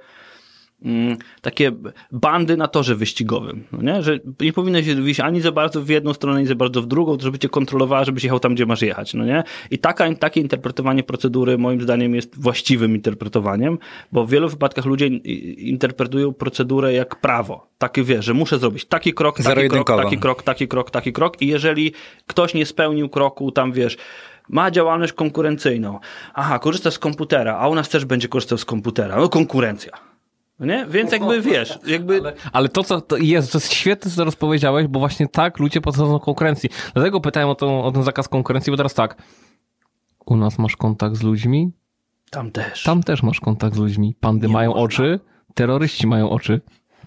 [1.41, 1.73] takie
[2.13, 4.03] bandy na torze wyścigowym, no nie?
[4.03, 6.87] że nie powinno się wyjść ani za bardzo w jedną stronę, ani za bardzo w
[6.87, 9.45] drugą, żeby cię kontrolowała, żebyś jechał tam, gdzie masz jechać, no nie?
[9.71, 13.79] I taka, takie interpretowanie procedury moim zdaniem jest właściwym interpretowaniem,
[14.13, 17.69] bo w wielu wypadkach ludzie interpretują procedurę jak prawo.
[17.79, 21.43] Taki wie, że muszę zrobić taki krok, taki krok, taki krok, taki krok, taki krok
[21.43, 21.93] i jeżeli
[22.27, 23.97] ktoś nie spełnił kroku, tam wiesz,
[24.49, 25.99] ma działalność konkurencyjną.
[26.35, 29.17] Aha, korzysta z komputera, a u nas też będzie korzystał z komputera.
[29.17, 30.08] No konkurencja.
[30.61, 30.87] No nie?
[30.87, 34.87] Więc jakby wiesz, jakby Ale to, co to jest, to jest świetne, co teraz powiedziałeś,
[34.87, 36.71] bo właśnie tak ludzie podchodzą do konkurencji.
[36.95, 39.23] Dlatego pytałem o, tą, o ten zakaz konkurencji, bo teraz tak.
[40.27, 41.73] U nas masz kontakt z ludźmi,
[42.31, 42.83] tam też.
[42.83, 44.15] tam też masz kontakt z ludźmi.
[44.21, 44.83] Pandy Nie mają można.
[44.83, 45.21] oczy,
[45.55, 46.61] terroryści mają oczy.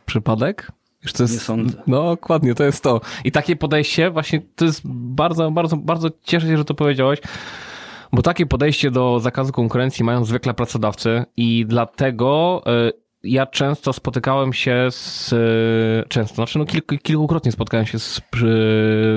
[0.06, 0.72] Przypadek?
[1.04, 1.78] Już to jest, Nie sądzę.
[1.88, 3.02] No, dokładnie, to jest to.
[3.24, 7.20] I takie podejście, właśnie to jest bardzo, bardzo, bardzo cieszę się, że to powiedziałeś.
[8.14, 14.53] Bo takie podejście do zakazu konkurencji mają zwykle pracodawcy i dlatego y, ja często spotykałem
[14.53, 18.22] się z, e, często, znaczy no kilku, kilkukrotnie spotkałem się z,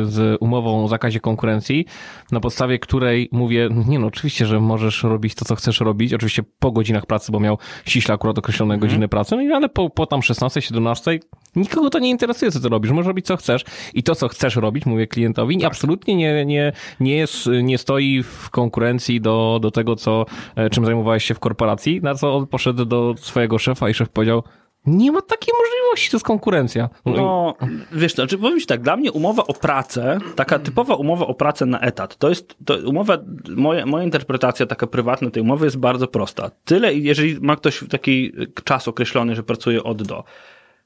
[0.04, 1.86] z umową o zakazie konkurencji,
[2.32, 6.42] na podstawie której mówię, nie no, oczywiście, że możesz robić to, co chcesz robić, oczywiście
[6.58, 8.88] po godzinach pracy, bo miał ściśle akurat określone Mhm.
[8.90, 11.18] godziny pracy, no i ale po, po tam 16, 17,
[11.56, 13.64] nikogo to nie interesuje, co ty robisz, możesz robić, co chcesz
[13.94, 15.66] i to, co chcesz robić, mówię klientowi, Tak.
[15.66, 20.26] absolutnie nie, nie, nie, jest, nie stoi w konkurencji do, do tego, co,
[20.56, 24.08] e, czym zajmowałeś się w korporacji, na co on poszedł do swojego szefa i szef
[24.08, 24.42] powiedział,
[24.86, 26.88] nie ma takiej możliwości, to jest konkurencja.
[27.06, 27.54] No,
[27.92, 31.66] wiesz, znaczy powiem ci tak, dla mnie umowa o pracę, taka typowa umowa o pracę
[31.66, 33.18] na etat, to jest, to umowa,
[33.56, 36.50] moja, moja interpretacja taka prywatna tej umowy jest bardzo prosta.
[36.64, 38.32] Tyle, jeżeli ma ktoś taki
[38.64, 40.24] czas określony, że pracuje od do.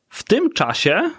[0.09, 1.11] W tym czasie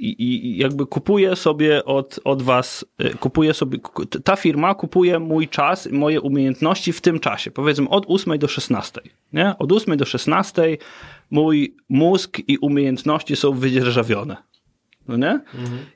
[0.00, 3.78] i, i jakby kupuje sobie od, od was, y, kupuje sobie,
[4.24, 9.00] ta firma kupuje mój czas, moje umiejętności w tym czasie, powiedzmy od 8 do 16,
[9.32, 9.54] nie?
[9.58, 10.78] Od 8 do 16
[11.30, 14.36] mój mózg i umiejętności są wydzierżawione,
[15.08, 15.40] no nie?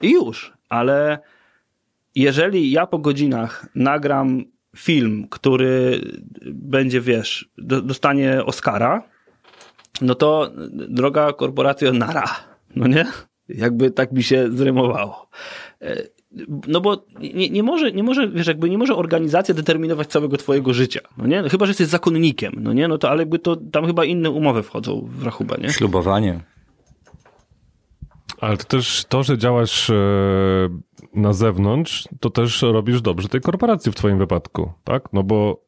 [0.03, 1.19] I już, ale
[2.15, 4.45] jeżeli ja po godzinach nagram
[4.77, 6.01] film, który
[6.53, 9.03] będzie, wiesz, do, dostanie Oscara,
[10.01, 12.25] no to droga korporacja nara,
[12.77, 13.07] no nie?
[13.49, 15.29] Jakby tak mi się zrymowało.
[16.69, 17.05] No bo
[17.35, 21.27] nie, nie może, nie może, wiesz, jakby nie może organizacja determinować całego twojego życia, no
[21.27, 21.43] nie?
[21.49, 22.89] Chyba, że jesteś zakonnikiem, no nie?
[22.89, 25.71] No to ale jakby to, tam chyba inne umowy wchodzą w rachubę, nie?
[25.71, 26.41] Ślubowanie.
[28.41, 29.95] Ale to też to, że działasz e,
[31.15, 35.13] na zewnątrz, to też robisz dobrze tej korporacji w twoim wypadku, tak?
[35.13, 35.65] No bo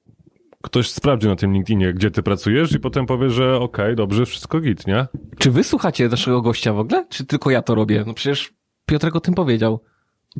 [0.62, 4.60] ktoś sprawdzi na tym LinkedInie, gdzie ty pracujesz i potem powie, że okej, dobrze, wszystko
[4.60, 5.06] git, nie?
[5.38, 7.06] Czy wy słuchacie naszego gościa w ogóle?
[7.08, 8.04] Czy tylko ja to robię?
[8.06, 8.54] No przecież
[8.86, 9.80] Piotrek o tym powiedział.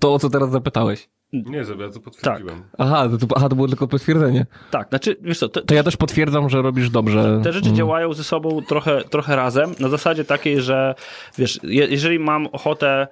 [0.00, 1.08] To, o co teraz zapytałeś.
[1.32, 2.62] Nie, żeby ja to potwierdziłem.
[2.78, 4.46] Aha, to, aha, to było tylko potwierdzenie.
[4.70, 7.40] Tak, znaczy, wiesz co, to, To ja też potwierdzam, że robisz dobrze.
[7.44, 10.94] Te rzeczy działają ze sobą trochę, trochę razem, na zasadzie takiej, że
[11.38, 13.08] wiesz, je, jeżeli mam ochotę,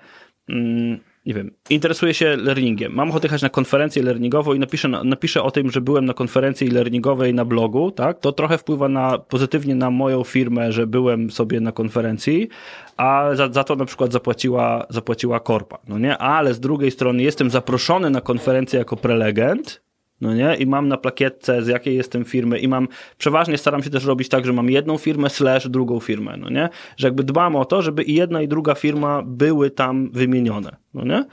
[0.48, 5.04] mm, nie wiem, interesuję się learningiem, mam ochotę jechać na konferencję learningową i napiszę, na-
[5.04, 9.18] napiszę o tym, że byłem na konferencji learningowej na blogu, tak, to trochę wpływa na,
[9.18, 12.48] pozytywnie na moją firmę, że byłem sobie na konferencji,
[12.96, 17.22] a za, za to na przykład zapłaciła, zapłaciła korpa, no nie, ale z drugiej strony
[17.22, 19.83] jestem zaproszony na konferencję jako prelegent,
[20.24, 20.56] no nie?
[20.56, 22.88] I mam na plakietce, z jakiej jestem firmy i mam,
[23.18, 26.68] przeważnie staram się też robić tak, że mam jedną firmę slash drugą firmę, no nie?
[26.96, 31.04] Że jakby dbam o to, żeby i jedna i druga firma były tam wymienione, no
[31.04, 31.24] nie?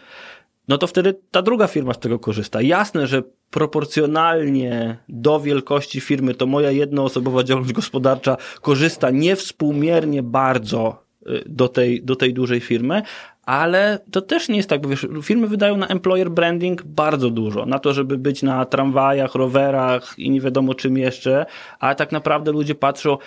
[0.67, 2.61] No to wtedy ta druga firma z tego korzysta.
[2.61, 11.43] Jasne, że proporcjonalnie do wielkości firmy to moja jednoosobowa działalność gospodarcza korzysta niewspółmiernie bardzo y,
[11.45, 13.01] do tej, do tej dużej firmy,
[13.45, 17.65] ale to też nie jest tak, bo wiesz, firmy wydają na employer branding bardzo dużo,
[17.65, 21.45] na to, żeby być na tramwajach, rowerach i nie wiadomo czym jeszcze,
[21.79, 23.17] ale tak naprawdę ludzie patrzą,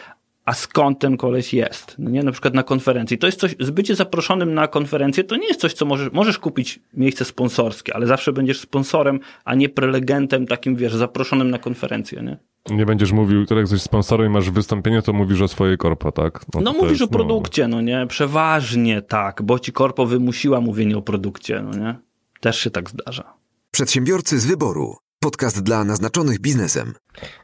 [0.45, 2.23] a skąd ten koleś jest, no nie?
[2.23, 3.19] Na przykład na konferencji.
[3.19, 6.81] To jest coś, zbycie zaproszonym na konferencję to nie jest coś, co możesz, możesz kupić
[6.95, 12.37] miejsce sponsorskie, ale zawsze będziesz sponsorem, a nie prelegentem takim, wiesz, zaproszonym na konferencję, nie?
[12.77, 16.41] Nie będziesz mówił, jak jesteś sponsorem i masz wystąpienie, to mówisz o swojej korpo, tak?
[16.55, 18.07] No, to mówisz jest, o produkcie, no nie?
[18.07, 21.95] Przeważnie tak, bo ci korpo wymusiła mówienie o produkcie, no nie?
[22.41, 23.35] Też się tak zdarza.
[23.71, 24.97] Przedsiębiorcy z wyboru.
[25.25, 26.95] Podcast dla naznaczonych biznesem.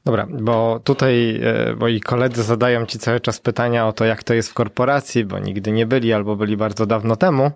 [0.04, 4.34] Dobra, bo tutaj e, moi koledzy zadają ci cały czas pytania o to, jak to
[4.34, 7.50] jest w korporacji, bo nigdy nie byli albo byli bardzo dawno temu.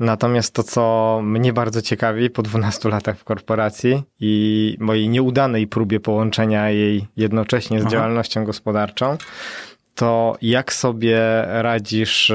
[0.00, 6.00] Natomiast to, co mnie bardzo ciekawi po 12 latach w korporacji i mojej nieudanej próbie
[6.00, 7.90] połączenia jej jednocześnie z Aha.
[7.90, 9.16] działalnością gospodarczą,
[9.96, 12.34] to jak sobie radzisz e,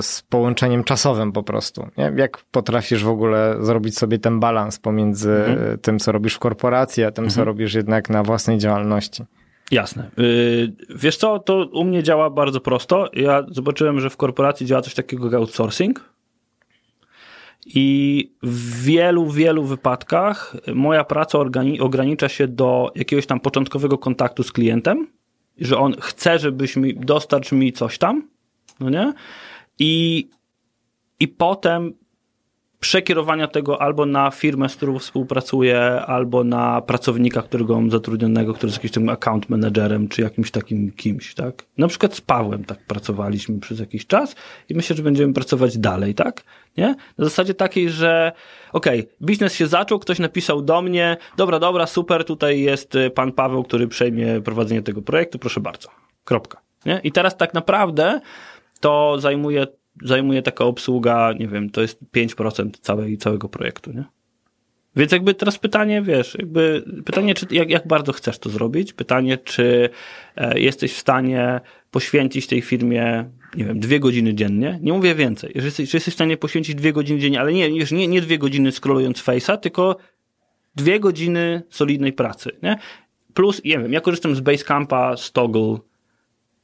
[0.00, 1.86] z połączeniem czasowym po prostu?
[1.98, 2.12] Nie?
[2.16, 5.78] Jak potrafisz w ogóle zrobić sobie ten balans pomiędzy Mhm.
[5.78, 9.24] tym, co robisz w korporacji, a tym, co robisz jednak na własnej działalności?
[9.70, 10.10] Jasne.
[10.16, 13.10] Yy, wiesz co, to u mnie działa bardzo prosto.
[13.12, 16.10] Ja zobaczyłem, że w korporacji działa coś takiego jak outsourcing.
[17.66, 21.38] I w wielu, wielu wypadkach moja praca
[21.80, 25.06] ogranicza się do jakiegoś tam początkowego kontaktu z klientem,
[25.60, 28.28] że on chce, żebyś mi, dostarcz mi coś tam,
[28.80, 29.12] no nie?
[29.78, 30.28] I,
[31.20, 31.94] i potem
[32.80, 38.68] przekierowania tego albo na firmę, z którą współpracuję, albo na pracownika, którego mam zatrudnionego, który
[38.68, 41.64] jest jakimś tym account managerem, czy jakimś takim kimś, tak?
[41.78, 44.34] Na przykład z Pawłem tak pracowaliśmy przez jakiś czas
[44.68, 46.44] i myślę, że będziemy pracować dalej, tak?
[46.76, 46.94] Nie?
[47.18, 48.32] Na zasadzie takiej, że
[48.72, 53.32] okej, biznes się zaczął, ktoś napisał do mnie, dobra, dobra, super, tutaj jest y, pan
[53.32, 55.88] Paweł, który przejmie prowadzenie tego projektu, proszę bardzo.
[56.24, 56.60] Kropka.
[56.86, 57.00] Nie?
[57.04, 58.20] I teraz tak naprawdę
[58.80, 59.66] to zajmuje,
[60.04, 64.04] zajmuje taka obsługa, nie wiem, to jest 5% całej, całego projektu, nie?
[64.96, 69.38] Więc jakby teraz pytanie, wiesz, jakby pytanie, czy, jak, jak bardzo chcesz to zrobić, pytanie,
[69.38, 69.90] czy
[70.36, 71.60] e, jesteś w stanie
[71.90, 76.16] poświęcić tej firmie, nie wiem, dwie godziny dziennie, nie mówię więcej, że jesteś, jesteś w
[76.16, 79.96] stanie poświęcić dwie godziny dziennie, ale nie, wiesz, nie, nie dwie godziny scrollując Face'a, tylko
[80.74, 82.78] dwie godziny solidnej pracy, nie?
[83.34, 85.78] Plus, nie wiem, ja korzystam z Basecampa, z Toggle,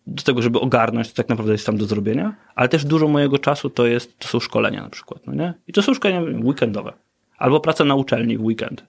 [0.06, 3.38] do tego, żeby ogarnąć, co tak naprawdę jest tam do zrobienia, ale też dużo mojego
[3.38, 5.54] czasu to jest, to są szkolenia na przykład, no nie?
[5.68, 6.92] I to są szkolenia weekendowe.
[7.38, 8.84] Albo praca na uczelni w weekend.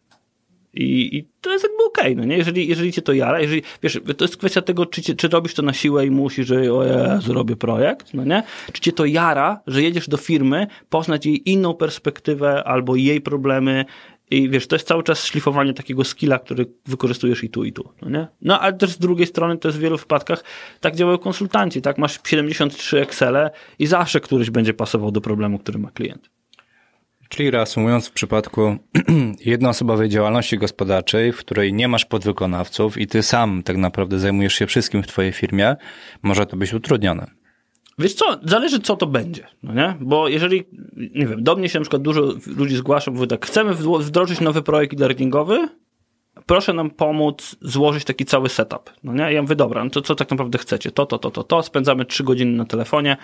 [0.73, 2.37] I, i to jest jakby okej, no nie?
[2.37, 5.53] Jeżeli, jeżeli cię to jara, jeżeli, wiesz, to jest kwestia tego, czy, cię, czy robisz
[5.53, 8.43] to na siłę i musisz, że o Jezu, robię projekt, no nie?
[8.71, 13.85] Czy cię to jara, że jedziesz do firmy, poznać jej inną perspektywę albo jej problemy
[14.31, 17.89] i wiesz, to jest cały czas szlifowanie takiego skilla, który wykorzystujesz i tu, i tu,
[18.01, 18.27] no nie?
[18.41, 20.43] No, ale też z drugiej strony to jest w wielu wypadkach,
[20.79, 21.97] tak działają konsultanci, tak?
[21.97, 26.29] Masz 73 Excele i zawsze któryś będzie pasował do problemu, który ma klient.
[27.29, 28.77] Czyli reasumując, w przypadku
[29.45, 34.67] jednoosobowej działalności gospodarczej, w której nie masz podwykonawców i ty sam tak naprawdę zajmujesz się
[34.67, 35.75] wszystkim w twojej firmie,
[36.21, 37.36] może to być utrudnione.
[37.99, 39.95] Wiesz co, zależy co to będzie, no nie?
[39.99, 40.63] Bo jeżeli,
[41.15, 42.21] nie wiem, do mnie się na przykład dużo
[42.57, 45.67] ludzi zgłasza, mówi tak, chcemy wdrożyć nowy projekt e-learningowy,
[46.45, 49.33] proszę nam pomóc złożyć taki cały setup, no nie?
[49.33, 50.91] Ja mówię, dobra, no to co tak naprawdę chcecie?
[50.91, 53.17] To, to, to, to, to, spędzamy trzy godziny na telefonie,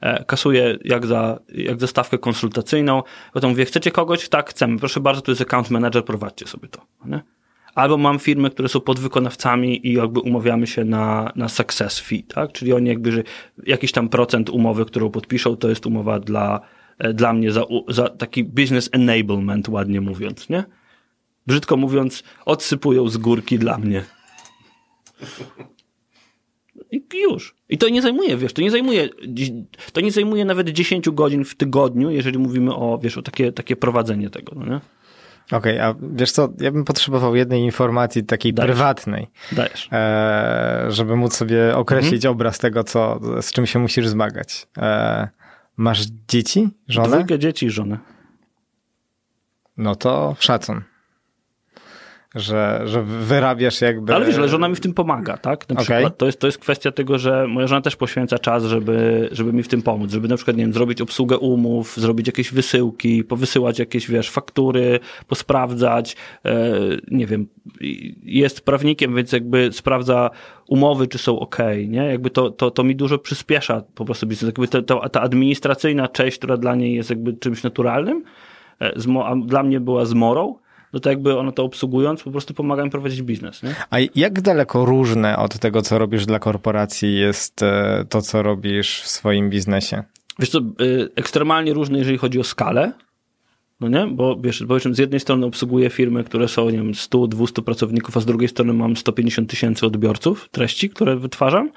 [0.00, 3.02] e, kasuję jak za, jak za stawkę konsultacyjną,
[3.32, 4.28] potem mówię, chcecie kogoś?
[4.28, 7.37] Tak, chcemy, proszę bardzo, tu jest account manager, prowadźcie sobie to, no nie?
[7.78, 12.52] Albo mam firmy, które są podwykonawcami i jakby umawiamy się na, na success fee, tak?
[12.52, 13.22] Czyli oni jakby, że
[13.66, 16.60] jakiś tam procent umowy, którą podpiszą, to jest umowa dla,
[16.98, 20.64] e, dla mnie za, za taki business enablement, ładnie mówiąc, nie?
[21.46, 24.04] Brzydko mówiąc, odsypują z górki dla mnie.
[26.90, 27.54] I już.
[27.68, 29.08] I to nie zajmuje, wiesz, to nie zajmuje,
[29.92, 33.76] to nie zajmuje nawet 10 godzin w tygodniu, jeżeli mówimy o, wiesz, o takie, takie
[33.76, 34.80] prowadzenie tego, no nie?
[35.52, 38.70] Okej, okay, a wiesz co, ja bym potrzebował jednej informacji takiej Dajesz.
[38.70, 39.30] prywatnej.
[39.52, 39.88] Dajesz.
[39.92, 42.32] E, żeby móc sobie określić mhm.
[42.32, 44.66] obraz tego, co, z czym się musisz zmagać.
[44.78, 45.28] E,
[45.76, 46.68] masz dzieci?
[46.88, 47.08] Żonę?
[47.08, 47.98] Dwójkę dzieci i żonę.
[49.76, 50.82] No to szacun
[52.34, 54.14] że, że wyrabiasz jakby...
[54.14, 55.68] Ale wiesz, ale żona mi w tym pomaga, tak?
[55.68, 55.84] Na okay.
[55.84, 59.52] przykład to jest, to jest kwestia tego, że moja żona też poświęca czas, żeby, żeby
[59.52, 63.24] mi w tym pomóc, żeby na przykład, nie wiem, zrobić obsługę umów, zrobić jakieś wysyłki,
[63.24, 66.70] powysyłać jakieś, wiesz, faktury, posprawdzać, e,
[67.10, 67.46] nie wiem,
[68.22, 70.30] jest prawnikiem, więc jakby sprawdza
[70.66, 72.04] umowy, czy są ok, nie?
[72.04, 74.48] Jakby to, to, to mi dużo przyspiesza po prostu biznes.
[74.48, 78.24] Jakby ta, ta, ta administracyjna część, która dla niej jest jakby czymś naturalnym,
[78.80, 78.92] e,
[79.24, 80.54] a dla mnie była zmorą,
[80.92, 83.62] no to jakby ono to obsługując, po prostu pomaga mi prowadzić biznes.
[83.62, 83.74] Nie?
[83.90, 89.00] A jak daleko różne od tego, co robisz dla korporacji jest e, to, co robisz
[89.00, 90.02] w swoim biznesie?
[90.38, 92.92] Wiesz co, y, ekstremalnie różne, jeżeli chodzi o skalę,
[93.80, 94.06] no nie?
[94.06, 98.20] Bo wiesz, z jednej strony obsługuję firmy, które są, nie wiem, 100, 200 pracowników, a
[98.20, 101.70] z drugiej strony mam 150 tysięcy odbiorców treści, które wytwarzam.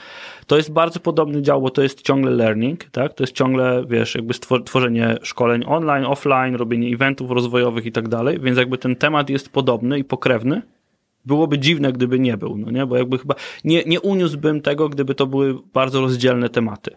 [0.47, 3.13] To jest bardzo podobny dział, bo to jest ciągle learning, tak?
[3.13, 4.33] To jest ciągle, wiesz, jakby
[4.65, 9.49] tworzenie szkoleń online, offline, robienie eventów rozwojowych i tak dalej, więc jakby ten temat jest
[9.49, 10.61] podobny i pokrewny.
[11.25, 12.85] Byłoby dziwne, gdyby nie był, no nie?
[12.85, 16.95] Bo jakby chyba nie, nie uniósłbym tego, gdyby to były bardzo rozdzielne tematy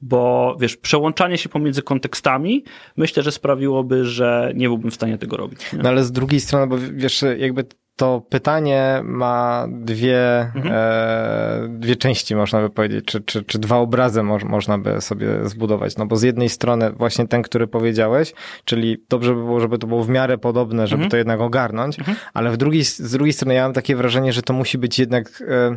[0.00, 2.64] bo wiesz, przełączanie się pomiędzy kontekstami
[2.96, 5.72] myślę, że sprawiłoby, że nie byłbym w stanie tego robić.
[5.72, 5.78] Nie?
[5.78, 7.64] No ale z drugiej strony, bo wiesz, jakby
[7.96, 10.74] to pytanie ma dwie, mhm.
[10.74, 15.28] e, dwie części, można by powiedzieć, czy, czy, czy dwa obrazy mo można by sobie
[15.48, 15.96] zbudować.
[15.96, 18.32] No bo z jednej strony właśnie ten, który powiedziałeś,
[18.64, 21.10] czyli dobrze by było, żeby to było w miarę podobne, żeby mhm.
[21.10, 22.16] to jednak ogarnąć, mhm.
[22.34, 25.42] ale w drugiej, z drugiej strony ja mam takie wrażenie, że to musi być jednak
[25.48, 25.76] e,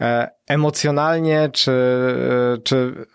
[0.00, 3.06] e, emocjonalnie, czy, e, czy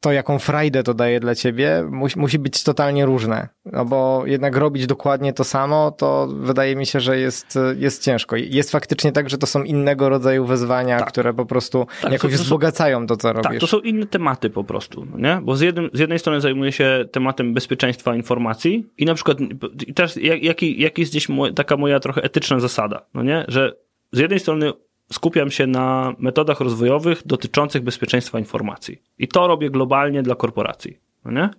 [0.00, 3.48] to, jaką frajdę to daje dla ciebie, musi, musi być totalnie różne.
[3.64, 8.36] No bo jednak robić dokładnie to samo, to wydaje mi się, że jest, jest ciężko.
[8.36, 11.08] Jest faktycznie tak, że to są innego rodzaju wyzwania, tak.
[11.08, 13.50] które po prostu tak, jakoś to, to wzbogacają to, co robisz.
[13.50, 15.40] Tak, to są inne tematy po prostu, no nie?
[15.42, 19.38] Bo z, jednym, z jednej strony zajmuję się tematem bezpieczeństwa informacji i na przykład
[19.86, 23.44] i też jak, jaki, jaki jest gdzieś taka moja trochę etyczna zasada, no nie?
[23.48, 23.72] Że
[24.12, 24.72] z jednej strony
[25.12, 29.02] skupiam się na metodach rozwojowych dotyczących bezpieczeństwa informacji.
[29.18, 30.98] I to robię globalnie dla korporacji.
[31.24, 31.50] No nie?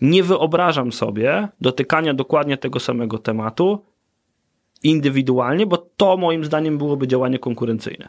[0.00, 3.84] nie wyobrażam sobie dotykania dokładnie tego samego tematu
[4.82, 8.08] indywidualnie, bo to moim zdaniem byłoby działanie konkurencyjne.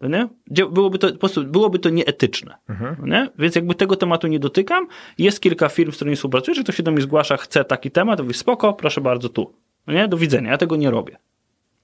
[0.00, 0.28] No nie?
[0.70, 2.56] Byłoby to, po prostu, byłoby to nieetyczne.
[2.68, 2.96] Mhm.
[3.00, 3.30] No nie?
[3.38, 4.86] Więc jakby tego tematu nie dotykam.
[5.18, 8.16] Jest kilka firm, z którymi współpracuję, że ktoś się do mnie zgłasza, chce taki temat,
[8.16, 9.54] to mówię, spoko, proszę bardzo, tu.
[9.86, 10.08] No nie?
[10.08, 11.16] Do widzenia, ja tego nie robię.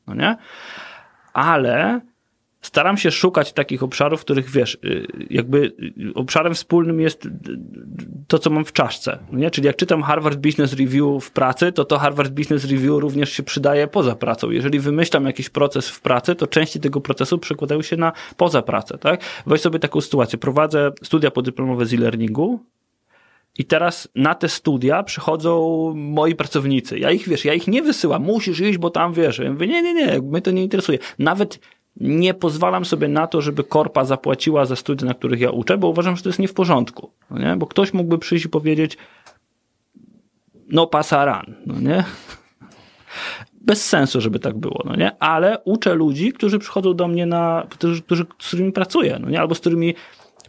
[0.06, 0.36] No nie?
[1.36, 2.00] Ale
[2.62, 7.28] staram się szukać takich obszarów, w których wiesz, y, jakby y, obszarem wspólnym jest
[8.28, 9.18] to, co mam w czaszce.
[9.32, 9.50] Nie?
[9.50, 13.42] Czyli jak czytam Harvard Business Review w pracy, to to Harvard Business Review również się
[13.42, 14.50] przydaje poza pracą.
[14.50, 18.98] Jeżeli wymyślam jakiś proces w pracy, to części tego procesu przekładają się na poza pracę.
[18.98, 19.20] Tak?
[19.46, 20.38] Weź sobie taką sytuację.
[20.38, 22.60] Prowadzę studia podyplomowe z e-learningu,
[23.58, 26.98] i teraz na te studia przychodzą moi pracownicy.
[26.98, 28.22] Ja ich, wiesz, ja ich nie wysyłam.
[28.22, 29.38] Musisz iść, bo tam, wiesz.
[29.38, 30.98] Ja mówię, nie, nie, nie, mnie to nie interesuje.
[31.18, 31.58] Nawet
[32.00, 35.88] nie pozwalam sobie na to, żeby korpa zapłaciła za studia, na których ja uczę, bo
[35.88, 37.10] uważam, że to jest nie w porządku.
[37.30, 37.56] No nie?
[37.56, 38.96] Bo ktoś mógłby przyjść i powiedzieć
[40.68, 42.04] no pasaran, no nie?
[43.60, 45.18] Bez sensu, żeby tak było, no nie?
[45.18, 49.40] Ale uczę ludzi, którzy przychodzą do mnie na, którzy, którzy, z którymi pracuję, no nie?
[49.40, 49.94] Albo z którymi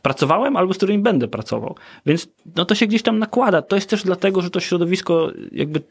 [0.08, 1.76] pracowałem, albo z którymi będę pracował.
[2.06, 3.62] Więc no to się gdzieś tam nakłada.
[3.62, 5.82] To jest też dlatego, że to środowisko jakby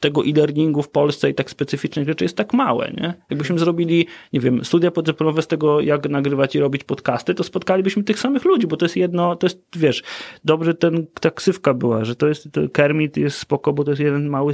[0.00, 3.14] tego e-learningu w Polsce i tak specyficznych rzeczy jest tak małe, nie?
[3.30, 8.02] Jakbyśmy zrobili, nie wiem, studia podyplomowe z tego, jak nagrywać i robić podcasty, to spotkalibyśmy
[8.04, 10.02] tych samych ludzi, bo to jest jedno, to jest, wiesz,
[10.44, 14.00] dobrze ten, ta ksywka była, że to jest, to Kermit jest spoko, bo to jest
[14.02, 14.52] jeden mały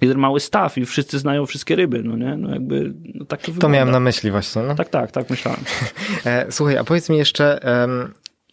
[0.00, 2.36] jeden mały staw i wszyscy znają wszystkie ryby, no nie?
[2.36, 3.74] No jakby, no tak to To wygląda.
[3.74, 4.62] miałem na myśli właśnie.
[4.62, 4.74] No.
[4.74, 5.60] Tak, tak, tak myślałem.
[6.26, 7.60] E, Słuchaj, a powiedz mi jeszcze,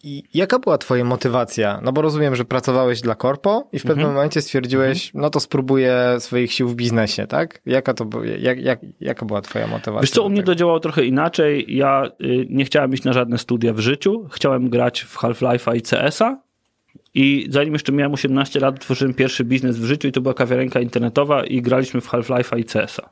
[0.04, 1.80] i jaka była twoja motywacja?
[1.82, 4.14] No bo rozumiem, że pracowałeś dla korpo i w pewnym Mhm.
[4.14, 7.60] momencie stwierdziłeś, no to spróbuję swoich sił w biznesie, tak?
[7.66, 10.00] Jaka to była, jak, jak, jaka była twoja motywacja?
[10.00, 11.76] Wiesz co, u mnie to działało trochę inaczej.
[11.76, 14.28] Ja y, nie chciałem iść na żadne studia w życiu.
[14.32, 16.44] Chciałem grać w Half-Life'a i CS-a.
[17.14, 20.80] I zanim jeszcze miałem 18 lat, tworzyłem pierwszy biznes w życiu i to była kawiarenka
[20.80, 23.10] internetowa i graliśmy w Half-Life'a i CS-a.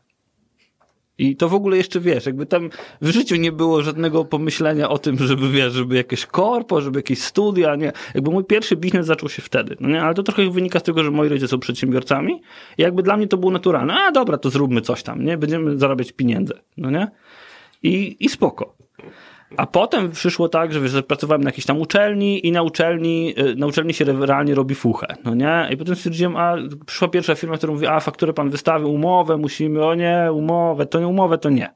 [1.19, 2.71] I to w ogóle jeszcze wiesz, jakby tam
[3.01, 7.23] w życiu nie było żadnego pomyślenia o tym, żeby wiesz, żeby jakieś korpo, żeby jakieś
[7.23, 7.93] studia, nie.
[8.15, 11.05] Jakby mój pierwszy biznes zaczął się wtedy, no nie, ale to trochę wynika z tego,
[11.05, 12.43] że moi rodzice są przedsiębiorcami
[12.79, 13.95] i jakby dla mnie to było naturalne.
[13.95, 17.09] A dobra, to zróbmy coś tam, nie, będziemy zarabiać pieniądze, no nie.
[17.83, 18.77] I, i spoko.
[19.57, 23.55] A potem przyszło tak, że wiesz, zapracowałem na jakiejś tam uczelni i na uczelni, y,
[23.57, 25.69] na uczelni się realnie robi fuchę, no nie?
[25.73, 26.55] I potem stwierdziłem, a
[26.87, 31.01] przyszła pierwsza firma, która mówi, a fakturę pan wystawił, umowę musimy, o nie, umowę, to
[31.01, 31.75] nie umowę, to nie.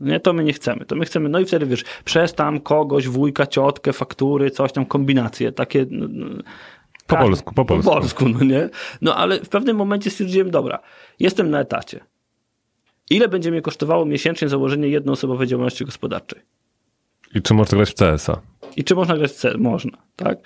[0.00, 0.84] Nie, to my nie chcemy.
[0.84, 4.86] To my chcemy, no i wtedy wiesz, przez tam kogoś, wujka, ciotkę, faktury, coś tam,
[4.86, 5.86] kombinacje, takie.
[5.90, 6.26] No, no,
[7.06, 7.90] Po każdy- polsku, po polsku.
[7.90, 8.68] Po polsku, no nie?
[9.02, 10.78] No ale w pewnym momencie stwierdziłem, dobra,
[11.20, 12.00] jestem na etacie.
[13.10, 16.40] Ile będzie mnie kosztowało miesięcznie założenie jednoosobowej działalności gospodarczej?
[17.34, 18.40] I czy można grać w CS-a?
[18.76, 19.58] I czy można grać w C?
[19.58, 20.38] Można, tak?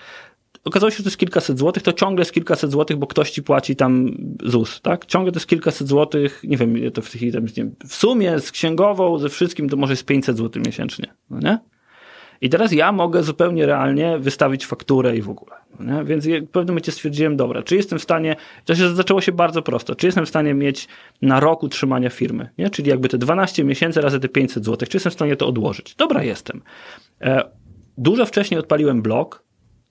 [0.63, 3.43] Okazało się, że to jest kilkaset złotych, to ciągle jest kilkaset złotych, bo ktoś ci
[3.43, 4.11] płaci tam
[4.43, 5.05] ZUS, tak?
[5.05, 7.57] Ciągle to jest kilkaset złotych, nie wiem, to w tej chwili tam jest,
[7.87, 11.59] w sumie z księgową, ze wszystkim to może jest 500 złotych miesięcznie, no nie?
[12.41, 15.55] I teraz ja mogę zupełnie realnie wystawić fakturę i w ogóle.
[15.79, 16.03] Nie?
[16.03, 18.35] Więc w pewnym momencie stwierdziłem, dobra, czy jestem w stanie,
[18.65, 20.87] to się zaczęło się bardzo prosto, czy jestem w stanie mieć
[21.21, 22.69] na rok utrzymania firmy, nie?
[22.69, 25.95] czyli jakby te 12 miesięcy razy te 500 zł, czy jestem w stanie to odłożyć?
[25.95, 26.61] Dobra, jestem.
[27.21, 27.43] E,
[27.97, 29.43] dużo wcześniej odpaliłem blog,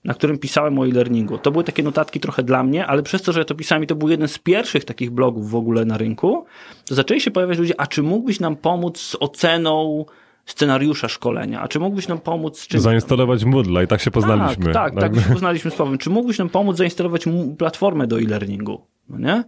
[0.03, 1.37] na którym pisałem o e-learningu.
[1.37, 3.87] To były takie notatki trochę dla mnie, ale przez to, że ja to pisałem i
[3.87, 6.45] to był jeden z pierwszych takich blogów w ogóle na rynku,
[6.85, 10.05] to zaczęli się pojawiać ludzie, a czy mógłbyś nam pomóc z oceną
[10.51, 14.73] scenariusza szkolenia, a czy mógłbyś nam pomóc z czymś Zainstalować Moodle i tak się poznaliśmy.
[14.73, 15.97] tak, tak, tak się poznaliśmy z Pawłem.
[15.97, 17.25] Czy mógłbyś nam pomóc zainstalować
[17.57, 18.87] platformę do e-learningu?
[19.09, 19.43] No nie?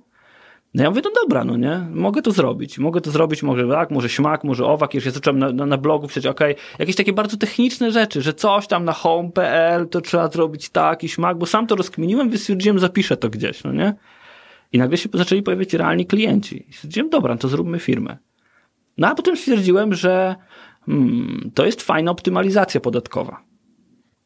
[0.74, 2.80] No ja mówię, no dobra, no nie, mogę to zrobić.
[2.80, 4.94] Mogę to zrobić, może tak, może śmak, może owak.
[4.94, 8.34] Już ja zacząłem na, na, na blogu pisać, okej, jakieś takie bardzo techniczne rzeczy, że
[8.34, 12.42] coś tam na home.pl to trzeba zrobić tak i śmak, bo sam to rozkminiłem, więc
[12.42, 13.94] stwierdziłem, zapiszę to gdzieś, no nie?
[14.74, 16.66] I nagle się zaczęli pojawiać realni klienci.
[16.70, 18.18] I stwierdziłem, dobra, to zróbmy firmę.
[18.98, 20.36] No a potem stwierdziłem, że
[20.86, 23.44] hmm, to jest fajna optymalizacja podatkowa.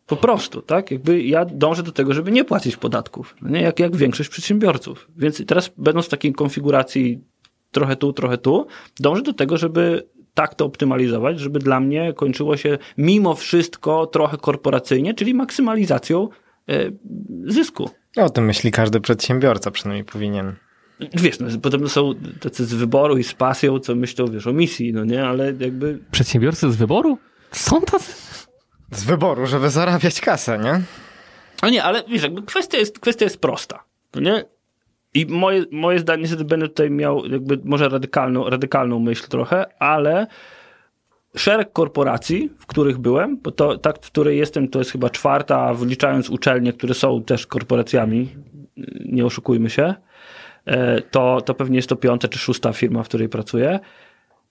[0.06, 0.92] Po prostu, tak?
[0.92, 3.62] Jakby ja dążę do tego, żeby nie płacić podatków, no nie?
[3.62, 5.08] Jak, jak większość przedsiębiorców.
[5.18, 7.24] Więc teraz będąc w takiej konfiguracji
[7.72, 8.68] trochę tu, trochę tu,
[9.00, 14.38] dążę do tego, żeby tak to optymalizować, żeby dla mnie kończyło się mimo wszystko trochę
[14.38, 16.30] korporacyjnie, czyli maksymalizacją
[16.70, 16.92] e,
[17.44, 17.90] zysku.
[18.16, 20.56] O tym myśli każdy przedsiębiorca, przynajmniej powinien.
[21.00, 24.94] Wiesz, no, potem są tacy z wyboru i z pasją, co myślą, wiesz, o misji,
[24.94, 27.18] no nie, ale jakby Przedsiębiorcy z wyboru?
[27.52, 28.14] Są tacy?
[28.92, 30.82] Z wyboru, żeby zarabiać kasę, nie?
[31.64, 33.84] No nie, ale wiesz, jakby kwestia jest, kwestia jest prosta,
[34.16, 34.46] no nie?
[35.14, 40.28] I moje, moje zdanie, niestety będę tutaj miał jakby może radykalną, radykalną myśl trochę, ale
[41.36, 45.74] szereg korporacji, w których byłem, bo to tak, w której jestem, to jest chyba czwarta,
[45.74, 48.30] wliczając uczelnie, które są też korporacjami,
[49.06, 49.96] nie oszukujmy się,
[51.12, 53.80] to, to pewnie jest to piąta czy szósta firma, w której pracuję.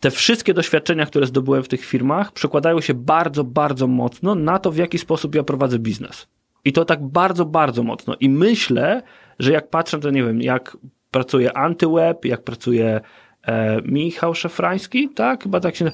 [0.01, 4.73] Te wszystkie doświadczenia, które zdobyłem w tych firmach, przekładają się bardzo, bardzo mocno na to,
[4.73, 6.27] w jaki sposób ja prowadzę biznes.
[6.65, 8.16] I to tak bardzo, bardzo mocno.
[8.20, 9.03] I myślę,
[9.39, 10.77] że jak patrzę, to nie wiem, jak
[11.11, 13.01] pracuje AntyWeb, jak pracuje
[13.43, 15.43] e, Michał Szafrański, tak?
[15.43, 15.91] Chyba tak się.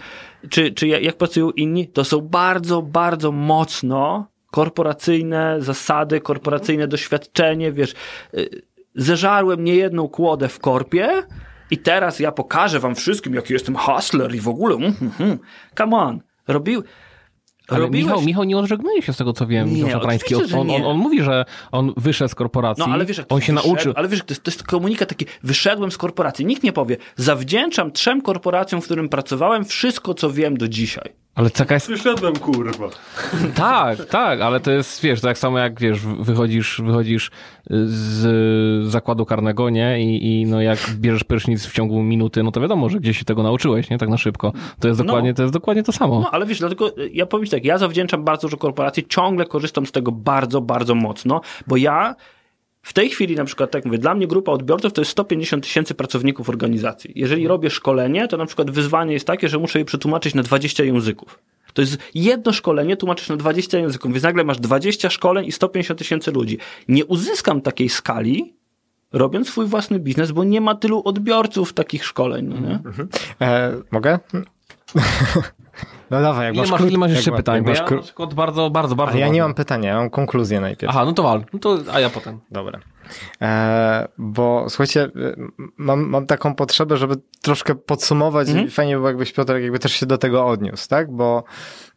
[0.50, 1.88] Czy, czy jak jak pracują inni?
[1.88, 7.94] To są bardzo, bardzo mocno korporacyjne zasady, korporacyjne doświadczenie, wiesz.
[8.94, 11.22] Zeżarłem niejedną kłodę w korpie
[11.70, 14.74] i teraz ja pokażę wam wszystkim, jaki jestem hustler i w ogóle.
[14.74, 15.38] Mm, mm, mm.
[15.78, 16.20] Come on.
[16.48, 16.82] Robił.
[17.68, 20.66] Ale robiłeś- Michał, Michał nie odżegnuje się z tego, co wiem, Nie, oczywiście, On, on,
[20.66, 20.86] nie.
[20.86, 23.92] on mówi, że on wyszedł z korporacji, No ale wiesz, on się wyszedł, nauczył.
[23.96, 26.46] Ale wiesz, to jest, to jest komunikat taki, wyszedłem z korporacji.
[26.46, 31.12] Nikt nie powie, zawdzięczam trzem korporacjom, w którym pracowałem, wszystko, co wiem do dzisiaj.
[31.34, 31.88] Ale taka jest...
[31.88, 32.88] Wyszedłem, kurwa.
[33.54, 37.30] Tak, tak, ale to jest, wiesz, tak samo jak, wiesz, wychodzisz, wychodzisz
[37.70, 40.02] z zakładu karnego, nie?
[40.02, 43.24] I, I no jak bierzesz prysznic w ciągu minuty, no to wiadomo, że gdzieś się
[43.24, 43.98] tego nauczyłeś, nie?
[43.98, 44.52] Tak na szybko.
[44.80, 45.06] To jest No.
[45.06, 46.20] dokładnie, to jest dokładnie to samo.
[46.20, 49.46] No ale wiesz, dlatego y, ja powiem ci tak, ja zawdzięczam bardzo dużo korporacji, ciągle
[49.46, 52.14] korzystam z tego bardzo, bardzo mocno, bo ja
[52.82, 55.94] w tej chwili na przykład, tak mówię, dla mnie grupa odbiorców to jest 150 tysięcy
[55.94, 57.12] pracowników organizacji.
[57.14, 60.84] Jeżeli robię szkolenie, to na przykład wyzwanie jest takie, że muszę je przetłumaczyć na 20
[60.84, 61.38] języków.
[61.72, 65.98] To jest jedno szkolenie, tłumaczysz na 20 języków, więc nagle masz 20 szkoleń i 150
[65.98, 66.58] tysięcy ludzi.
[66.88, 68.54] Nie uzyskam takiej skali,
[69.12, 72.46] robiąc swój własny biznes, bo nie ma tylu odbiorców takich szkoleń.
[72.46, 72.78] No nie?
[73.40, 74.18] E, mogę?
[76.10, 77.62] No dawaj, jak Ile masz, masz, ile masz jeszcze pytań?
[77.64, 79.18] Bo ja na przykład bardzo, bardzo, bardzo...
[79.18, 80.92] Ja nie mam pytania, ja mam konkluzję najpierw.
[80.92, 81.44] Aha, no to wal.
[81.52, 82.40] No to, a ja potem.
[82.50, 82.78] Dobra.
[83.42, 85.10] E, bo słuchajcie, e,
[85.76, 88.66] mam, mam taką potrzebę, żeby troszkę podsumować Mhm.
[88.66, 91.12] i fajnie było jakbyś Piotr jakby też się do tego odniósł, tak?
[91.12, 91.44] Bo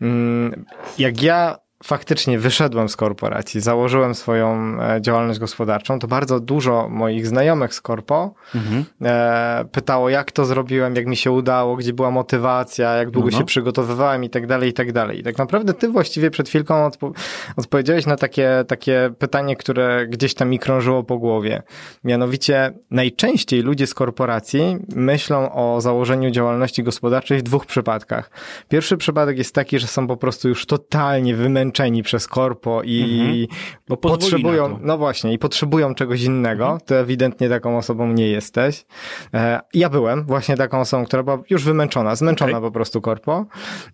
[0.01, 0.65] mm,
[0.97, 7.27] jak ja faktycznie wyszedłem z korporacji, założyłem swoją e, działalność gospodarczą, to bardzo dużo moich
[7.27, 8.85] znajomych z korpo Mhm.
[9.01, 13.31] e, pytało, jak to zrobiłem, jak mi się udało, gdzie była motywacja, jak długo No,
[13.31, 13.38] no.
[13.39, 15.19] się przygotowywałem i tak dalej, i tak dalej.
[15.19, 17.11] I tak naprawdę ty właściwie przed chwilką odpo
[17.57, 21.64] odpowiedziałeś na takie, takie pytanie, które gdzieś tam mi krążyło po głowie.
[22.03, 28.30] Mianowicie najczęściej ludzie z korporacji myślą o założeniu działalności gospodarczej w dwóch przypadkach.
[28.69, 31.72] Pierwszy przypadek jest taki, że są po prostu już totalnie wymęczeni
[32.03, 33.47] przez korpo i
[33.87, 38.85] Bo pozwoli potrzebują, no właśnie, i potrzebują czegoś innego, to ewidentnie taką osobą nie jesteś.
[39.33, 42.61] E, ja byłem właśnie taką osobą, która była już wymęczona, zmęczona Okej.
[42.61, 43.45] po prostu korpo.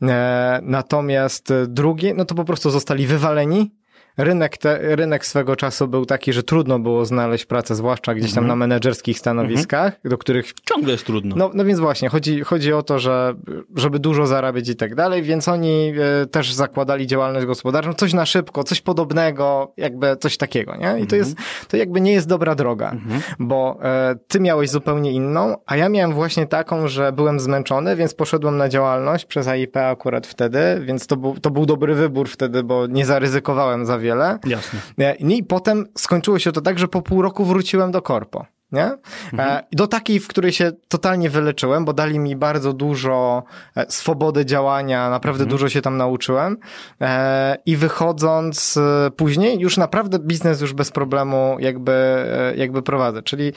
[0.01, 3.71] E, natomiast drugi, no to po prostu zostali wywaleni.
[4.19, 8.47] Rynek, te, rynek swego czasu był taki, że trudno było znaleźć pracę, zwłaszcza gdzieś tam
[8.47, 11.35] na menedżerskich stanowiskach, do których Ciągle jest trudno.
[11.35, 13.33] no, no więc właśnie, chodzi, chodzi o to, że
[13.75, 15.93] żeby dużo zarabiać i tak dalej, więc oni
[16.23, 20.99] e, też zakładali działalność gospodarczą, coś na szybko, coś podobnego, jakby coś takiego, nie?
[20.99, 21.37] I to jest,
[21.67, 22.95] to jakby nie jest dobra droga,
[23.39, 28.13] bo e, ty miałeś zupełnie inną, a ja miałem właśnie taką, że byłem zmęczony, więc
[28.13, 32.63] poszedłem na działalność przez AIP akurat wtedy, więc to był, to był dobry wybór wtedy,
[32.63, 34.08] bo nie zaryzykowałem za wiele.
[34.45, 34.79] Jasne.
[34.97, 38.45] Nie, I potem skończyło się to tak, że po pół roku wróciłem do korpo.
[38.71, 38.91] Nie?
[39.39, 43.43] E, do takiej, w której się totalnie wyleczyłem, bo dali mi bardzo dużo
[43.75, 46.57] e, swobody działania, naprawdę dużo się tam nauczyłem.
[47.01, 48.79] E, I wychodząc
[49.17, 52.25] później, już naprawdę biznes już bez problemu jakby,
[52.55, 53.23] jakby prowadzę.
[53.23, 53.53] Czyli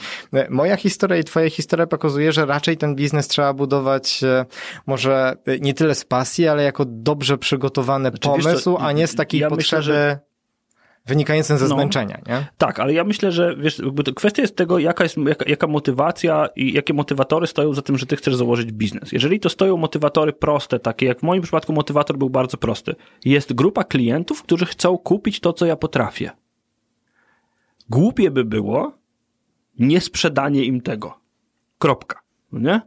[0.49, 4.21] moja historia i twoja historia pokazuje, że raczej ten biznes trzeba budować
[4.85, 9.07] może nie tyle z pasji, ale jako dobrze przygotowany Znaczy, wiesz co, pomysł, a nie
[9.07, 10.32] z takiej ja myślę, potrzeby że-
[11.05, 11.75] wynikającej ze No.
[11.75, 12.47] zmęczenia, nie?
[12.57, 13.81] Tak, ale ja myślę, że wiesz,
[14.15, 18.05] kwestia jest tego, jaka jest jaka, jaka motywacja i jakie motywatory stoją za tym, że
[18.05, 19.11] ty chcesz założyć biznes.
[19.11, 22.95] Jeżeli to stoją motywatory proste, takie jak w moim przypadku motywator był bardzo prosty.
[23.25, 26.31] Jest grupa klientów, którzy chcą kupić to, co ja potrafię.
[27.89, 28.91] Głupie by było
[29.79, 31.19] nie sprzedanie im tego.
[31.79, 32.21] Kropka.
[32.51, 32.81] No nie?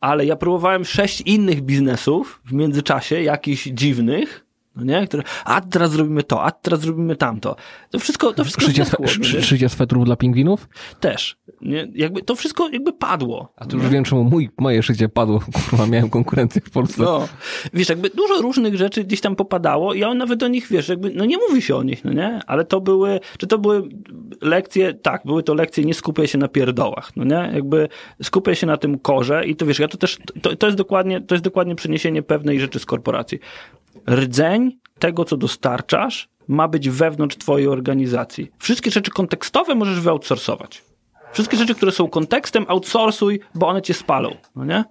[0.00, 4.41] Ale ja próbowałem sześć innych biznesów w międzyczasie, jakichś dziwnych,
[4.76, 5.06] no nie?
[5.06, 7.56] Które, a teraz zrobimy to, a teraz zrobimy tamto.
[7.90, 10.68] To wszystko, to wszystko Szycie, zdechło, swe, no szycie swetrów dla pingwinów?
[11.00, 11.36] Też.
[11.60, 11.88] Nie?
[11.94, 13.52] Jakby to wszystko jakby padło.
[13.56, 15.40] A tu już wiem, czemu mój, moje szycie padło.
[15.70, 17.02] Kurwa, miałem konkurencję w Polsce.
[17.02, 17.28] No.
[17.74, 21.10] Wiesz, jakby dużo różnych rzeczy gdzieś tam popadało i on nawet o nich, wiesz, jakby,
[21.14, 22.40] no nie mówi się o nich, no nie?
[22.46, 23.88] Ale to były, czy to były
[24.40, 27.50] lekcje, tak, były to lekcje, nie skupiaj się na pierdołach, no nie?
[27.54, 27.88] Jakby
[28.22, 31.20] skupiaj się na tym korze i to wiesz, ja to też, to, to jest dokładnie,
[31.20, 33.38] to jest dokładnie przeniesienie pewnej rzeczy z korporacji.
[34.10, 38.50] Rdzeń tego, co dostarczasz, ma być wewnątrz twojej organizacji.
[38.58, 40.84] Wszystkie rzeczy kontekstowe możesz wyoutsourcować.
[41.32, 44.84] Wszystkie rzeczy, które są kontekstem, outsourcuj, bo one cię spalą, no nie?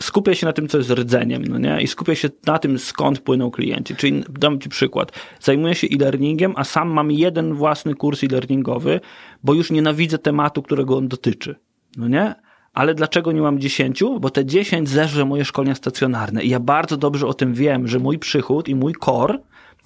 [0.00, 1.82] skupiaj się na tym, co jest rdzeniem, no nie?
[1.82, 3.96] I skupiaj się na tym, skąd płyną klienci.
[3.96, 5.12] Czyli dam ci przykład.
[5.40, 9.00] Zajmuję się e-learningiem, a sam mam jeden własny kurs e-learningowy,
[9.44, 11.56] bo już nienawidzę tematu, którego on dotyczy.
[11.96, 12.34] No nie?
[12.76, 14.04] Ale dlaczego nie mam 10?
[14.20, 16.42] Bo te 10 zeżre moje szkolenia stacjonarne.
[16.42, 19.38] I ja bardzo dobrze o tym wiem, że mój przychód i mój core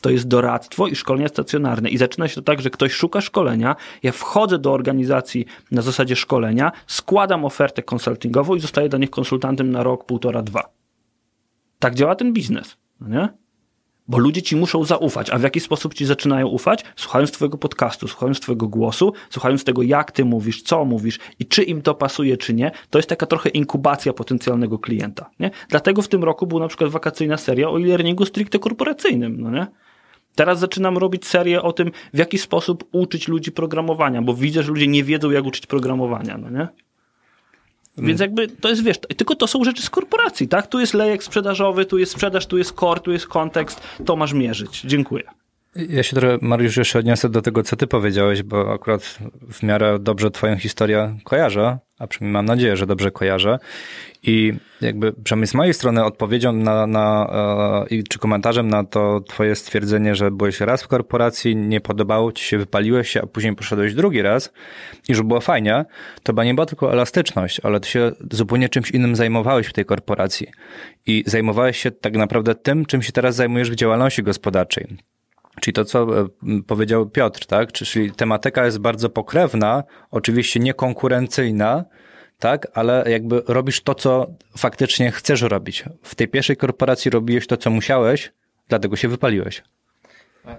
[0.02, 1.90] to jest doradztwo i szkolenia stacjonarne.
[1.90, 6.16] I zaczyna się to tak, że ktoś szuka szkolenia, ja wchodzę do organizacji na zasadzie
[6.16, 10.62] szkolenia, składam ofertę konsultingową i zostaję dla nich konsultantem na rok, półtora, dwa.
[11.78, 13.28] Tak działa ten biznes, no nie?
[14.10, 15.30] Bo ludzie ci muszą zaufać.
[15.30, 16.84] A w jaki sposób ci zaczynają ufać?
[16.96, 21.62] Słuchając twojego podcastu, słuchając twojego głosu, słuchając tego, jak ty mówisz, co mówisz i czy
[21.62, 22.70] im to pasuje, czy nie.
[22.90, 25.30] To jest taka trochę inkubacja potencjalnego klienta.
[25.40, 25.50] Nie?
[25.68, 29.40] Dlatego w tym roku była na przykład wakacyjna seria o e-learningu stricte korporacyjnym.
[29.40, 29.66] No nie?
[30.34, 34.68] Teraz zaczynam robić serię o tym, w jaki sposób uczyć ludzi programowania, bo widzę, że
[34.72, 36.38] ludzie nie wiedzą, jak uczyć programowania.
[36.38, 36.68] No nie?
[37.98, 40.66] Więc jakby to jest, wiesz, tylko to są rzeczy z korporacji, tak?
[40.66, 44.32] Tu jest lejek sprzedażowy, tu jest sprzedaż, tu jest core, tu jest kontekst, to masz
[44.32, 44.80] mierzyć.
[44.80, 45.24] Dziękuję.
[45.76, 49.18] Ja się trochę, Mariusz, jeszcze odniosę do tego, co ty powiedziałeś, bo akurat
[49.52, 53.58] w miarę dobrze twoją historię kojarzę, a przynajmniej mam nadzieję, że dobrze kojarzę.
[54.22, 57.30] I jakby przynajmniej z mojej strony odpowiedzią na, na
[57.90, 62.44] e, czy komentarzem na to twoje stwierdzenie, że byłeś raz w korporacji, nie podobało ci
[62.44, 64.52] się, wypaliłeś się, a później poszedłeś drugi raz
[65.08, 65.84] i że było fajnie,
[66.22, 69.84] to chyba nie była tylko elastyczność, ale ty się zupełnie czymś innym zajmowałeś w tej
[69.84, 70.46] korporacji.
[71.06, 74.96] I zajmowałeś się tak naprawdę tym, czym się teraz zajmujesz w działalności gospodarczej.
[75.60, 76.26] Czyli to, co e,
[76.66, 77.72] powiedział Piotr, tak?
[77.72, 81.84] Czyli tematyka jest bardzo pokrewna, oczywiście niekonkurencyjna,
[82.38, 82.66] tak?
[82.74, 84.26] Ale jakby robisz to, co
[84.58, 85.84] faktycznie chcesz robić.
[86.02, 88.32] W tej pierwszej korporacji robiłeś to, co musiałeś,
[88.68, 89.62] dlatego się wypaliłeś.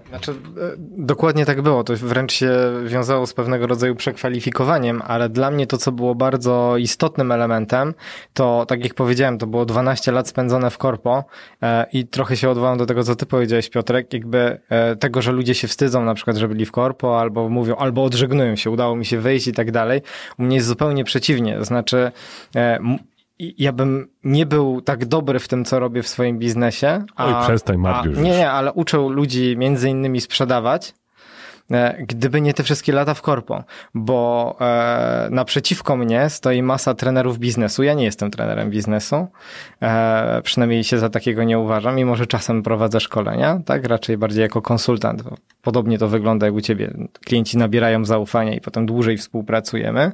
[0.08, 0.34] Znaczy, e,
[0.78, 1.84] dokładnie tak było.
[1.84, 2.50] To wręcz się
[2.84, 7.94] wiązało z pewnego rodzaju przekwalifikowaniem, ale dla mnie to, co było bardzo istotnym elementem,
[8.34, 11.24] to tak jak powiedziałem, to było 12 lat spędzone w korpo
[11.62, 15.32] e, i trochę się odwołam do tego, co ty powiedziałeś, Piotrek, jakby e, tego, że
[15.32, 18.96] ludzie się wstydzą na przykład, że byli w korpo, albo mówią, albo odżegnują się, udało
[18.96, 20.00] mi się wyjść i tak dalej.
[20.38, 21.64] U mnie jest zupełnie przeciwnie.
[21.64, 22.12] Znaczy,
[23.58, 27.04] ja bym nie był tak dobry w tym, co robię w swoim biznesie.
[27.16, 28.18] A, Oj, przestań, Mariusz.
[28.18, 30.94] Nie, nie, ale uczę ludzi między innymi sprzedawać,
[31.70, 33.64] e, gdyby nie te wszystkie lata w korpo,
[33.94, 37.82] bo e, naprzeciwko mnie stoi masa trenerów biznesu.
[37.82, 39.26] Ja nie jestem trenerem biznesu,
[39.82, 44.42] e, przynajmniej się za takiego nie uważam, mimo że czasem prowadzę szkolenia, tak, raczej bardziej
[44.42, 45.22] jako konsultant.
[45.62, 46.94] Podobnie to wygląda jak u ciebie.
[47.24, 50.12] Klienci nabierają zaufania i potem dłużej współpracujemy.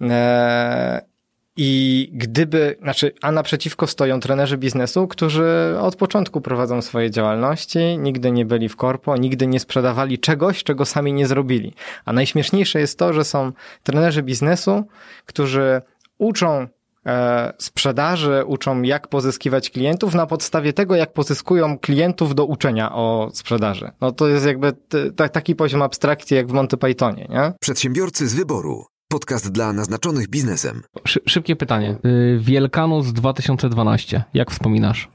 [0.00, 1.11] E,
[1.56, 8.30] i gdyby, znaczy, a naprzeciwko stoją trenerzy biznesu, którzy od początku prowadzą swoje działalności, nigdy
[8.30, 11.74] nie byli w korpo, nigdy nie sprzedawali czegoś, czego sami nie zrobili.
[12.04, 13.52] A najśmieszniejsze jest to, że są
[13.82, 14.84] trenerzy biznesu,
[15.26, 15.80] którzy
[16.18, 16.66] uczą
[17.06, 23.30] e, sprzedaży, uczą jak pozyskiwać klientów na podstawie tego, jak pozyskują klientów do uczenia o
[23.34, 23.90] sprzedaży.
[24.00, 27.52] No to jest jakby t- taki poziom abstrakcji jak w Monty Pythonie, nie?
[27.60, 28.91] Przedsiębiorcy z wyboru.
[29.12, 30.82] Podcast dla naznaczonych biznesem.
[31.04, 31.96] Szy szybkie pytanie.
[32.04, 34.24] Y, Wielkanoc 2012.
[34.34, 35.08] Jak wspominasz?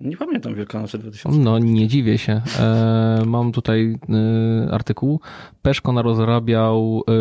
[0.00, 1.44] Nie pamiętam Wielkanocy 2012.
[1.44, 2.40] No, nie dziwię się.
[2.58, 3.98] E, mam tutaj
[4.68, 5.20] e, artykuł.
[5.62, 7.12] Peszko rozrabiał e,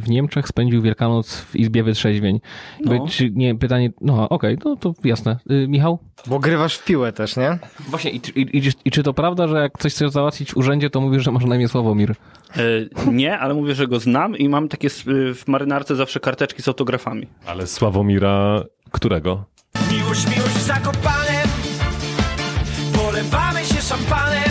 [0.00, 2.40] w Niemczech, spędził Wielkanoc w Izbie Wytrzeźwień.
[2.80, 3.06] No.
[3.08, 5.38] Czy, nie, pytanie, no okej, okay, no to jasne.
[5.50, 5.98] E, Michał?
[6.26, 7.58] Bo grywasz w piłę też, nie?
[7.88, 10.90] Właśnie, i, i, i, i, czy to prawda, że jak coś chcesz załatwić w urzędzie,
[10.90, 12.10] to mówisz, że masz na imię Sławomir?
[12.10, 14.88] E, nie, ale mówię, że go znam i mam takie
[15.34, 17.26] w marynarce zawsze karteczki z autografami.
[17.46, 19.44] Ale Sławomira którego?
[19.92, 21.41] Miłość, miłość zakopane
[23.92, 24.50] Szampanem.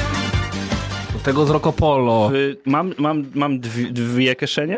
[1.23, 2.31] Tego z Rocopolo.
[2.65, 4.77] Mam, mam, mam dwie, dwie kieszenie.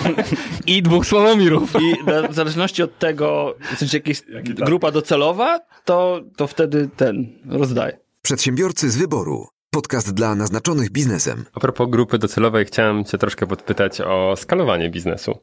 [0.66, 1.72] I dwóch Sławomirów.
[1.80, 1.94] I
[2.30, 4.22] w zależności od tego, w sensie jakaś
[4.54, 7.98] grupa docelowa, to, to wtedy ten rozdaję.
[8.22, 9.46] Przedsiębiorcy z wyboru.
[9.70, 11.44] Podcast dla naznaczonych biznesem.
[11.54, 15.38] A propos grupy docelowej, chciałem Cię troszkę podpytać o skalowanie biznesu.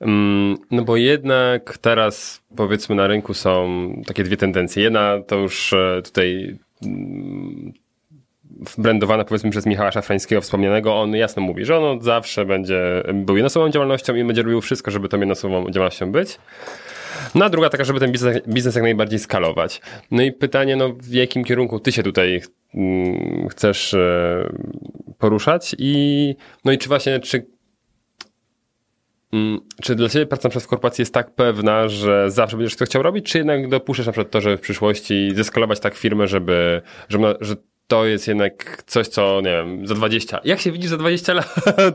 [0.00, 4.82] Mm, no bo jednak teraz powiedzmy na rynku są takie dwie tendencje.
[4.82, 6.58] Jedna to już e, tutaj
[8.60, 13.36] wbrandowana powiedzmy przez Michała Szafrańskiego wspomnianego, on jasno mówi, że on od zawsze będzie był
[13.36, 16.38] jednoosobową działalnością i będzie robił wszystko, żeby tą jednoosobową działalnością być.
[17.34, 19.80] No a druga taka, żeby ten biznes, biznes jak najbardziej skalować.
[20.10, 22.42] No i pytanie, no w jakim kierunku ty się tutaj
[22.74, 24.52] mm, chcesz e,
[25.18, 26.34] poruszać i
[26.64, 27.46] no i czy właśnie, czy
[29.82, 33.26] czy dla Ciebie praca w korporacji jest tak pewna, że zawsze będziesz to chciał robić,
[33.26, 37.56] czy jednak dopuszczasz na przykład to, że w przyszłości zeskalować tak firmę, żeby, żeby, że
[37.90, 40.40] to jest jednak coś, co, nie wiem, za 20.
[40.44, 41.54] Jak się widzisz za 20 lat?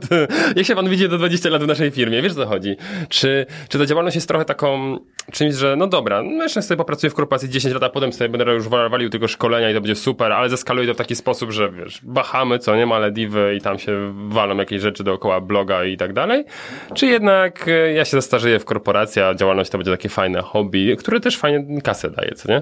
[0.56, 2.22] Jak się pan widzi za 20 lat w naszej firmie?
[2.22, 2.76] Wiesz, o co chodzi?
[3.10, 4.98] Czy, czy ta działalność jest trochę taką
[5.32, 8.30] czymś, że no dobra, no jeszcze sobie popracuję w korporacji 10 lat, a potem sobie
[8.30, 11.52] będę już walił tego szkolenia i to będzie super, ale zeskaluję to w taki sposób,
[11.52, 15.98] że wiesz, Bahamy, co nie, Malediwy i tam się walą jakieś rzeczy dookoła bloga i
[15.98, 16.46] tak dalej.
[16.94, 20.96] Czy jednak e, ja się zastarzeję w korporacji, a działalność to będzie takie fajne hobby,
[20.98, 22.62] które też fajnie kasę daje, co nie?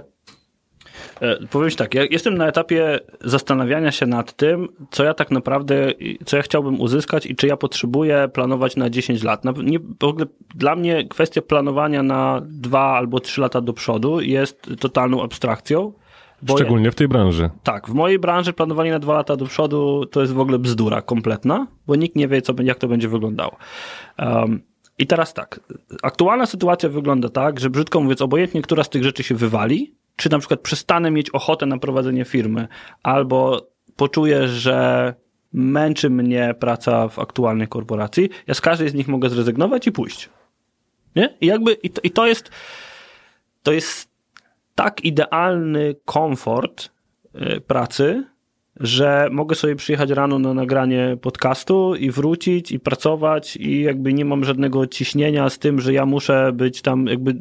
[1.24, 5.32] E, Powiem ci tak, ja jestem na etapie zastanawiania się nad tym, co ja tak
[5.32, 5.92] naprawdę,
[6.26, 9.46] co ja chciałbym uzyskać i czy ja potrzebuję planować na 10 lat.
[9.46, 10.26] Na, nie, w ogóle
[10.56, 15.94] dla mnie kwestia planowania na 2 albo 3 lata do przodu jest totalną abstrakcją.
[16.56, 17.50] Szczególnie w tej branży.
[17.64, 21.02] tak, w mojej branży planowanie na dwa lata do przodu to jest w ogóle bzdura
[21.02, 23.58] kompletna, bo nikt nie wie, co, jak to będzie wyglądało.
[24.20, 24.62] Um,
[24.98, 25.60] I teraz tak,
[26.04, 30.30] aktualna sytuacja wygląda tak, że brzydko mówiąc, obojętnie, która z tych rzeczy się wywali, czy
[30.32, 32.68] na przykład przestanę mieć ochotę na prowadzenie firmy,
[33.04, 35.14] albo poczuję, że
[35.54, 40.30] męczy mnie praca w aktualnej korporacji, ja z każdej z nich mogę zrezygnować i pójść.
[41.16, 41.38] Nie?
[41.42, 42.52] I jakby, i to, i to jest,
[43.64, 44.10] to jest
[44.76, 46.90] tak idealny komfort
[47.36, 48.24] y, pracy,
[48.80, 54.26] że mogę sobie przyjechać rano na nagranie podcastu i wrócić i pracować i jakby nie
[54.26, 57.36] mam żadnego ciśnienia z tym, że ja muszę być tam jakby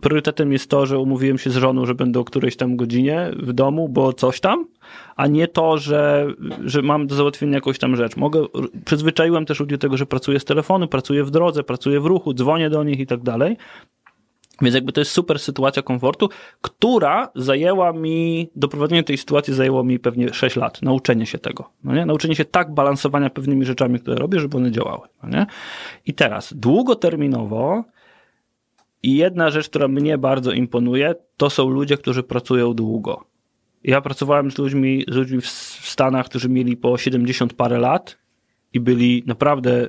[0.00, 3.52] priorytetem jest to, że umówiłem się z żoną, że będę o którejś tam godzinie w
[3.52, 4.66] domu, bo coś tam,
[5.16, 6.26] a nie to, że,
[6.64, 8.16] że mam do załatwienia jakąś tam rzecz.
[8.16, 8.46] Mogę,
[8.84, 12.34] przyzwyczaiłem też ludzi do tego, że pracuję z telefonu, pracuję w drodze, pracuję w ruchu,
[12.34, 13.56] dzwonię do nich i tak dalej.
[14.60, 16.28] Więc jakby to jest super sytuacja komfortu,
[16.60, 21.70] która zajęła mi, doprowadzenie tej sytuacji zajęło mi pewnie 6 lat, nauczenie się tego.
[21.84, 22.06] No nie?
[22.06, 25.08] Nauczenie się tak balansowania pewnymi rzeczami, które robię, żeby one działały.
[25.22, 25.46] No nie?
[26.06, 27.84] I teraz, długoterminowo
[29.02, 33.24] i jedna rzecz, która mnie bardzo imponuje, to są ludzie, którzy pracują długo.
[33.84, 38.18] Ja pracowałem z ludźmi, z ludźmi w, Stanach, którzy mieli po 70 parę lat
[38.72, 39.88] i byli naprawdę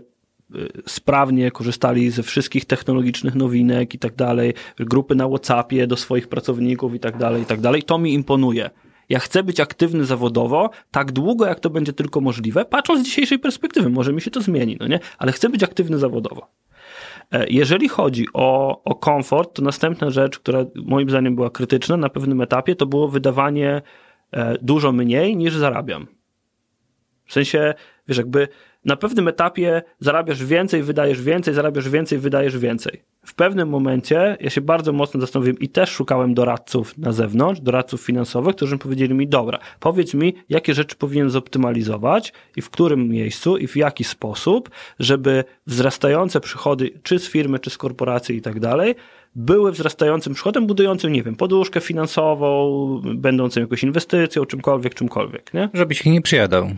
[0.87, 6.95] sprawnie korzystali ze wszystkich technologicznych nowinek i tak dalej, grupy na Whatsappie do swoich pracowników
[6.95, 7.83] i tak dalej, i tak dalej.
[7.83, 8.69] To mi imponuje.
[9.09, 13.39] Ja chcę być aktywny zawodowo tak długo, jak to będzie tylko możliwe, patrząc z dzisiejszej
[13.39, 14.99] perspektywy, może mi się to zmieni, no nie?
[15.17, 16.47] Ale chcę być aktywny zawodowo.
[17.31, 22.09] E, Jeżeli chodzi o, o komfort, to następna rzecz, która moim zdaniem była krytyczna na
[22.09, 23.81] pewnym etapie, to było wydawanie
[24.31, 26.07] e, dużo mniej niż zarabiam.
[27.25, 27.73] W sensie,
[28.07, 28.47] wiesz, jakby
[28.85, 33.01] na pewnym etapie zarabiasz więcej, wydajesz więcej, zarabiasz więcej, wydajesz więcej.
[33.25, 38.01] W pewnym momencie ja się bardzo mocno zastanowiłem i też szukałem doradców na zewnątrz, doradców
[38.01, 43.57] finansowych, którzy powiedzieli mi, dobra, powiedz mi, jakie rzeczy powinien zoptymalizować i w którym miejscu
[43.57, 44.69] i w jaki sposób,
[44.99, 48.95] żeby wzrastające przychody, czy z firmy, czy z korporacji i tak dalej,
[49.35, 55.69] były wzrastającym przychodem, budującym, nie wiem, poduszkę finansową, będącą jakąś inwestycją, czymkolwiek, czymkolwiek, nie?
[55.73, 56.69] Żebyś ich nie przyjadał.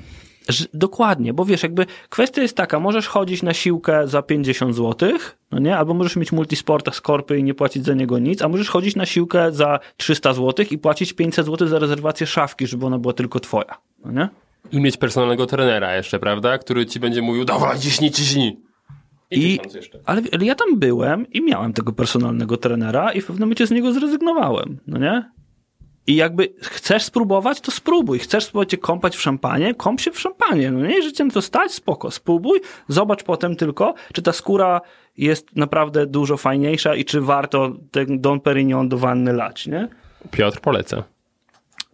[0.73, 5.11] Dokładnie, bo wiesz, jakby kwestia jest taka, możesz chodzić na siłkę za 50 zł,
[5.51, 5.77] no nie?
[5.77, 8.95] Albo możesz mieć multisporta z korpy i nie płacić za niego nic, a możesz chodzić
[8.95, 13.13] na siłkę za 300 zł i płacić 500 zł za rezerwację szafki, żeby ona była
[13.13, 14.29] tylko twoja, no nie?
[14.71, 16.57] I mieć personalnego trenera jeszcze, prawda?
[16.57, 18.57] Który ci będzie mówił, dawaj, ciśnij, ciśnij.
[19.31, 19.99] I, jeszcze.
[20.05, 23.71] ale, ale ja tam byłem i miałem tego personalnego trenera i w pewnym momencie z
[23.71, 25.31] niego zrezygnowałem, no nie?
[26.07, 28.19] I jakby chcesz spróbować, to spróbuj.
[28.19, 30.71] Chcesz spróbować się kąpać w szampanie, kąp się w szampanie.
[30.71, 32.59] No nie, jeżeli cię to stać, spoko, spróbuj.
[32.87, 34.81] Zobacz potem tylko, czy ta skóra
[35.17, 39.87] jest naprawdę dużo fajniejsza i czy warto ten Don Perignon do wanny lać, nie?
[40.31, 41.03] Piotr poleca.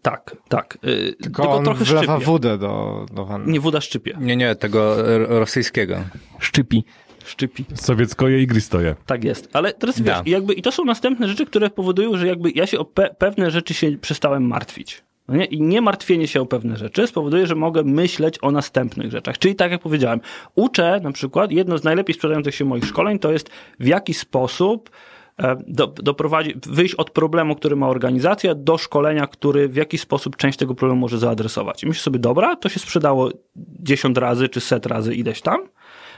[0.01, 0.77] Tak, tak.
[0.83, 2.25] Yy, Tylko, on trochę wlewa szczypie.
[2.25, 3.51] wódę do, do wanny.
[3.51, 4.17] Nie, woda szczypie.
[4.19, 4.95] Nie, nie, tego
[5.39, 5.95] rosyjskiego.
[6.39, 6.83] Szczypi.
[7.25, 7.65] Szczypi.
[7.75, 8.95] Sowieckoje i gristoje.
[9.05, 9.49] Tak jest.
[9.53, 10.23] Ale teraz wiesz, Da.
[10.25, 13.51] jakby, i to są następne rzeczy, które powodują, że jakby ja się o pe pewne
[13.51, 15.03] rzeczy się przestałem martwić.
[15.27, 15.45] No nie?
[15.45, 19.37] I nie martwienie się o pewne rzeczy spowoduje, że mogę myśleć o następnych rzeczach.
[19.37, 20.19] Czyli tak jak powiedziałem,
[20.55, 23.49] uczę na przykład, jedno z najlepiej sprzedających się moich szkoleń to jest
[23.79, 24.89] w jaki sposób
[25.37, 30.37] e, do, doprowadzić, wyjść od problemu, który ma organizacja, do szkolenia, który w jaki sposób
[30.37, 31.83] część tego problemu może zaadresować.
[31.83, 33.29] I myślę sobie, dobra, to się sprzedało
[33.79, 35.59] 10 razy czy set razy ileś tam,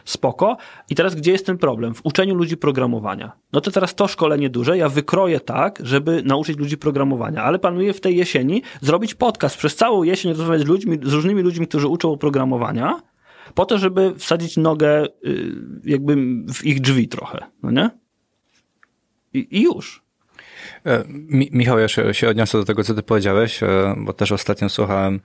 [0.05, 0.57] spoko.
[0.89, 1.93] I teraz gdzie jest ten problem?
[1.93, 3.31] W uczeniu ludzi programowania.
[3.53, 7.93] No to teraz to szkolenie duże ja wykroję tak, żeby nauczyć ludzi programowania, ale planuję
[7.93, 11.87] w tej jesieni zrobić podcast przez całą jesień, rozmawiać z ludźmi, z różnymi ludźmi, którzy
[11.87, 13.01] uczą programowania,
[13.53, 15.51] po to, żeby wsadzić nogę y,
[15.83, 16.15] jakby
[16.53, 17.89] w ich drzwi trochę, no nie?
[19.33, 20.03] I, i już.
[20.85, 24.69] E, Mi, Michał, ja się, odniosę do tego, co ty powiedziałeś, e, bo też ostatnio
[24.69, 25.19] słuchałem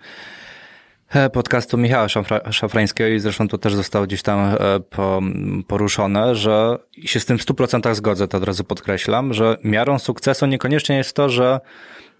[1.32, 5.20] podcastu Michała Szafra, Szafrańskiego i zresztą to też zostało gdzieś tam e, po,
[5.66, 10.46] poruszone, że się z tym w 100% zgodzę, to od razu podkreślam, że miarą sukcesu
[10.46, 11.60] niekoniecznie jest to, że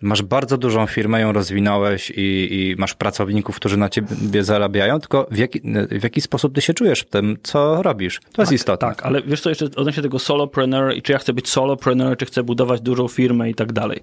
[0.02, 5.26] masz bardzo dużą firmę, ją rozwinąłeś i, i masz pracowników, którzy na ciebie zarabiają, tylko
[5.30, 5.60] w jaki,
[5.90, 8.20] w jaki sposób ty się czujesz w tym, co robisz.
[8.32, 8.88] To jest istotne.
[8.88, 12.26] Tak, ale wiesz co, jeszcze odnośnie tego solopreneur i czy ja chcę być solopreneur, czy
[12.26, 14.02] chcę budować dużą firmę i tak dalej.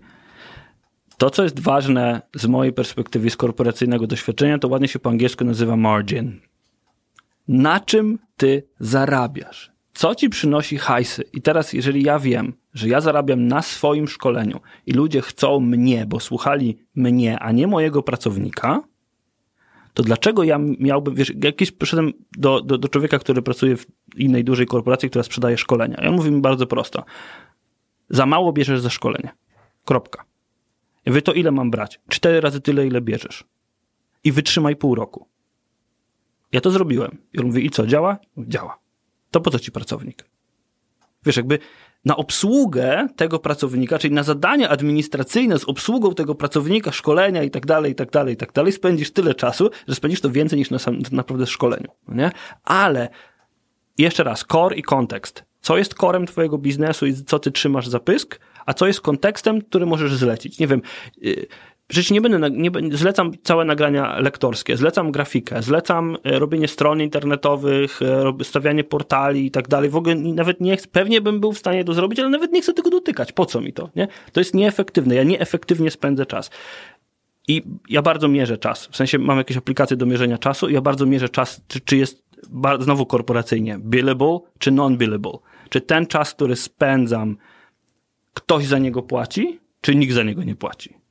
[1.17, 5.45] To, co jest ważne z mojej perspektywy z korporacyjnego doświadczenia, to ładnie się po angielsku
[5.45, 6.39] nazywa margin.
[7.47, 9.75] Na czym ty zarabiasz?
[9.95, 11.23] co ci przynosi hajsy.
[11.33, 16.05] I teraz, jeżeli ja wiem, że ja zarabiam na swoim szkoleniu i ludzie chcą mnie,
[16.05, 18.83] bo słuchali mnie, a nie mojego pracownika,
[19.93, 23.85] to dlaczego ja miałbym, wiesz, jakieś przyszedłem do, do, do człowieka, który pracuje w
[24.17, 25.97] innej dużej korporacji, która sprzedaje szkolenia.
[26.03, 27.05] I on mówi mi bardzo prosto.
[28.09, 29.29] Za mało bierzesz za szkolenie.
[29.85, 30.25] Kropka.
[31.05, 31.99] Ja mówię, to ile mam brać?
[32.07, 33.43] Cztery razy tyle, ile bierzesz.
[34.23, 35.27] I wytrzymaj pół roku.
[36.51, 37.17] Ja to zrobiłem.
[37.33, 38.17] I on mówi, i co, działa?
[38.37, 38.79] Działa.
[39.31, 40.25] To po co ci pracownik?
[41.25, 41.59] Wiesz, jakby
[42.05, 47.65] na obsługę tego pracownika, czyli na zadania administracyjne z obsługą tego pracownika, szkolenia i tak
[47.65, 50.69] dalej, i tak dalej, i tak dalej, spędzisz tyle czasu, że spędzisz to więcej niż
[50.69, 51.87] na sam, naprawdę szkoleniu.
[52.07, 52.31] Nie?
[52.63, 53.09] Ale
[53.97, 55.43] jeszcze raz, core i kontekst.
[55.61, 59.61] Co jest korem twojego biznesu i co ty trzymasz za pysk, a co jest kontekstem,
[59.61, 60.59] który możesz zlecić.
[60.59, 60.81] Nie wiem,
[61.87, 67.99] Przecież nie będę, nie, zlecam całe nagrania lektorskie, zlecam grafikę, zlecam e, robienie stron internetowych,
[68.01, 69.89] e, stawianie portali i tak dalej.
[69.89, 72.73] W ogóle nawet nie pewnie bym był w stanie to zrobić, ale nawet nie chcę
[72.73, 73.31] tego dotykać.
[73.31, 73.89] Po co mi to?
[73.95, 74.07] Nie?
[74.31, 75.15] To jest nieefektywne.
[75.15, 76.49] Ja nieefektywnie spędzę czas.
[77.47, 78.87] I ja bardzo mierzę czas.
[78.91, 81.97] W sensie mam jakieś aplikacje do mierzenia czasu i ja bardzo mierzę czas, czy, czy
[81.97, 82.25] jest
[82.79, 85.37] znowu korporacyjnie billable, czy non-billable.
[85.69, 87.37] Czy ten czas, który spędzam,
[88.35, 91.05] ktoś za niego płaci, czy nikt za niego nie płaci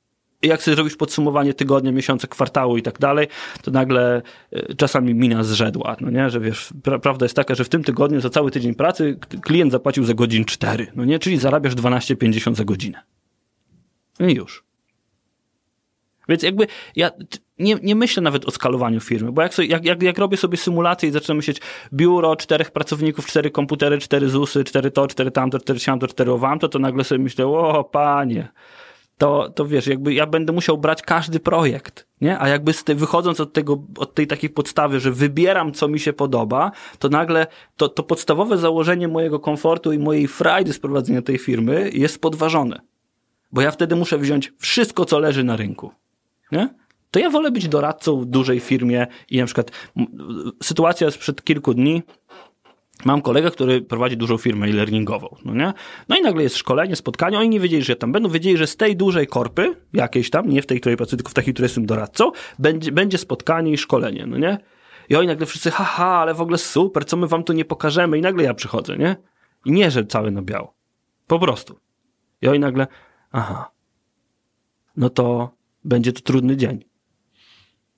[0.44, 3.28] jak sobie zrobisz podsumowanie tygodnia, miesiąca, kwartału i tak dalej,
[3.62, 4.22] to nagle
[4.52, 7.84] e, czasami mina zrzedła, no nie, że wiesz, pra prawda jest taka, że w tym
[7.84, 12.54] tygodniu za cały tydzień pracy klient zapłacił za godzin 4, no nie, czyli zarabiasz 12,50
[12.54, 13.02] za godzinę.
[14.20, 14.64] I już.
[16.28, 17.10] Więc jakby ja
[17.58, 20.56] nie, nie myślę nawet o skalowaniu firmy, bo jak, sobie, jak, jak, jak robię sobie
[20.56, 21.60] symulację i zaczynam myśleć
[21.92, 26.68] biuro, czterech pracowników, cztery komputery, cztery ZUSy, cztery to, cztery tamto, cztery siamto, cztery owamto,
[26.68, 28.48] to nagle sobie myślę, o panie,
[29.18, 32.38] to, to wiesz, jakby ja będę musiał brać każdy projekt, nie?
[32.38, 36.00] A jakby z tej, wychodząc od tego, od tej takiej podstawy, że wybieram, co mi
[36.00, 41.22] się podoba, to nagle to, to podstawowe założenie mojego komfortu i mojej frajdy z prowadzenia
[41.22, 42.80] tej firmy jest podważone.
[43.52, 45.92] Bo ja wtedy muszę wziąć wszystko, co leży na rynku,
[46.52, 46.83] nie?
[47.14, 49.70] To ja wolę być doradcą w dużej firmie i na przykład
[50.62, 52.02] sytuacja sprzed kilku dni,
[53.04, 55.72] Mam kolegę, który prowadzi dużą firmę e-learningową, no nie?
[56.08, 58.76] No i nagle jest szkolenie, spotkanie, oni nie wiedzieli, że tam będą, wiedzieli, że z
[58.76, 61.86] tej dużej korpy, jakiejś tam, nie w tej, której pracuję, tylko w takiej, której jestem
[61.86, 64.58] doradcą, będzie, będzie spotkanie i szkolenie, no nie?
[65.08, 68.18] I oni nagle wszyscy, haha, ale w ogóle super, co my wam tu nie pokażemy?
[68.18, 69.16] I nagle ja przychodzę, nie?
[69.64, 70.74] I nie, że cały na biało.
[71.26, 71.78] Po prostu.
[72.42, 72.86] I oni nagle,
[73.32, 73.70] aha,
[74.96, 75.50] no to
[75.84, 76.93] będzie to trudny dzień.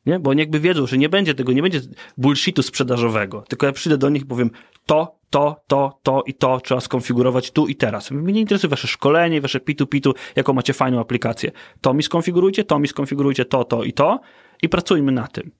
[0.07, 0.21] Nie?
[0.21, 1.81] Bo oni jakby wiedzą, że nie będzie tego, nie będzie
[2.19, 3.45] bullshitu sprzedażowego.
[3.49, 4.51] Tylko ja przyjdę do nich i powiem
[4.87, 8.11] to, to, to, to i to trzeba skonfigurować tu i teraz.
[8.11, 11.51] Mnie nie interesuje wasze szkolenie, wasze pitu pitu, jaką macie fajną aplikację.
[11.81, 14.21] To mi skonfigurujcie, to mi skonfigurujcie, to, to i to
[14.63, 15.51] i pracujmy na tym.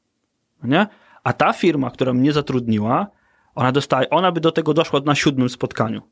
[0.63, 0.87] Nie?
[1.25, 3.07] A ta firma, która mnie zatrudniła,
[3.55, 6.03] ona dostaje, ona by do tego doszła na siódmym spotkaniu.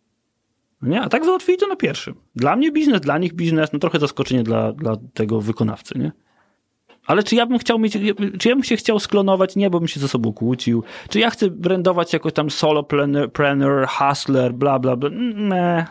[0.82, 1.00] Nie?
[1.00, 2.14] A tak załatwili to na pierwszym.
[2.36, 6.12] Dla mnie biznes, dla nich biznes, no trochę zaskoczenie dla, dla tego wykonawcy, nie?
[7.06, 7.98] Ale czy ja bym chciał mieć,
[8.38, 9.56] czy ja bym się chciał sklonować?
[9.56, 10.84] Nie, bo bym się ze sobą kłócił.
[11.08, 15.10] Czy ja chcę brandować jako tam solopreneur, hustler, bla, bla, bla?
[15.34, 15.86] Nie.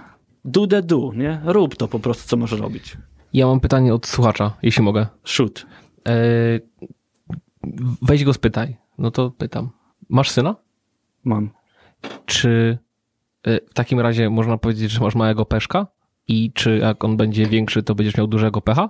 [0.46, 1.42] Do the do, nie?
[1.46, 2.98] Rób to po prostu, co możesz robić.
[3.34, 5.08] Ja mam pytanie od słuchacza, jeśli mogę.
[5.24, 5.66] Shoot.
[6.08, 6.14] E,
[8.02, 8.78] weź go spytaj.
[8.98, 9.70] No to pytam.
[10.10, 10.56] Masz syna?
[11.24, 11.50] Mam.
[12.26, 12.78] Czy
[13.44, 15.88] e, w takim razie można powiedzieć, że masz małego peszka?
[16.28, 18.90] I czy jak on będzie większy, to będziesz miał dużego pecha?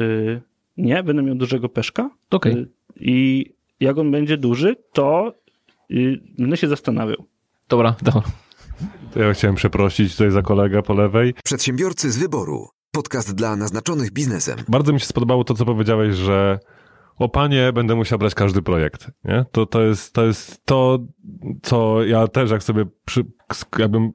[0.00, 2.10] Y nie, będę miał dużego peszka.
[2.30, 2.52] Okej.
[2.52, 2.68] Okay.
[2.96, 3.46] I
[3.80, 5.34] jak on będzie duży, to
[5.90, 7.24] y, będę się zastanawiał.
[7.68, 8.22] Dobra, dobra.
[9.12, 11.34] To ja chciałem przeprosić tutaj za kolegę po lewej.
[11.44, 12.68] Przedsiębiorcy z wyboru.
[12.90, 14.58] Podcast dla naznaczonych biznesem.
[14.68, 16.58] Bardzo mi się spodobało to, co powiedziałeś, że
[17.18, 19.10] o panie, będę musiał brać każdy projekt.
[19.24, 19.44] Nie?
[19.52, 20.98] To, to, jest, to jest to,
[21.62, 23.24] co ja też, jak sobie przy,
[23.78, 24.12] jakbym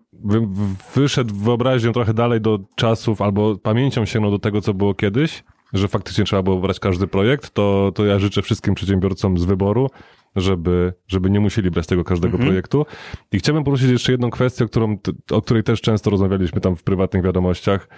[0.96, 5.88] wyszedł wyobraźnią trochę dalej do czasów, albo pamięcią sięgnął do tego, co było kiedyś, że
[5.88, 9.90] faktycznie trzeba było brać każdy projekt, to, to ja życzę wszystkim przedsiębiorcom z wyboru,
[10.36, 12.50] żeby, żeby nie musieli brać tego każdego mhm.
[12.50, 12.86] projektu.
[13.32, 14.98] I chciałbym poruszyć jeszcze jedną kwestię, o, którą,
[15.32, 17.90] o której też często rozmawialiśmy tam w prywatnych wiadomościach,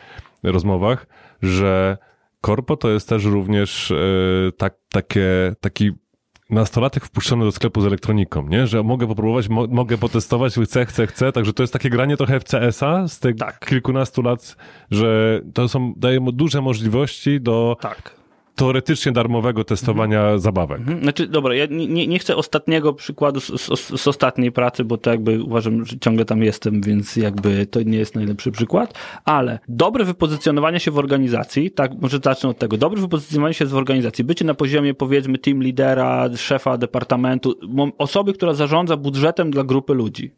[0.44, 1.08] rozmowach,
[1.42, 1.98] że
[2.42, 3.96] korpo to jest też również e,
[4.58, 5.92] tak, takie, taki
[6.50, 8.68] nastolatek wpuszczony do sklepu z elektroniką, nie?
[8.68, 11.32] Że mogę popróbować, mo mogę potestować, chcę, chcę, chcę.
[11.32, 13.66] Także to jest takie granie trochę FCS-a z tych tak.
[13.66, 14.56] kilkunastu lat,
[14.92, 18.19] że to są, daje mu duże możliwości do tak
[18.60, 20.40] teoretycznie darmowego testowania mhm.
[20.40, 20.80] zabawek.
[20.80, 21.04] Mhm.
[21.04, 25.10] Znaczy, dobra, ja nie, nie chcę ostatniego przykładu z, z, z, ostatniej pracy, bo to
[25.10, 28.94] jakby uważam, że ciągle tam jestem, więc jakby to nie jest najlepszy przykład,
[29.26, 33.76] ale dobre wypozycjonowanie się w organizacji, tak, może zacznę od tego, dobre wypozycjonowanie się w
[33.76, 37.56] organizacji, bycie na poziomie powiedzmy team lidera, szefa departamentu,
[37.98, 40.32] osoby, która zarządza budżetem dla grupy ludzi.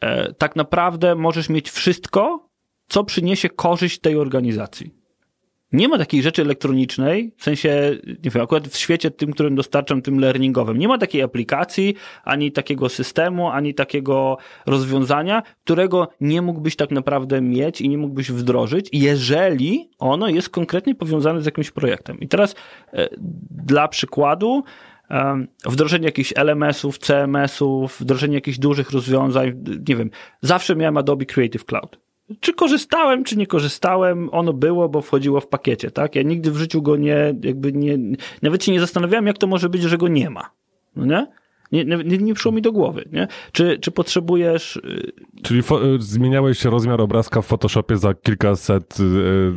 [0.00, 2.48] e, tak naprawdę możesz mieć wszystko,
[2.88, 5.01] co przyniesie korzyść tej organizacji.
[5.72, 10.02] Nie ma takiej rzeczy elektronicznej, w sensie, nie wiem, akurat w świecie tym, którym dostarczam,
[10.02, 11.94] tym learningowym, nie ma takiej aplikacji,
[12.24, 18.32] ani takiego systemu, ani takiego rozwiązania, którego nie mógłbyś tak naprawdę mieć i nie mógłbyś
[18.32, 22.20] wdrożyć, jeżeli ono jest konkretnie powiązane z jakimś projektem.
[22.20, 22.54] I teraz
[22.92, 23.08] e,
[23.50, 24.64] dla przykładu,
[25.66, 30.10] wdrożenie jakichś LMS-ów, CMS-ów, wdrożenie jakichś dużych rozwiązań, nie wiem,
[30.42, 32.01] zawsze miałem Adobe Creative Cloud.
[32.40, 36.14] Czy korzystałem, czy nie korzystałem, ono było, bo wchodziło w pakiecie, tak?
[36.14, 37.98] Ja nigdy w życiu go nie, jakby nie,
[38.42, 40.50] nawet się nie zastanawiałem, jak to może być, że go nie ma.
[40.96, 41.26] No nie?
[41.72, 43.28] Nie, nie, nie przyszło mi do głowy, nie?
[43.52, 45.62] Czy, czy potrzebujesz, y, Czyli y,
[45.98, 49.52] zmieniałeś rozmiar obrazka w Photoshopie za kilkaset y, y,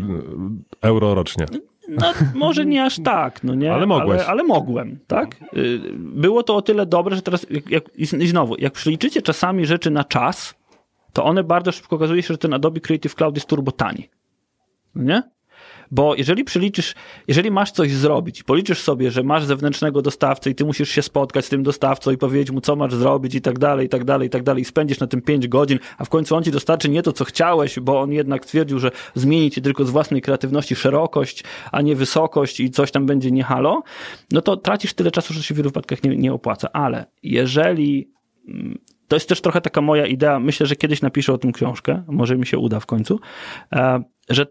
[0.81, 1.45] euro rocznie.
[1.89, 3.73] No, może nie aż tak, no nie?
[3.73, 4.19] Ale mogłeś.
[4.19, 5.35] Ale, ale mogłem, tak?
[5.97, 9.91] Było to o tyle dobre, że teraz, jak, jak, i znowu, jak przeliczycie czasami rzeczy
[9.91, 10.55] na czas,
[11.15, 14.09] to one bardzo szybko okazuje się, że ten Adobe Creative Cloud jest turbo tani.
[14.95, 15.23] Nie?
[15.91, 16.95] Bo jeżeli przeliczysz,
[17.27, 21.45] jeżeli masz coś zrobić policzysz sobie, że masz zewnętrznego dostawcę i ty musisz się spotkać
[21.45, 24.27] z tym dostawcą i powiedzieć mu, co masz zrobić i tak dalej, i tak dalej,
[24.27, 26.89] i tak dalej, i spędzisz na tym 5 godzin, a w końcu on ci dostarczy
[26.89, 30.75] nie to, co chciałeś, bo on jednak stwierdził, że zmieni ci tylko z własnej kreatywności
[30.75, 33.83] szerokość, a nie wysokość i coś tam będzie nie halo,
[34.31, 36.71] no to tracisz tyle czasu, że się w wielu wypadkach nie, nie opłaca.
[36.73, 38.11] Ale jeżeli
[38.47, 40.39] mm, to jest też trochę taka moja idea.
[40.39, 43.19] Myślę, że kiedyś napiszę o tym książkę, może mi się uda w końcu,
[43.75, 44.45] e, że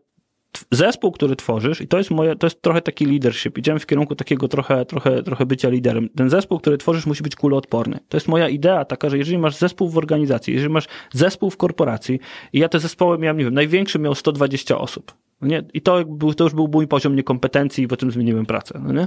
[0.71, 3.59] zespół, który tworzysz, i to jest moje, to jest trochę taki leadership.
[3.59, 6.09] Idziemy w kierunku takiego trochę, trochę, trochę bycia liderem.
[6.09, 7.99] Ten zespół, który tworzysz, musi być kuloodporny.
[8.09, 11.57] To jest moja idea taka, że jeżeli masz zespół w organizacji, jeżeli masz zespół w
[11.57, 12.21] korporacji,
[12.53, 15.15] i ja te zespoły miałem, nie wiem, największy miał 120 osób.
[15.41, 15.63] No nie?
[15.75, 18.81] I to, jakby, to już był mój poziom niekompetencji i potem zmieniłem pracę.
[18.85, 19.07] No nie?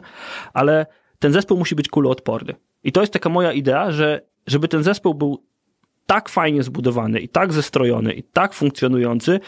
[0.53, 0.85] Ale
[1.19, 2.53] ten zespół musi być kuloodporny.
[2.83, 5.43] I to jest taka moja idea, że żeby ten zespół był
[6.05, 9.39] tak fajnie zbudowany i tak zestrojony i tak funkcjonujący,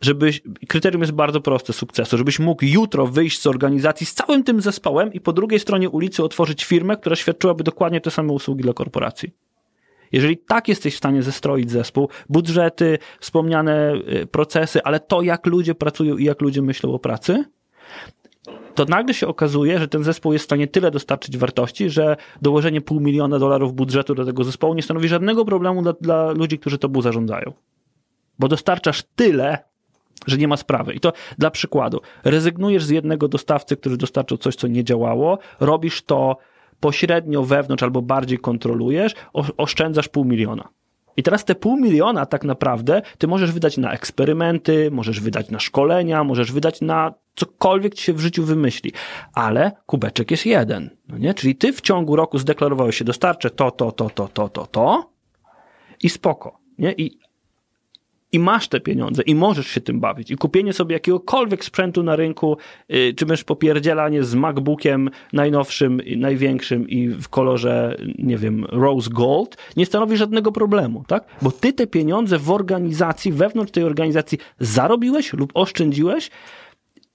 [0.00, 4.60] żebyś, kryterium jest bardzo proste sukcesu, żebyś mógł jutro wyjść z organizacji z całym tym
[4.60, 8.72] zespołem i po drugiej stronie ulicy otworzyć firmę, która świadczyłaby dokładnie te same usługi dla
[8.72, 9.30] korporacji.
[10.12, 15.74] Jeżeli tak jesteś w stanie zestroić zespół, budżety, wspomniane y, procesy, ale to, jak ludzie
[15.74, 17.44] pracują i jak ludzie myślą o pracy,
[18.76, 22.80] to nagle się okazuje, że ten zespół jest w stanie tyle dostarczyć wartości, że dołożenie
[22.80, 26.78] pół miliona dolarów budżetu do tego zespołu nie stanowi żadnego problemu dla, dla ludzi, którzy
[26.78, 27.52] tobą zarządzają.
[28.38, 29.58] Bo dostarczasz tyle,
[30.26, 30.92] że nie ma sprawy.
[30.92, 32.00] I to dla przykładu.
[32.24, 36.36] Rezygnujesz z jednego dostawcy, który dostarczył coś, co nie działało, robisz to
[36.80, 39.14] pośrednio wewnątrz albo bardziej kontrolujesz,
[39.56, 40.68] oszczędzasz pół miliona.
[41.16, 45.60] I teraz te pół miliona tak naprawdę ty możesz wydać na eksperymenty, możesz wydać na
[45.60, 48.92] szkolenia, możesz wydać na cokolwiek ci się w życiu wymyśli.
[49.32, 50.90] Ale kubeczek jest jeden.
[51.08, 51.34] No nie?
[51.34, 55.10] Czyli ty w ciągu roku zdeklarowałeś się, dostarczę to, to, to, to, to, to, to
[56.02, 56.58] i spoko.
[56.78, 56.92] Nie?
[56.92, 57.18] I,
[58.36, 60.30] i masz te pieniądze i możesz się tym bawić.
[60.30, 62.56] I kupienie sobie jakiegokolwiek sprzętu na rynku,
[62.88, 69.56] yy, czy też popierdzielanie z MacBookiem najnowszym, największym i w kolorze, nie wiem, rose gold,
[69.76, 71.24] nie stanowi żadnego problemu, tak?
[71.42, 76.30] Bo ty te pieniądze w organizacji, wewnątrz tej organizacji zarobiłeś lub oszczędziłeś.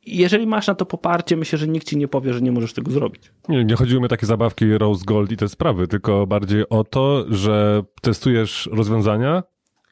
[0.05, 2.91] Jeżeli masz na to poparcie, myślę, że nikt ci nie powie, że nie możesz tego
[2.91, 3.31] zrobić.
[3.49, 6.83] Nie, nie chodziły mi o takie zabawki Rose Gold i te sprawy, tylko bardziej o
[6.83, 9.43] to, że testujesz rozwiązania,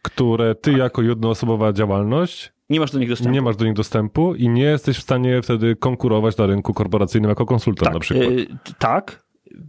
[0.01, 3.34] które ty jako jednoosobowa działalność Nie masz do nich dostępu.
[3.34, 7.30] nie masz do nich dostępu i nie jesteś w stanie wtedy konkurować na rynku korporacyjnym
[7.30, 8.30] jako konsultant na przykład.
[8.30, 8.47] y,
[8.80, 9.23] tak.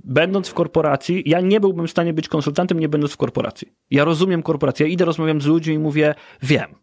[0.05, 3.69] Będąc w korporacji, ja nie byłbym w stanie być konsultantem, nie będąc w korporacji.
[3.91, 6.75] Ja rozumiem korporację, ja idę, rozmawiam z ludźmi i mówię, wiem,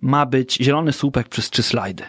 [0.00, 2.02] ma być zielony słupek przez trzy slajdy.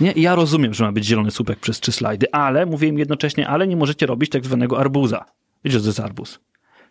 [0.00, 0.12] Nie?
[0.16, 3.66] Ja rozumiem, że ma być zielony słupek przez trzy slajdy, ale mówię im jednocześnie, ale
[3.66, 5.24] nie możecie robić tak zwanego arbuza.
[5.64, 6.40] Wiecie, co to jest arbuz?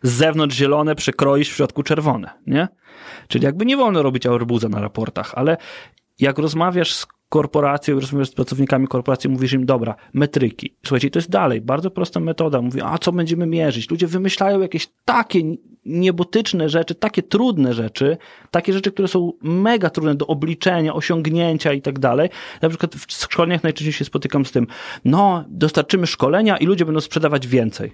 [0.02, 2.68] Z zewnątrz zielone przekroisz w środku czerwone, nie?
[3.28, 5.56] Czyli jakby nie wolno robić arbuza na raportach, ale
[6.18, 10.76] jak rozmawiasz z korporacją, rozmawiasz z pracownikami korporacji, mówisz im, dobra, metryki.
[10.82, 12.62] Słuchajcie, to jest dalej, bardzo prosta metoda.
[12.62, 13.90] Mówi, a co będziemy mierzyć?
[13.90, 15.42] Ludzie wymyślają jakieś takie
[15.84, 18.16] niebotyczne rzeczy, takie trudne rzeczy,
[18.50, 22.28] takie rzeczy, które są mega trudne do obliczenia, osiągnięcia i tak dalej.
[22.62, 24.66] Na przykład w szkoleniach najczęściej się spotykam z tym,
[25.04, 27.92] no, dostarczymy szkolenia i ludzie będą sprzedawać więcej.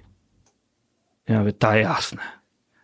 [1.27, 2.21] Ja mówię, ta jasne.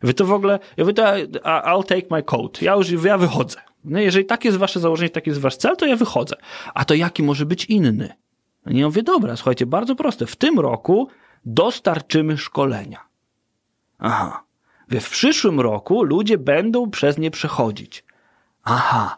[0.02, 1.04] Wy to w ogóle, ja mówię, to
[1.40, 2.62] I'll take my coat.
[2.62, 3.62] Ja już, ja wychodzę.
[3.86, 6.36] No, jeżeli takie jest wasze założenie, taki jest wasz cel, to ja wychodzę.
[6.74, 8.16] A to jaki może być inny?
[8.66, 10.26] No nie ja mówię, dobra, słuchajcie, bardzo proste.
[10.26, 11.08] W tym roku
[11.46, 13.00] dostarczymy szkolenia.
[14.00, 14.44] Aha.
[14.88, 18.04] Mówię, w przyszłym roku ludzie będą przez nie przechodzić.
[18.64, 19.18] Aha.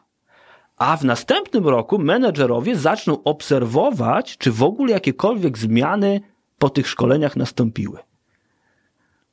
[0.77, 6.21] A w następnym roku menedżerowie zaczną obserwować, czy w ogóle jakiekolwiek zmiany
[6.59, 7.99] po tych szkoleniach nastąpiły.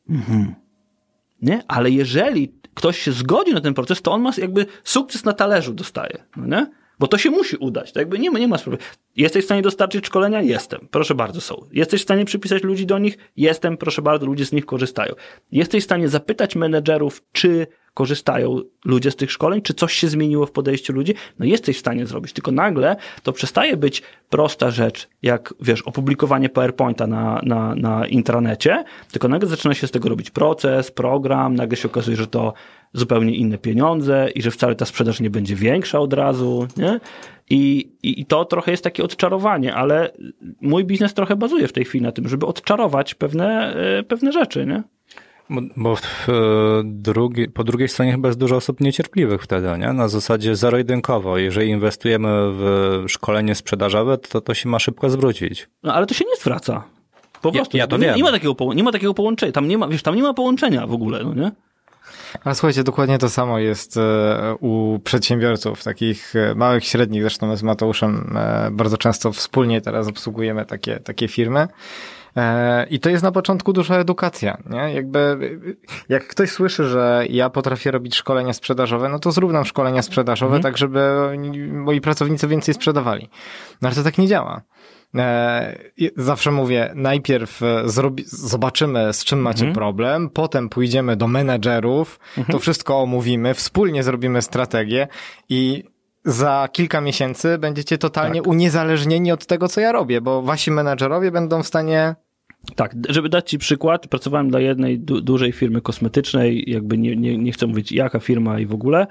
[0.09, 0.55] Mhm.
[1.43, 1.63] nie?
[1.69, 5.75] Ale jeżeli ktoś się zgodzi na ten proces, to on ma jakby sukces na talerzu
[5.75, 6.67] dostaje, no nie?
[7.03, 7.93] Bo to się musi udać.
[7.93, 8.79] To jakby nie nie ma sprawy.
[9.17, 10.43] Jesteś w stanie dostarczyć szkolenia?
[10.43, 10.89] Jestem.
[10.91, 11.67] Proszę bardzo, są.
[11.73, 13.19] Jesteś w stanie przypisać ludzi do nich?
[13.37, 13.77] Jestem.
[13.77, 15.15] Proszę bardzo, ludzie z nich korzystają.
[15.53, 20.47] Jesteś w stanie zapytać menedżerów, czy korzystają ludzie z tych szkoleń, czy coś się zmieniło
[20.47, 21.15] w podejściu ludzi?
[21.39, 26.49] No jesteś w stanie zrobić, tylko nagle to przestaje być prosta rzecz, jak wiesz, opublikowanie
[26.49, 31.77] PowerPointa na, na, na intranecie, tylko nagle zaczyna się z tego robić proces, program, nagle
[31.77, 32.53] się okazuje, że to
[32.93, 37.01] zupełnie inne pieniądze i że wcale ta sprzedaż nie będzie większa od razu, nie?
[37.51, 40.11] I, i, I to trochę jest takie odczarowanie, ale
[40.61, 44.67] mój biznes trochę bazuje w tej chwili na tym, żeby odczarować pewne, e, pewne rzeczy,
[44.67, 44.83] nie?
[45.51, 46.33] Bo, bo w, e,
[46.85, 49.93] drugi, po drugiej stronie chyba jest dużo osób niecierpliwych wtedy, nie?
[49.93, 51.39] Na zasadzie zero-jedynkowo.
[51.39, 55.69] Jeżeli inwestujemy w szkolenie sprzedażowe, to to się ma szybko zwrócić.
[55.83, 56.85] No ale to się nie zwraca.
[57.43, 57.77] Po Ja- prostu.
[57.77, 58.17] ja to nie, wiem.
[58.17, 59.53] nie, ma takiego, nie ma takiego połączenia.
[59.53, 61.53] Tam nie ma, wiesz, tam nie ma połączenia w ogóle, no nie?
[62.45, 67.23] Ale słuchajcie, dokładnie to samo jest e, u przedsiębiorców, takich e, małych, średnich.
[67.23, 71.69] Zresztą my z Mateuszem e, bardzo często wspólnie teraz obsługujemy takie, takie firmy.
[72.91, 74.95] I to jest na początku duża edukacja, nie?
[74.95, 75.37] Jakby,
[76.09, 80.61] jak ktoś słyszy, że ja potrafię robić szkolenia sprzedażowe, no to zrób nam szkolenia sprzedażowe,
[80.61, 81.01] tak żeby
[81.73, 83.31] moi pracownicy więcej sprzedawali.
[83.83, 84.63] No ale to tak nie działa.
[85.15, 85.79] E,
[86.17, 92.21] Zawsze mówię, najpierw e, zrobi, zobaczymy, z czym macie problem, potem pójdziemy do menedżerów,
[92.51, 95.09] to wszystko omówimy, wspólnie zrobimy strategię
[95.49, 95.85] i
[96.25, 101.63] za kilka miesięcy będziecie totalnie uniezależnieni od tego, co ja robię, bo wasi menedżerowie będą
[101.63, 102.15] w stanie
[102.77, 107.39] Tak, żeby dać Ci przykład, pracowałem dla jednej du dużej firmy kosmetycznej, jakby nie, nie,
[107.39, 109.07] nie chcę mówić jaka firma i w ogóle.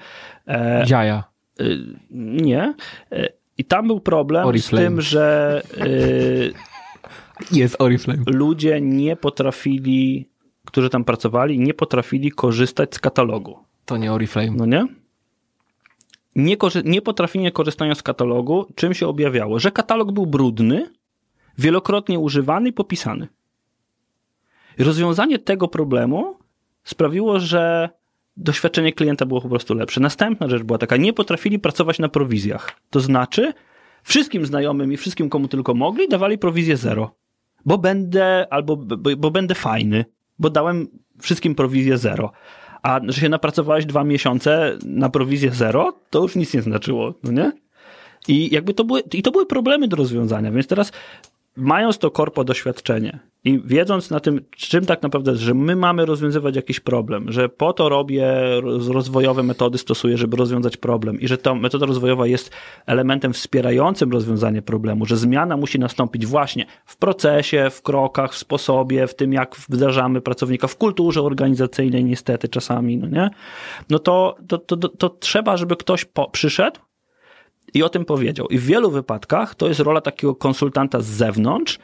[0.47, 1.23] E, Jaja.
[1.61, 1.77] y,
[2.11, 2.73] nie.
[3.11, 4.85] E, I tam był problem z Oriflame.
[4.85, 6.53] tym, że y,
[7.51, 8.23] Jest Oriflame.
[8.27, 10.29] ludzie nie potrafili,
[10.65, 13.59] którzy tam pracowali, nie potrafili korzystać z katalogu.
[13.85, 14.51] To nie Oriflame.
[14.51, 14.87] No nie?
[16.35, 19.59] Nie, nie potrafienie korzystania z katalogu, czym się objawiało?
[19.59, 20.89] Że katalog był brudny,
[21.57, 23.27] wielokrotnie używany i popisany.
[24.79, 26.37] Rozwiązanie tego problemu
[26.83, 27.89] sprawiło, że
[28.41, 30.01] doświadczenie klienta było po prostu lepsze.
[30.01, 32.71] Następna rzecz była taka, nie potrafili pracować na prowizjach.
[32.89, 33.53] To znaczy,
[34.03, 37.15] wszystkim znajomym i wszystkim, komu tylko mogli, dawali prowizję zero.
[37.65, 40.05] Bo będę, albo bo, bo będę fajny,
[40.39, 40.87] bo dałem
[41.21, 42.31] wszystkim prowizję zero.
[42.83, 47.31] A że się napracowałeś dwa miesiące na prowizję zero, to już nic nie znaczyło, no
[47.31, 47.51] nie?
[48.27, 50.91] I jakby to były, i to były problemy do rozwiązania, więc teraz
[51.55, 56.55] mając to korpo doświadczenie i wiedząc na tym, czym tak naprawdę, że my mamy rozwiązywać
[56.55, 61.37] jakiś problem, że po to robię roz- rozwojowe metody, stosuję, żeby rozwiązać problem i że
[61.37, 62.51] ta metoda rozwojowa jest
[62.85, 69.07] elementem wspierającym rozwiązanie problemu, że zmiana musi nastąpić właśnie w procesie, w krokach, w sposobie,
[69.07, 73.29] w tym, jak wdrażamy pracownika, w kulturze organizacyjnej niestety czasami, no nie?
[73.89, 76.79] No to, to, to, to, to trzeba, żeby ktoś po, przyszedł
[77.73, 78.47] i o tym powiedział.
[78.47, 81.79] I w wielu wypadkach to jest rola takiego konsultanta z zewnątrz,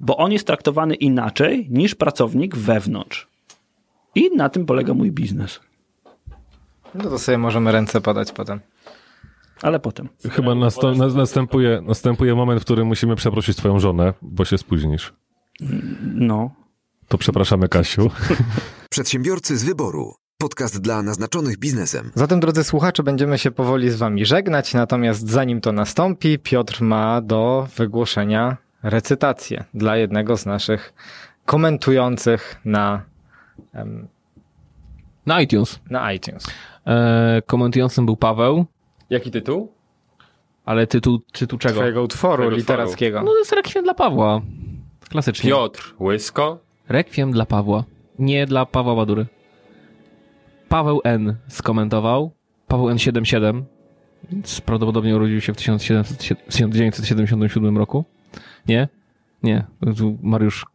[0.00, 3.28] bo on jest traktowany inaczej niż pracownik wewnątrz.
[4.14, 5.60] I na tym polega mój biznes.
[6.94, 8.60] No to sobie możemy ręce podać potem.
[9.62, 10.08] Ale potem.
[10.30, 15.12] Chyba nasto- na- następuje, następuje moment, w którym musimy przeprosić twoją żonę, bo się spóźnisz.
[16.14, 16.50] No.
[17.08, 18.10] To przepraszamy, Kasiu.
[18.90, 20.14] Przedsiębiorcy z wyboru.
[20.38, 22.10] Podcast dla naznaczonych biznesem.
[22.14, 27.20] Zatem, drodzy słuchacze, będziemy się powoli z wami żegnać, natomiast zanim to nastąpi, Piotr ma
[27.20, 30.94] do wygłoszenia recytację dla jednego z naszych
[31.44, 33.02] komentujących na,
[33.74, 34.08] em,
[35.26, 35.80] Na iTunes.
[35.90, 36.46] na iTunes.
[36.86, 38.64] E, komentującym był Paweł,
[39.10, 39.72] Jaki tytuł?
[40.64, 41.74] ale tytuł, tytuł czego?
[41.74, 43.20] Twojego utworu Twojego literackiego.
[43.22, 44.40] No to jest rekwiem dla Pawła.
[45.08, 45.50] Klasycznie.
[45.50, 46.58] Piotr Łysko.
[46.88, 47.84] Rekwiem dla Pawła.
[48.18, 49.26] Nie dla Pawła Badury.
[50.68, 51.36] Paweł N.
[51.48, 52.30] skomentował.
[52.68, 53.62] Paweł N77.
[54.32, 58.04] Więc prawdopodobnie urodził się w 1700 1977 roku.
[58.68, 58.88] Nie?
[59.42, 59.64] Nie.
[59.98, 60.66] Tu Mariusz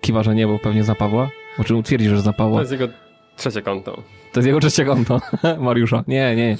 [0.00, 1.30] kiwa, że nie, bo pewnie zna Pawła.
[1.58, 2.60] O czym twierdzi, że zna To Pawła.
[2.60, 2.88] jest jego
[3.36, 3.92] trzecie konto.
[4.32, 5.20] To jest jego trzecie konto.
[5.60, 6.04] Mariusza.
[6.08, 6.56] Nie, nie.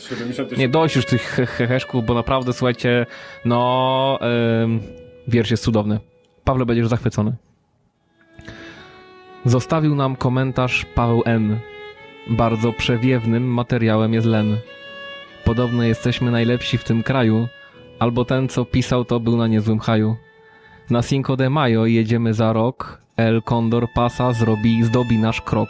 [0.58, 3.06] Nie dość już tych he- heheszków, bo naprawdę, słuchajcie,
[3.44, 4.18] no,
[4.62, 4.80] ym,
[5.28, 6.00] wiersz jest cudowny.
[6.44, 7.32] Pawle, będziesz zachwycony.
[9.44, 11.58] Zostawił nam komentarz Paweł N.
[12.30, 14.56] Bardzo przewiewnym materiałem jest Len.
[15.44, 17.48] Podobno jesteśmy najlepsi w tym kraju,
[17.98, 20.16] albo ten, co pisał, to był na niezłym haju.
[20.90, 25.68] Na Cinco de Mayo jedziemy za rok, El Condor Pasa zrobi, zdobi nasz krok.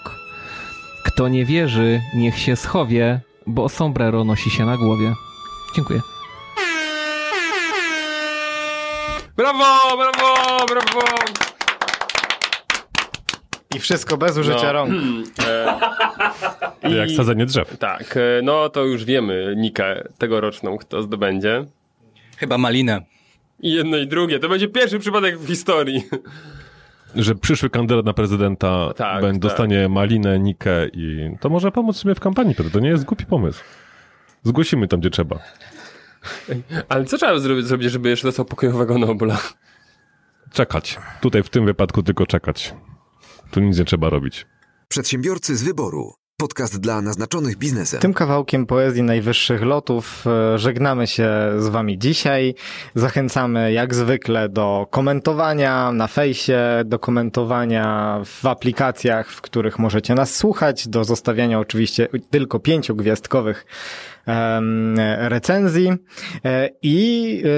[1.05, 5.15] Kto nie wierzy, niech się schowie, bo sombrero nosi się na głowie.
[5.77, 6.01] Dziękuję.
[9.37, 11.07] Brawo, brawo, brawo!
[13.77, 14.73] I wszystko bez użycia No.
[14.73, 14.93] rąk.
[16.83, 17.79] E, Jak sadzenie drzew.
[17.79, 21.65] Tak, e, no to już wiemy Nikę tegoroczną, kto zdobędzie.
[22.37, 23.01] Chyba malinę.
[23.61, 24.39] I jedno i drugie.
[24.39, 26.03] To będzie pierwszy przypadek w historii.
[27.15, 29.41] Że przyszły kandydat na prezydenta Tak, ben- tak.
[29.41, 32.55] dostanie malinę, nikę i to może pomóc sobie w kampanii.
[32.55, 32.71] Piotr.
[32.71, 33.61] To nie jest głupi pomysł.
[34.43, 35.39] Zgłosimy tam, gdzie trzeba.
[36.89, 39.39] Ale co trzeba zrobić, zrobić żeby jeszcze dostał pokojowego Nobla?
[40.53, 40.99] Czekać.
[41.21, 42.75] Tutaj w tym wypadku tylko czekać.
[43.51, 44.47] Tu nic nie trzeba robić.
[44.89, 46.13] Przedsiębiorcy z wyboru.
[46.41, 48.01] Podcast dla naznaczonych biznesem.
[48.01, 52.55] Tym kawałkiem poezji najwyższych lotów e, żegnamy się z wami dzisiaj.
[52.95, 60.35] Zachęcamy jak zwykle do komentowania na fejsie, do komentowania w aplikacjach, w których możecie nas
[60.35, 64.16] słuchać, do zostawiania oczywiście tylko pięciogwiazdkowych em,
[65.19, 65.93] recenzji
[66.45, 67.49] E, i e,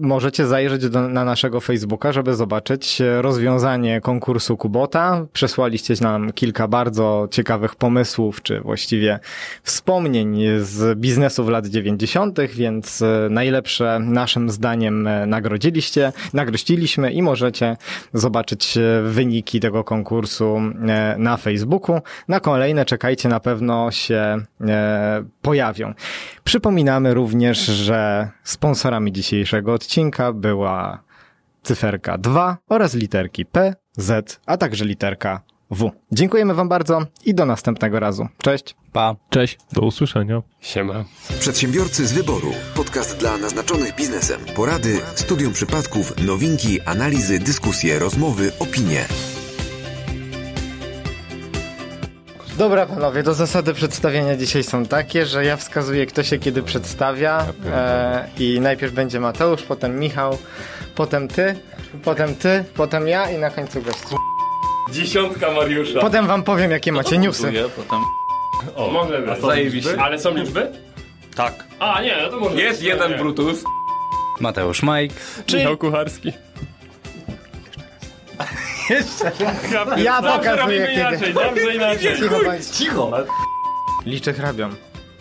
[0.00, 5.26] możecie zajrzeć do, na naszego Facebooka, żeby zobaczyć e, rozwiązanie konkursu Kubota.
[5.32, 9.20] Przesłaliście nam kilka bardzo ciekawych pomysłów, czy właściwie
[9.62, 17.76] wspomnień z biznesów lat 90., więc najlepsze naszym zdaniem nagrodziliście, nagrościliśmy i możecie
[18.12, 20.60] zobaczyć wyniki tego konkursu
[21.18, 22.00] na Facebooku.
[22.28, 25.24] Na kolejne czekajcie, na pewno się e,
[26.44, 31.02] Przypominamy również, że sponsorami dzisiejszego odcinka była
[31.62, 35.40] cyferka 2 oraz literki P, Z, a także literka
[35.70, 35.90] W.
[36.12, 38.28] Dziękujemy Wam bardzo i do następnego razu.
[38.42, 38.76] Cześć!
[38.92, 39.16] Pa.
[39.30, 39.58] Cześć.
[39.72, 40.42] Do usłyszenia.
[40.60, 41.04] Siema.
[41.40, 42.52] Przedsiębiorcy z wyboru.
[42.74, 44.40] Podcast dla naznaczonych biznesem.
[44.56, 49.04] Porady, studium przypadków, nowinki, analizy, dyskusje, rozmowy, opinie.
[52.58, 57.46] Dobra panowie, to zasady przedstawienia dzisiaj są takie, że ja wskazuję kto się kiedy przedstawia
[57.72, 60.38] e, i najpierw będzie Mateusz, potem Michał,
[60.94, 61.56] potem ty,
[62.04, 63.98] potem ty, potem ja i na końcu gość.
[64.92, 66.00] Dziesiątka Mariusza.
[66.00, 67.52] Potem wam powiem jakie macie newsy.
[67.76, 68.00] Potem
[68.76, 69.40] O, może być.
[69.40, 70.00] Zajebiście.
[70.02, 70.72] Ale są liczby?
[71.34, 71.64] Tak.
[71.78, 72.88] A, nie, no to może Jest być.
[72.88, 73.18] jeden Nie.
[73.18, 73.64] Brutus.
[74.40, 75.12] Mateusz Majk.
[75.54, 76.32] Michał Kucharski.
[79.96, 80.92] Ja pokazuję Robimy kiedy.
[81.00, 82.16] inaczej, dobrze inaczej.
[82.16, 82.66] Cicho, bądź.
[82.66, 83.10] Cicho.
[84.06, 84.70] Liczę hrabią.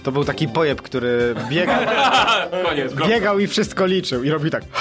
[0.04, 1.82] To był taki pojeb, który biegał,
[2.66, 2.94] Koniec.
[2.94, 4.64] biegał i wszystko liczył i robi tak.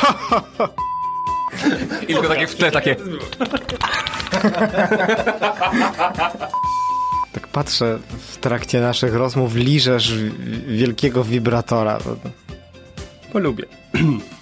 [2.03, 2.97] I tylko takie w tle, takie...
[7.33, 7.99] Tak patrzę
[8.33, 10.15] w trakcie naszych rozmów, liżesz
[10.67, 11.99] wielkiego wibratora.
[13.33, 13.65] Polubię.